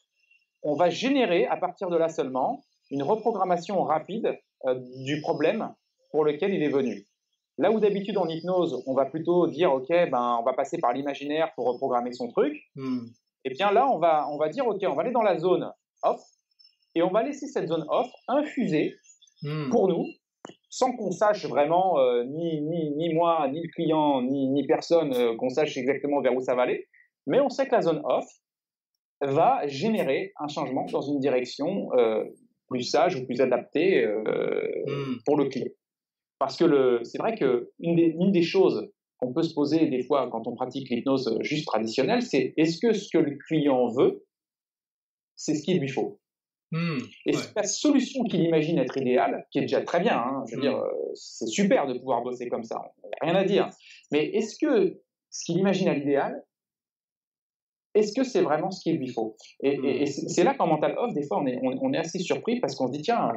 on 0.63 0.75
va 0.75 0.91
générer, 0.91 1.47
à 1.47 1.57
partir 1.57 1.89
de 1.89 1.97
là 1.97 2.09
seulement, 2.09 2.65
une 2.91 3.03
reprogrammation 3.03 3.83
rapide 3.83 4.39
euh, 4.67 4.81
du 5.05 5.21
problème 5.21 5.73
pour 6.11 6.25
lequel 6.25 6.53
il 6.53 6.63
est 6.63 6.71
venu. 6.71 7.07
Là 7.59 7.71
où 7.71 7.81
d'habitude 7.81 8.17
en 8.19 8.29
hypnose, 8.29 8.83
on 8.87 8.95
va 8.95 9.05
plutôt 9.05 9.47
dire, 9.49 9.73
OK, 9.73 9.89
ben, 9.89 10.39
on 10.41 10.45
va 10.45 10.53
passer 10.53 10.79
par 10.79 10.93
l'imaginaire 10.93 11.53
pour 11.55 11.67
reprogrammer 11.67 12.13
son 12.13 12.29
truc, 12.29 12.57
hmm. 12.77 13.01
et 13.45 13.51
eh 13.51 13.51
bien 13.51 13.73
là, 13.73 13.89
on 13.89 13.99
va, 13.99 14.29
on 14.31 14.37
va 14.37 14.49
dire, 14.49 14.67
OK, 14.67 14.79
on 14.87 14.95
va 14.95 15.03
aller 15.03 15.11
dans 15.11 15.23
la 15.23 15.39
zone 15.39 15.71
off, 16.03 16.23
et 16.95 17.03
on 17.03 17.11
va 17.11 17.23
laisser 17.23 17.47
cette 17.47 17.69
zone 17.69 17.85
off 17.89 18.11
infuser 18.29 18.97
Hmm. 19.43 19.71
pour 19.71 19.89
nous, 19.89 20.05
sans 20.69 20.93
qu'on 20.97 21.13
sache 21.13 21.47
vraiment, 21.47 21.99
euh, 22.01 22.25
ni, 22.25 22.61
ni, 22.61 22.91
ni, 22.91 23.15
moi, 23.15 23.49
ni 23.49 23.63
le 23.63 23.69
client, 23.69 24.23
ni, 24.23 24.49
ni 24.49 24.67
personne, 24.67 25.15
euh, 25.15 25.37
qu'on 25.37 25.49
sache 25.49 25.77
exactement 25.77 26.21
vers 26.21 26.35
où 26.35 26.41
ça 26.41 26.57
va 26.57 26.63
aller. 26.63 26.89
Mais 27.27 27.39
on 27.41 27.49
sait 27.49 27.67
que 27.67 27.73
la 27.73 27.83
zone 27.83 28.01
off 28.05 28.27
va 29.21 29.67
générer 29.69 30.33
un 30.41 30.49
changement 30.49 30.87
dans 30.87 31.03
une 31.03 31.21
direction 31.21 31.93
euh, 31.95 32.25
plus 32.69 32.83
sage 32.83 33.17
ou 33.17 33.27
plus 33.27 33.41
adaptée 33.41 34.07
hmm. 34.07 35.19
pour 35.25 35.37
le 35.37 35.47
client. 35.47 35.71
Parce 36.41 36.57
que 36.57 37.01
c'est 37.05 37.19
vrai 37.19 37.37
que 37.37 37.71
une 37.79 37.97
des, 37.97 38.15
une 38.19 38.33
des 38.33 38.43
choses 38.43 38.91
qu'on 39.19 39.33
peut 39.33 39.43
se 39.43 39.55
poser 39.55 39.87
des 39.87 40.03
fois 40.03 40.29
quand 40.31 40.47
on 40.47 40.55
pratique 40.55 40.89
l'hypnose 40.89 41.39
juste 41.43 41.67
traditionnelle, 41.67 42.23
c'est 42.23 42.55
est-ce 42.57 42.79
que 42.79 42.93
ce 42.93 43.09
que 43.13 43.19
le 43.19 43.37
client 43.49 43.89
veut, 43.89 44.25
c'est 45.37 45.55
ce 45.55 45.65
qu'il 45.65 45.81
lui 45.81 45.89
faut? 45.89 46.21
Mmh, 46.71 46.99
et 47.25 47.33
la 47.57 47.63
solution 47.63 48.25
qu'il 48.25 48.43
imagine 48.43 48.79
être 48.79 48.97
idéale, 48.99 49.47
qui 49.51 49.59
est 49.59 49.63
déjà 49.63 49.81
très 49.81 50.01
bien, 50.01 50.19
hein, 50.19 50.45
je 50.47 50.55
veux 50.55 50.59
mmh. 50.59 50.63
dire, 50.63 50.77
euh, 50.77 50.91
c'est 51.15 51.47
super 51.47 51.87
de 51.87 51.99
pouvoir 51.99 52.23
bosser 52.23 52.49
comme 52.51 52.65
ça, 52.65 52.93
rien 53.23 53.35
à 53.35 53.45
dire. 53.45 53.71
Mais 54.13 54.27
est-ce 54.27 54.59
que 54.59 55.01
ce 55.31 55.45
qu'il 55.45 55.57
imagine 55.57 55.89
à 55.89 55.95
l'idéal, 55.95 56.45
est-ce 57.95 58.13
que 58.13 58.23
c'est 58.23 58.43
vraiment 58.43 58.71
ce 58.71 58.83
qu'il 58.83 58.99
lui 58.99 59.09
faut? 59.09 59.37
Et, 59.63 59.77
et, 59.77 60.05
mmh. 60.05 60.07
c'est 60.07 60.45
là 60.45 60.55
qu'en 60.55 60.67
mental 60.67 60.95
off, 60.99 61.15
des 61.15 61.27
fois, 61.27 61.41
on 61.41 61.47
est, 61.47 61.59
on, 61.63 61.93
est 61.95 61.99
assez 61.99 62.19
surpris 62.19 62.61
parce 62.61 62.75
qu'on 62.75 62.89
se 62.89 62.93
dit, 62.93 63.03
tiens, 63.03 63.33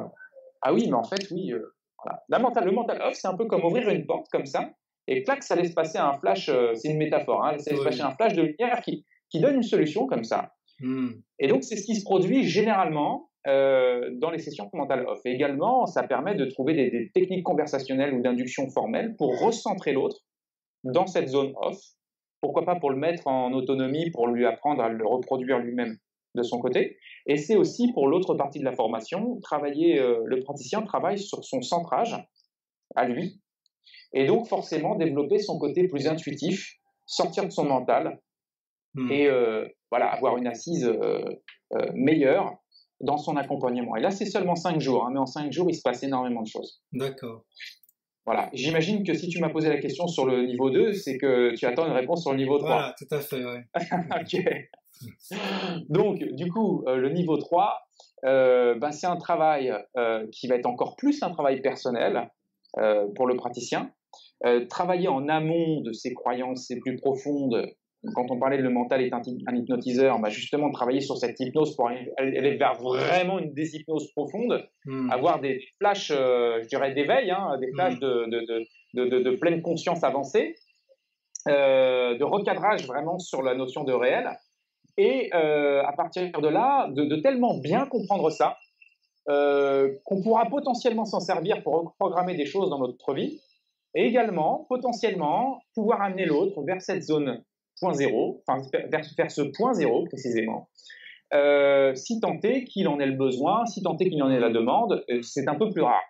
ah 0.60 0.74
oui, 0.74 0.86
mais 0.88 0.94
en 0.94 1.04
fait, 1.04 1.30
oui, 1.30 1.52
euh, 1.52 1.74
voilà. 2.04 2.42
mental, 2.42 2.66
le 2.66 2.72
mental 2.72 3.00
off, 3.00 3.14
c'est 3.14 3.28
un 3.28 3.36
peu 3.36 3.46
comme 3.46 3.64
ouvrir 3.64 3.88
une 3.88 4.04
porte 4.04 4.28
comme 4.30 4.46
ça, 4.46 4.70
et 5.08 5.22
clac, 5.22 5.42
ça 5.42 5.56
laisse 5.56 5.72
passer 5.72 5.98
un 5.98 6.12
flash, 6.14 6.48
euh, 6.48 6.74
c'est 6.74 6.90
une 6.90 6.98
métaphore, 6.98 7.44
hein, 7.44 7.58
ça 7.58 7.70
laisse 7.70 7.82
passer 7.82 8.02
un 8.02 8.12
flash 8.12 8.34
de 8.34 8.42
lumière 8.42 8.80
qui, 8.82 9.04
qui 9.30 9.40
donne 9.40 9.56
une 9.56 9.62
solution 9.62 10.06
comme 10.06 10.24
ça. 10.24 10.52
Hmm. 10.82 11.10
Et 11.38 11.48
donc, 11.48 11.64
c'est 11.64 11.76
ce 11.76 11.84
qui 11.84 11.96
se 11.96 12.04
produit 12.04 12.44
généralement 12.44 13.30
euh, 13.46 14.10
dans 14.12 14.30
les 14.30 14.38
sessions 14.38 14.68
mentales 14.72 15.06
off. 15.06 15.20
Et 15.24 15.30
également, 15.30 15.86
ça 15.86 16.02
permet 16.02 16.34
de 16.34 16.44
trouver 16.44 16.74
des, 16.74 17.10
techniques 17.12 17.44
conversationnelles 17.44 18.14
ou 18.14 18.20
d'induction 18.20 18.68
formelle 18.70 19.16
pour 19.16 19.40
recentrer 19.40 19.92
l'autre 19.92 20.18
dans 20.84 21.06
cette 21.06 21.28
zone 21.28 21.52
off. 21.56 21.78
Pourquoi 22.40 22.64
pas 22.64 22.76
pour 22.76 22.90
le 22.90 22.96
mettre 22.96 23.26
en 23.28 23.52
autonomie, 23.52 24.10
pour 24.10 24.26
lui 24.26 24.44
apprendre 24.44 24.82
à 24.82 24.88
le 24.88 25.06
reproduire 25.06 25.58
lui-même 25.58 25.96
de 26.34 26.42
son 26.42 26.58
côté. 26.58 26.98
Et 27.26 27.36
c'est 27.36 27.56
aussi 27.56 27.92
pour 27.92 28.08
l'autre 28.08 28.34
partie 28.34 28.58
de 28.58 28.64
la 28.64 28.72
formation, 28.72 29.38
travailler, 29.40 30.00
euh, 30.00 30.22
le 30.24 30.40
praticien 30.40 30.82
travaille 30.82 31.18
sur 31.18 31.44
son 31.44 31.62
centrage 31.62 32.16
à 32.96 33.06
lui. 33.06 33.40
Et 34.12 34.26
donc, 34.26 34.46
forcément, 34.46 34.96
développer 34.96 35.38
son 35.38 35.58
côté 35.58 35.88
plus 35.88 36.06
intuitif, 36.06 36.76
sortir 37.06 37.44
de 37.44 37.50
son 37.50 37.64
mental 37.64 38.20
hmm. 38.94 39.10
et 39.10 39.26
euh, 39.26 39.66
voilà, 39.92 40.06
avoir 40.06 40.38
une 40.38 40.46
assise 40.46 40.86
euh, 40.86 41.22
euh, 41.74 41.86
meilleure 41.92 42.56
dans 43.00 43.18
son 43.18 43.36
accompagnement. 43.36 43.94
Et 43.94 44.00
là, 44.00 44.10
c'est 44.10 44.24
seulement 44.24 44.54
cinq 44.54 44.80
jours, 44.80 45.04
hein, 45.04 45.10
mais 45.12 45.18
en 45.18 45.26
cinq 45.26 45.52
jours, 45.52 45.66
il 45.68 45.74
se 45.74 45.82
passe 45.82 46.02
énormément 46.02 46.40
de 46.40 46.46
choses. 46.46 46.80
D'accord. 46.92 47.44
Voilà, 48.24 48.48
j'imagine 48.54 49.04
que 49.04 49.12
si 49.12 49.28
tu 49.28 49.38
m'as 49.38 49.50
posé 49.50 49.68
la 49.68 49.76
question 49.76 50.06
sur 50.06 50.24
le 50.24 50.46
niveau 50.46 50.70
2, 50.70 50.94
c'est 50.94 51.18
que 51.18 51.54
tu 51.56 51.66
attends 51.66 51.86
une 51.86 51.92
réponse 51.92 52.22
sur 52.22 52.30
le 52.30 52.38
niveau 52.38 52.56
3. 52.56 52.70
Voilà, 52.70 52.94
tout 52.96 53.14
à 53.14 53.20
fait, 53.20 53.44
oui. 53.44 53.58
ok. 54.18 55.86
Donc, 55.90 56.24
du 56.24 56.50
coup, 56.50 56.84
euh, 56.86 56.96
le 56.96 57.10
niveau 57.10 57.36
3, 57.36 57.78
ben, 58.22 58.92
c'est 58.92 59.08
un 59.08 59.16
travail 59.16 59.74
qui 60.32 60.46
va 60.46 60.54
être 60.54 60.66
encore 60.66 60.96
plus 60.96 61.22
un 61.22 61.30
travail 61.32 61.60
personnel 61.60 62.30
pour 63.14 63.26
le 63.26 63.36
praticien. 63.36 63.92
travailler 64.70 65.08
en 65.08 65.28
amont 65.28 65.82
de 65.82 65.92
ses 65.92 66.14
croyances 66.14 66.70
les 66.70 66.78
plus 66.78 66.96
profondes 66.96 67.74
quand 68.14 68.30
on 68.30 68.38
parlait 68.38 68.58
de 68.58 68.62
le 68.62 68.70
mental 68.70 69.00
est 69.00 69.12
un, 69.12 69.22
hypnotiseur, 69.54 70.18
bah 70.18 70.28
justement 70.28 70.70
travailler 70.70 71.00
sur 71.00 71.16
cette 71.16 71.38
hypnose 71.38 71.76
pour 71.76 71.88
aller 71.88 72.56
vers 72.56 72.74
vraiment 72.74 73.38
une 73.38 73.52
déshypnose 73.54 74.10
profonde, 74.12 74.66
hmm. 74.86 75.10
avoir 75.10 75.40
des 75.40 75.64
flashs, 75.78 76.10
euh, 76.10 76.60
je 76.62 76.68
dirais 76.68 76.94
d'éveil, 76.94 77.30
hein, 77.30 77.56
des 77.60 77.68
hmm. 77.68 77.74
flashs 77.74 77.98
de, 78.00 78.26
de, 78.28 79.08
de, 79.08 79.18
de, 79.22 79.36
pleine 79.36 79.62
conscience 79.62 80.02
avancée, 80.02 80.56
euh, 81.48 82.18
de 82.18 82.24
recadrage 82.24 82.86
vraiment 82.86 83.18
sur 83.18 83.42
la 83.42 83.54
notion 83.54 83.84
de 83.84 83.92
réel, 83.92 84.30
et 84.96 85.30
euh, 85.34 85.82
à 85.84 85.92
partir 85.92 86.32
de 86.32 86.48
là, 86.48 86.88
de, 86.90 87.16
tellement 87.16 87.58
bien 87.58 87.86
comprendre 87.86 88.30
ça, 88.30 88.56
qu'on 89.26 90.20
pourra 90.22 90.46
potentiellement 90.46 91.04
s'en 91.04 91.20
servir 91.20 91.62
pour 91.62 91.94
programmer 91.96 92.34
des 92.34 92.46
choses 92.46 92.68
dans 92.68 92.80
notre 92.80 93.14
vie, 93.14 93.40
et 93.94 94.06
également 94.06 94.66
potentiellement 94.68 95.62
pouvoir 95.74 96.02
amener 96.02 96.24
l'autre 96.24 96.60
vers 96.62 96.82
cette 96.82 97.04
zone 97.04 97.44
point 97.80 97.94
zéro, 97.94 98.42
enfin 98.46 98.62
faire 99.18 99.30
ce 99.30 99.42
point 99.42 99.74
zéro 99.74 100.04
précisément, 100.04 100.68
euh, 101.34 101.94
si 101.94 102.20
tant 102.20 102.38
est 102.42 102.64
qu'il 102.64 102.88
en 102.88 103.00
ait 103.00 103.06
le 103.06 103.16
besoin, 103.16 103.64
si 103.66 103.82
tant 103.82 103.96
est 103.98 104.10
qu'il 104.10 104.22
en 104.22 104.30
ait 104.30 104.40
la 104.40 104.50
demande, 104.50 105.04
euh, 105.10 105.22
c'est 105.22 105.48
un 105.48 105.54
peu 105.54 105.70
plus 105.70 105.82
rare. 105.82 106.02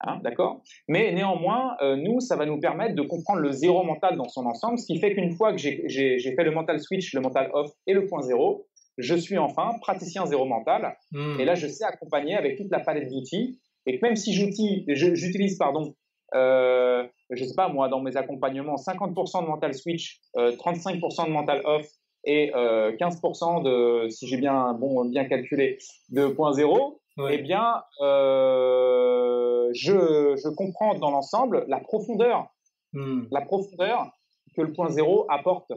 Hein, 0.00 0.20
d'accord? 0.22 0.62
Mais 0.88 1.10
néanmoins, 1.12 1.74
euh, 1.80 1.96
nous, 1.96 2.20
ça 2.20 2.36
va 2.36 2.44
nous 2.44 2.60
permettre 2.60 2.94
de 2.94 3.00
comprendre 3.00 3.40
le 3.40 3.50
zéro 3.50 3.82
mental 3.82 4.16
dans 4.16 4.28
son 4.28 4.44
ensemble, 4.44 4.78
ce 4.78 4.86
qui 4.86 5.00
fait 5.00 5.14
qu'une 5.14 5.32
fois 5.32 5.52
que 5.52 5.58
j'ai 5.58 6.18
fait 6.18 6.44
le 6.44 6.50
mental 6.50 6.80
switch, 6.80 7.14
le 7.14 7.22
mental 7.22 7.50
off 7.54 7.70
et 7.86 7.94
le 7.94 8.06
point 8.06 8.20
zéro, 8.20 8.66
je 8.98 9.14
suis 9.14 9.38
enfin 9.38 9.70
praticien 9.80 10.26
zéro 10.26 10.44
mental. 10.44 10.96
Hmm. 11.12 11.40
Et 11.40 11.46
là, 11.46 11.54
je 11.54 11.66
sais 11.66 11.84
accompagner 11.84 12.34
avec 12.34 12.58
toute 12.58 12.70
la 12.70 12.80
palette 12.80 13.08
d'outils. 13.08 13.58
Et 13.86 13.98
même 14.02 14.16
si 14.16 14.34
j'utilise 14.34 15.56
pardon, 15.56 15.94
euh, 16.34 17.06
je 17.30 17.44
sais 17.44 17.54
pas 17.54 17.68
moi, 17.68 17.88
dans 17.88 18.00
mes 18.00 18.16
accompagnements, 18.16 18.76
50% 18.76 19.42
de 19.42 19.48
mental 19.48 19.74
switch, 19.74 20.20
35% 20.36 21.22
euh, 21.22 21.26
de 21.26 21.30
mental 21.30 21.60
off 21.64 21.86
et 22.24 22.50
15% 22.50 23.60
euh, 23.66 24.04
de, 24.04 24.08
si 24.08 24.26
j'ai 24.26 24.36
bien 24.36 24.74
bon 24.74 25.04
bien 25.04 25.24
calculé, 25.26 25.78
de 26.10 26.28
point 26.28 26.52
zéro, 26.52 27.00
eh 27.30 27.38
bien, 27.38 27.82
je, 28.00 29.72
je, 29.72 30.48
comprends 30.54 30.94
dans 30.94 31.10
l'ensemble 31.10 31.64
la 31.68 31.80
profondeur, 31.80 32.46
hmm. 32.92 33.24
la 33.30 33.40
profondeur 33.40 34.10
que 34.54 34.62
le 34.62 34.72
point 34.72 34.90
zéro 34.90 35.26
apporte 35.28 35.72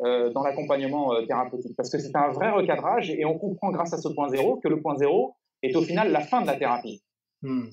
dans 0.00 0.42
l'accompagnement 0.42 1.14
thérapeutique, 1.26 1.76
parce 1.76 1.90
que 1.90 1.98
c'est 1.98 2.16
un 2.16 2.32
vrai 2.32 2.50
recadrage 2.50 3.10
et 3.10 3.24
on 3.24 3.38
comprend 3.38 3.70
grâce 3.70 3.92
à 3.92 3.98
ce 3.98 4.08
point 4.08 4.28
zéro 4.28 4.56
que 4.56 4.68
le 4.68 4.80
point 4.80 4.96
zéro 4.96 5.36
est 5.62 5.76
au 5.76 5.82
final 5.82 6.10
la 6.10 6.20
fin 6.20 6.42
de 6.42 6.46
la 6.46 6.56
thérapie. 6.56 7.02
Hmm 7.42 7.66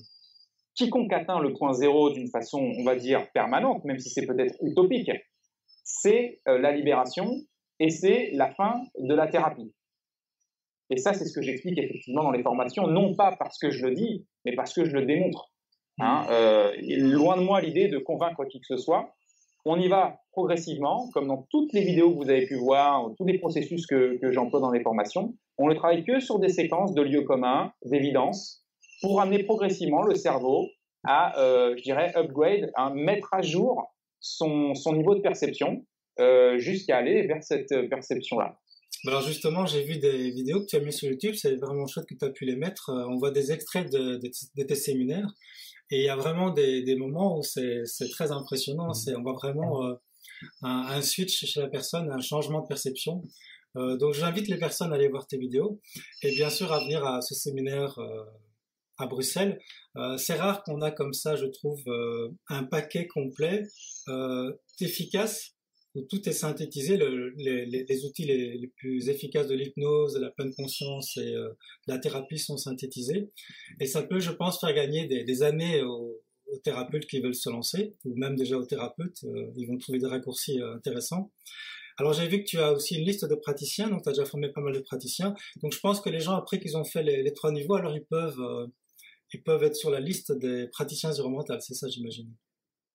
quiconque 0.74 1.12
atteint 1.12 1.40
le 1.40 1.52
point 1.52 1.72
zéro 1.72 2.10
d'une 2.10 2.28
façon, 2.28 2.72
on 2.78 2.84
va 2.84 2.96
dire, 2.96 3.30
permanente, 3.32 3.84
même 3.84 3.98
si 3.98 4.10
c'est 4.10 4.26
peut-être 4.26 4.54
utopique, 4.62 5.10
c'est 5.84 6.40
euh, 6.48 6.58
la 6.58 6.72
libération 6.72 7.30
et 7.78 7.90
c'est 7.90 8.30
la 8.32 8.50
fin 8.52 8.82
de 8.98 9.14
la 9.14 9.26
thérapie. 9.26 9.72
Et 10.90 10.96
ça, 10.98 11.14
c'est 11.14 11.24
ce 11.24 11.32
que 11.32 11.42
j'explique 11.42 11.78
effectivement 11.78 12.22
dans 12.22 12.30
les 12.30 12.42
formations, 12.42 12.86
non 12.86 13.14
pas 13.14 13.34
parce 13.38 13.58
que 13.58 13.70
je 13.70 13.86
le 13.86 13.94
dis, 13.94 14.26
mais 14.44 14.54
parce 14.54 14.74
que 14.74 14.84
je 14.84 14.92
le 14.92 15.06
démontre. 15.06 15.50
Hein. 15.98 16.26
Euh, 16.30 16.72
loin 16.80 17.36
de 17.36 17.42
moi 17.42 17.60
l'idée 17.60 17.88
de 17.88 17.98
convaincre 17.98 18.44
qui 18.46 18.60
que 18.60 18.66
ce 18.66 18.76
soit. 18.76 19.14
on 19.64 19.78
y 19.78 19.88
va 19.88 20.20
progressivement, 20.32 21.08
comme 21.12 21.28
dans 21.28 21.46
toutes 21.50 21.72
les 21.72 21.82
vidéos 21.82 22.10
que 22.10 22.16
vous 22.16 22.30
avez 22.30 22.46
pu 22.46 22.56
voir, 22.56 23.10
tous 23.16 23.26
les 23.26 23.38
processus 23.38 23.86
que, 23.86 24.18
que 24.18 24.32
j'emploie 24.32 24.60
dans 24.60 24.70
les 24.70 24.82
formations. 24.82 25.34
On 25.58 25.68
ne 25.68 25.74
travaille 25.74 26.04
que 26.04 26.20
sur 26.20 26.38
des 26.38 26.48
séquences 26.48 26.94
de 26.94 27.02
lieux 27.02 27.22
communs, 27.22 27.72
d'évidence, 27.84 28.61
pour 29.02 29.20
amener 29.20 29.44
progressivement 29.44 30.02
le 30.02 30.14
cerveau 30.14 30.68
à, 31.04 31.38
euh, 31.40 31.74
je 31.76 31.82
dirais, 31.82 32.12
upgrade, 32.16 32.70
à 32.74 32.90
mettre 32.90 33.34
à 33.34 33.42
jour 33.42 33.92
son, 34.20 34.74
son 34.74 34.94
niveau 34.94 35.14
de 35.14 35.20
perception 35.20 35.84
euh, 36.20 36.58
jusqu'à 36.58 36.98
aller 36.98 37.26
vers 37.26 37.42
cette 37.42 37.88
perception-là. 37.90 38.58
Alors 39.06 39.22
justement, 39.22 39.66
j'ai 39.66 39.82
vu 39.82 39.98
des 39.98 40.30
vidéos 40.30 40.60
que 40.60 40.66
tu 40.66 40.76
as 40.76 40.80
mis 40.80 40.92
sur 40.92 41.10
YouTube, 41.10 41.34
c'est 41.34 41.56
vraiment 41.56 41.86
chouette 41.88 42.06
que 42.08 42.14
tu 42.14 42.24
as 42.24 42.30
pu 42.30 42.44
les 42.44 42.54
mettre. 42.54 42.90
Euh, 42.90 43.04
on 43.08 43.18
voit 43.18 43.32
des 43.32 43.50
extraits 43.50 43.90
de, 43.90 44.20
de, 44.22 44.62
tes 44.62 44.74
séminaires 44.76 45.34
et 45.90 45.98
il 45.98 46.04
y 46.04 46.08
a 46.08 46.14
vraiment 46.14 46.50
des, 46.50 46.82
des 46.82 46.94
moments 46.94 47.36
où 47.36 47.42
c'est 47.42 47.82
très 48.12 48.30
impressionnant. 48.30 48.92
C'est 48.94 49.16
on 49.16 49.22
voit 49.22 49.32
vraiment 49.32 49.84
euh, 49.84 49.94
un, 50.62 50.86
un, 50.88 51.02
switch 51.02 51.44
chez 51.44 51.60
la 51.60 51.68
personne, 51.68 52.12
un 52.12 52.20
changement 52.20 52.60
de 52.60 52.68
perception. 52.68 53.22
Euh, 53.76 53.96
donc 53.96 54.14
j'invite 54.14 54.48
les 54.48 54.58
personnes 54.58 54.92
à 54.92 54.96
aller 54.96 55.08
voir 55.08 55.26
tes 55.26 55.38
vidéos 55.38 55.80
et 56.22 56.30
bien 56.30 56.50
sûr 56.50 56.72
à 56.72 56.80
venir 56.80 57.04
à 57.04 57.22
ce 57.22 57.34
séminaire 57.34 57.98
euh, 57.98 58.24
à 59.02 59.06
Bruxelles. 59.06 59.58
Euh, 59.96 60.16
c'est 60.16 60.34
rare 60.34 60.62
qu'on 60.62 60.80
a 60.80 60.90
comme 60.90 61.12
ça, 61.12 61.36
je 61.36 61.46
trouve, 61.46 61.82
euh, 61.88 62.28
un 62.48 62.64
paquet 62.64 63.06
complet, 63.06 63.64
euh, 64.08 64.52
efficace, 64.80 65.54
où 65.94 66.02
tout 66.02 66.26
est 66.26 66.32
synthétisé, 66.32 66.96
le, 66.96 67.34
les, 67.36 68.04
outils 68.06 68.24
les, 68.24 68.72
plus 68.78 69.10
efficaces 69.10 69.46
de 69.46 69.54
l'hypnose, 69.54 70.16
la 70.16 70.30
pleine 70.30 70.54
conscience 70.54 71.18
et 71.18 71.32
de 71.32 71.54
la 71.86 71.98
thérapie 71.98 72.38
sont 72.38 72.56
synthétisés. 72.56 73.28
Et 73.78 73.86
ça 73.86 74.02
peut, 74.02 74.18
je 74.18 74.30
pense, 74.30 74.58
faire 74.58 74.72
gagner 74.72 75.06
des, 75.06 75.42
années 75.42 75.82
aux, 75.82 76.18
thérapeutes 76.64 77.04
qui 77.06 77.20
veulent 77.20 77.34
se 77.34 77.50
lancer, 77.50 77.94
ou 78.06 78.16
même 78.16 78.36
déjà 78.36 78.56
aux 78.56 78.64
thérapeutes, 78.64 79.22
ils 79.54 79.66
vont 79.66 79.76
trouver 79.76 79.98
des 79.98 80.06
raccourcis 80.06 80.58
intéressants. 80.62 81.30
Alors 81.98 82.14
j'ai 82.14 82.26
vu 82.26 82.38
que 82.42 82.48
tu 82.48 82.58
as 82.58 82.72
aussi 82.72 82.96
une 82.96 83.04
liste 83.04 83.26
de 83.26 83.34
praticiens, 83.34 83.88
donc 83.88 84.02
tu 84.02 84.08
as 84.08 84.12
déjà 84.12 84.24
formé 84.24 84.48
pas 84.48 84.62
mal 84.62 84.72
de 84.72 84.80
praticiens. 84.80 85.34
Donc 85.62 85.74
je 85.74 85.80
pense 85.80 86.00
que 86.00 86.08
les 86.08 86.20
gens, 86.20 86.34
après 86.34 86.58
qu'ils 86.58 86.78
ont 86.78 86.84
fait 86.84 87.02
les, 87.02 87.34
trois 87.34 87.52
niveaux, 87.52 87.74
alors 87.74 87.94
ils 87.94 88.04
peuvent 88.04 88.40
ils 89.34 89.42
peuvent 89.42 89.62
être 89.62 89.76
sur 89.76 89.90
la 89.90 90.00
liste 90.00 90.32
des 90.32 90.68
praticiens 90.68 91.10
environnementaux, 91.10 91.54
c'est 91.60 91.74
ça 91.74 91.88
j'imagine 91.88 92.32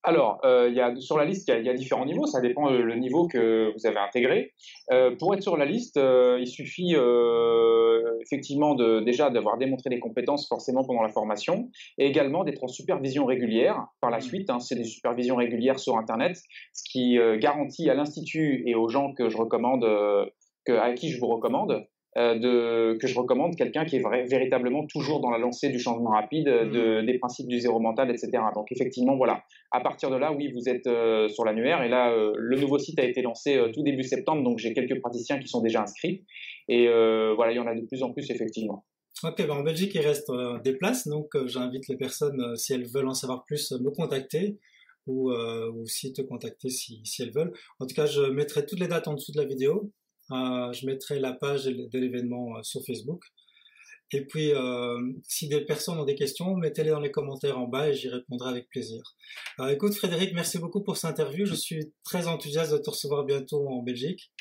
alors, 0.08 0.40
euh, 0.46 0.70
y 0.70 0.80
a, 0.80 0.96
sur 0.96 1.18
la 1.18 1.26
liste, 1.26 1.50
il 1.50 1.52
y, 1.52 1.54
a, 1.54 1.60
il 1.60 1.66
y, 1.66 1.70
a, 1.70 1.74
différents 1.74 2.06
niveaux, 2.06 2.26
ça 2.28 2.40
dépend 2.40 2.70
le, 2.70 2.96
niveau 2.96 3.28
que 3.28 3.74
vous 3.74 3.86
avez 3.86 3.98
intégré. 3.98 4.54
Euh, 4.94 5.14
pour 5.18 5.34
être 5.34 5.42
sur 5.42 5.58
la 5.58 5.66
liste, 5.66 5.98
euh, 5.98 6.38
il 6.40 6.48
suffit 6.48 6.96
euh, 6.96 8.18
effectivement 8.22 8.74
de, 8.74 9.02
déjà 9.02 9.30
d'avoir 9.30 9.58
démontré 9.58 9.90
des 9.90 10.00
compétences 10.00 10.48
forcément 10.48 10.86
pendant 10.86 11.02
la 11.02 11.10
formation, 11.10 11.70
et 11.98 12.06
également 12.06 12.46
d'être 12.46 12.64
en 12.64 12.70
supervision 12.70 13.26
régulière 13.26 13.86
par 14.00 14.10
la 14.10 14.20
mmh. 14.20 14.22
suite. 14.22 14.50
Hein, 14.50 14.60
c'est 14.60 14.76
des 14.76 14.86
supervisions 14.86 15.36
régulières 15.36 15.80
sur 15.80 15.98
Internet, 15.98 16.38
ce 16.72 16.84
qui 16.90 17.20
euh, 17.20 17.38
garantit 17.38 17.90
à 17.90 17.94
l'Institut 17.94 18.64
et 18.66 18.76
aux 18.76 18.88
gens 18.88 19.12
que 19.14 19.28
je 19.28 19.36
recommande, 19.36 19.86
que, 20.64 20.72
à 20.72 20.94
qui 20.94 21.10
je 21.10 21.20
vous 21.20 21.28
recommande, 21.28 21.72
euh, 21.72 21.82
de, 22.16 22.98
que 22.98 23.08
je 23.08 23.18
recommande 23.18 23.56
quelqu'un 23.56 23.86
qui 23.86 23.98
est 23.98 24.02
vrai, 24.02 24.24
véritablement 24.24 24.86
toujours 24.88 25.20
dans 25.20 25.30
la 25.30 25.38
lancée 25.38 25.70
du 25.70 25.80
changement 25.80 26.10
rapide, 26.10 26.48
euh, 26.48 26.66
de, 26.66 27.02
mmh. 27.02 27.06
des 27.06 27.20
principes 27.20 27.48
du 27.48 27.60
zéro 27.60 27.80
mental, 27.80 28.10
etc. 28.10 28.32
Donc 28.56 28.72
effectivement, 28.72 29.16
voilà, 29.16 29.44
à 29.72 29.82
partir 29.82 30.10
de 30.10 30.16
là, 30.16 30.32
oui, 30.32 30.52
vous 30.52 30.70
êtes 30.70 30.88
euh, 30.88 31.28
sur 31.30 31.46
l'annuaire 31.46 31.84
et 31.84 31.90
là, 31.90 32.12
euh, 32.12 32.32
le 32.36 32.58
nouveau 32.58 32.80
site 32.80 33.00
a 33.00 33.04
été 33.04 33.22
lancé 33.22 33.56
euh, 33.56 33.72
tout 33.72 33.84
début 33.84 34.04
septembre, 34.04 34.44
donc 34.44 34.60
j'ai 34.60 34.74
quelques 34.74 35.00
praticiens 35.00 35.40
qui 35.40 35.48
sont 35.48 35.62
déjà 35.62 35.82
inscrits 35.82 36.26
et 36.70 36.88
voilà, 37.36 37.52
il 37.52 37.56
y 37.56 37.60
en 37.60 37.68
a 37.68 37.76
de 37.76 37.86
plus 37.86 38.04
en 38.04 38.12
plus 38.12 38.30
effectivement. 38.30 38.86
Ok, 39.24 39.38
ben 39.38 39.52
en 39.52 39.64
Belgique, 39.64 39.94
il 39.96 40.02
reste 40.02 40.30
des 40.64 40.74
places, 40.74 41.08
donc 41.08 41.30
j'invite 41.46 41.88
les 41.88 41.96
personnes, 41.96 42.56
si 42.56 42.74
elles 42.74 42.86
veulent 42.86 43.08
en 43.08 43.14
savoir 43.14 43.46
plus, 43.46 43.72
me 43.72 43.90
contacter 43.90 44.58
ou, 45.08 45.32
ou 45.32 45.86
si 45.86 46.12
te 46.12 46.22
contacter 46.22 46.70
si, 46.70 47.00
si 47.06 47.22
elles 47.22 47.32
veulent. 47.32 47.54
En 47.80 47.86
tout 47.86 47.96
cas, 47.96 48.06
je 48.06 48.22
mettrai 48.22 48.66
toutes 48.66 48.80
les 48.80 48.88
dates 48.88 49.08
en 49.08 49.14
dessous 49.14 49.32
de 49.32 49.38
la 49.38 49.46
vidéo. 49.46 49.92
Euh, 50.32 50.74
je 50.74 50.86
mettrai 50.86 51.20
la 51.20 51.34
page 51.34 51.66
de 51.66 52.00
l'événement 52.00 52.58
euh, 52.58 52.64
sur 52.64 52.82
Facebook. 52.86 53.24
Et 54.14 54.26
puis, 54.26 54.54
euh, 54.54 54.98
si 55.24 55.50
des 55.50 55.62
personnes 55.62 56.00
ont 56.00 56.06
des 56.06 56.16
questions, 56.16 56.56
mettez-les 56.56 56.92
dans 56.92 57.00
les 57.00 57.12
commentaires 57.12 57.60
en 57.60 57.68
bas 57.68 57.90
et 57.90 57.94
j'y 57.94 58.08
répondrai 58.08 58.50
avec 58.50 58.70
plaisir. 58.70 59.02
Écoute, 59.70 59.94
Frédéric, 59.96 60.34
merci 60.34 60.60
beaucoup 60.60 60.82
pour 60.82 60.96
cette 60.96 61.12
interview. 61.12 61.46
Je 61.46 61.56
suis 61.56 61.92
très 62.06 62.28
enthousiaste 62.28 62.72
de 62.72 62.78
te 62.78 62.90
recevoir 62.90 63.26
bientôt 63.26 63.68
en 63.68 63.84
Belgique. 63.84 64.32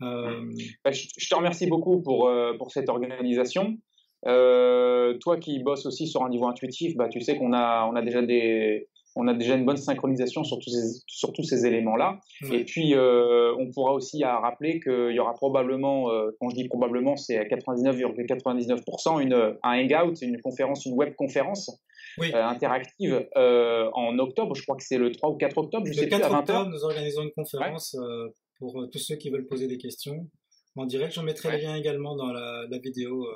Bah, 0.00 0.90
je, 0.90 1.28
te 1.28 1.34
remercie 1.36 1.68
beaucoup 1.68 2.02
pour, 2.02 2.28
pour 2.58 2.72
cette 2.72 2.88
organisation. 2.88 3.78
Toi 4.24 5.36
qui 5.40 5.62
bosses 5.62 5.86
aussi 5.86 6.08
sur 6.08 6.24
un 6.24 6.28
niveau 6.28 6.48
intuitif, 6.48 6.96
bah, 6.96 7.08
tu 7.08 7.20
sais 7.20 7.38
qu'on 7.38 7.52
a, 7.52 7.88
on 7.88 7.94
a 7.94 8.02
déjà 8.02 8.22
des, 8.22 8.88
on 9.16 9.26
a 9.28 9.34
déjà 9.34 9.54
une 9.54 9.64
bonne 9.64 9.78
synchronisation 9.78 10.44
sur 10.44 10.58
tous 10.58 10.70
ces, 10.70 11.00
sur 11.06 11.32
tous 11.32 11.42
ces 11.42 11.66
éléments-là. 11.66 12.20
Mmh. 12.42 12.52
Et 12.52 12.64
puis, 12.64 12.94
euh, 12.94 13.54
on 13.58 13.70
pourra 13.70 13.92
aussi 13.92 14.22
à 14.22 14.38
rappeler 14.38 14.78
qu'il 14.78 15.12
y 15.12 15.18
aura 15.18 15.32
probablement, 15.32 16.10
euh, 16.10 16.30
quand 16.38 16.50
je 16.50 16.56
dis 16.56 16.68
probablement, 16.68 17.16
c'est 17.16 17.38
à 17.38 17.44
99,99% 17.44 19.20
une, 19.22 19.32
un 19.32 19.58
hangout, 19.62 20.14
une 20.20 20.38
conférence, 20.42 20.84
une 20.84 20.92
web 20.92 21.14
conférence 21.14 21.70
oui. 22.18 22.30
euh, 22.34 22.44
interactive 22.44 23.26
en 23.34 24.18
octobre. 24.18 24.54
Je 24.54 24.62
crois 24.62 24.76
que 24.76 24.84
c'est 24.84 24.98
le 24.98 25.10
3 25.10 25.30
ou 25.30 25.36
4 25.36 25.56
octobre. 25.56 25.86
Je 25.86 25.92
le 25.92 25.96
sais 25.96 26.08
4 26.08 26.20
plus, 26.20 26.26
à 26.26 26.28
20 26.28 26.38
octobre, 26.40 26.70
nous 26.70 26.84
organisons 26.84 27.22
une 27.22 27.32
conférence 27.32 27.96
ouais. 27.98 28.32
Pour 28.58 28.88
tous 28.90 28.98
ceux 28.98 29.16
qui 29.16 29.28
veulent 29.28 29.46
poser 29.46 29.66
des 29.66 29.76
questions 29.76 30.28
en 30.76 30.86
direct. 30.86 31.12
J'en 31.14 31.22
mettrai 31.22 31.48
ouais. 31.48 31.56
le 31.56 31.62
lien 31.62 31.76
également 31.76 32.16
dans 32.16 32.32
la, 32.32 32.64
la 32.70 32.78
vidéo 32.78 33.26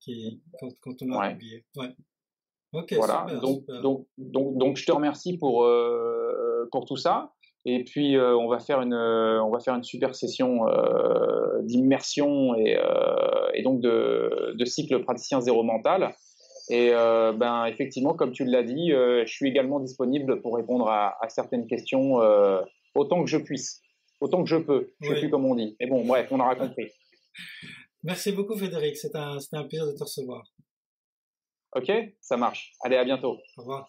qui, 0.00 0.42
quand, 0.58 0.68
quand 0.80 1.02
on 1.02 1.12
a 1.12 1.18
ouais. 1.18 1.32
publié. 1.32 1.64
Voilà. 2.72 3.24
Super, 3.26 3.40
donc, 3.40 3.60
super. 3.60 3.82
donc, 3.82 4.06
donc, 4.18 4.58
donc, 4.58 4.76
je 4.76 4.84
te 4.86 4.92
remercie 4.92 5.38
pour, 5.38 5.64
euh, 5.64 6.68
pour 6.70 6.84
tout 6.84 6.96
ça. 6.96 7.32
Et 7.64 7.84
puis, 7.84 8.16
euh, 8.16 8.36
on, 8.36 8.48
va 8.48 8.60
faire 8.60 8.80
une, 8.80 8.94
euh, 8.94 9.42
on 9.42 9.50
va 9.50 9.60
faire 9.60 9.74
une 9.74 9.84
super 9.84 10.14
session 10.14 10.60
d'immersion 11.62 12.54
et, 12.54 12.78
et, 13.54 13.62
donc 13.62 13.80
de, 13.80 14.54
de, 14.56 14.64
cycle 14.64 15.02
praticien 15.02 15.40
zéro 15.40 15.62
mental. 15.62 16.14
Et 16.70 16.90
ben, 16.90 17.64
effectivement, 17.66 18.14
comme 18.14 18.32
tu 18.32 18.44
l'as 18.44 18.62
dit, 18.62 18.90
je 18.90 19.26
suis 19.26 19.48
également 19.48 19.80
disponible 19.80 20.40
pour 20.42 20.54
répondre 20.56 20.88
à, 20.88 21.16
à 21.20 21.28
certaines 21.28 21.66
questions 21.66 22.20
autant 22.94 23.24
que 23.24 23.30
je 23.30 23.38
puisse, 23.38 23.82
autant 24.20 24.42
que 24.42 24.48
je 24.48 24.56
peux. 24.56 24.92
Je 25.00 25.06
ne 25.06 25.10
oui. 25.10 25.16
sais 25.16 25.20
plus 25.22 25.30
comme 25.30 25.46
on 25.46 25.54
dit. 25.54 25.76
Mais 25.80 25.86
bon, 25.86 26.04
bref, 26.04 26.28
on 26.30 26.40
aura 26.40 26.56
compris. 26.56 26.88
Merci 28.02 28.32
beaucoup, 28.32 28.56
Frédéric. 28.56 28.96
C'était 28.96 29.18
un, 29.18 29.38
un 29.52 29.64
plaisir 29.64 29.86
de 29.86 29.92
te 29.92 30.04
recevoir. 30.04 30.42
Ok, 31.74 31.90
ça 32.20 32.36
marche. 32.36 32.72
Allez, 32.82 32.96
à 32.96 33.04
bientôt. 33.04 33.38
Au 33.56 33.62
revoir. 33.62 33.88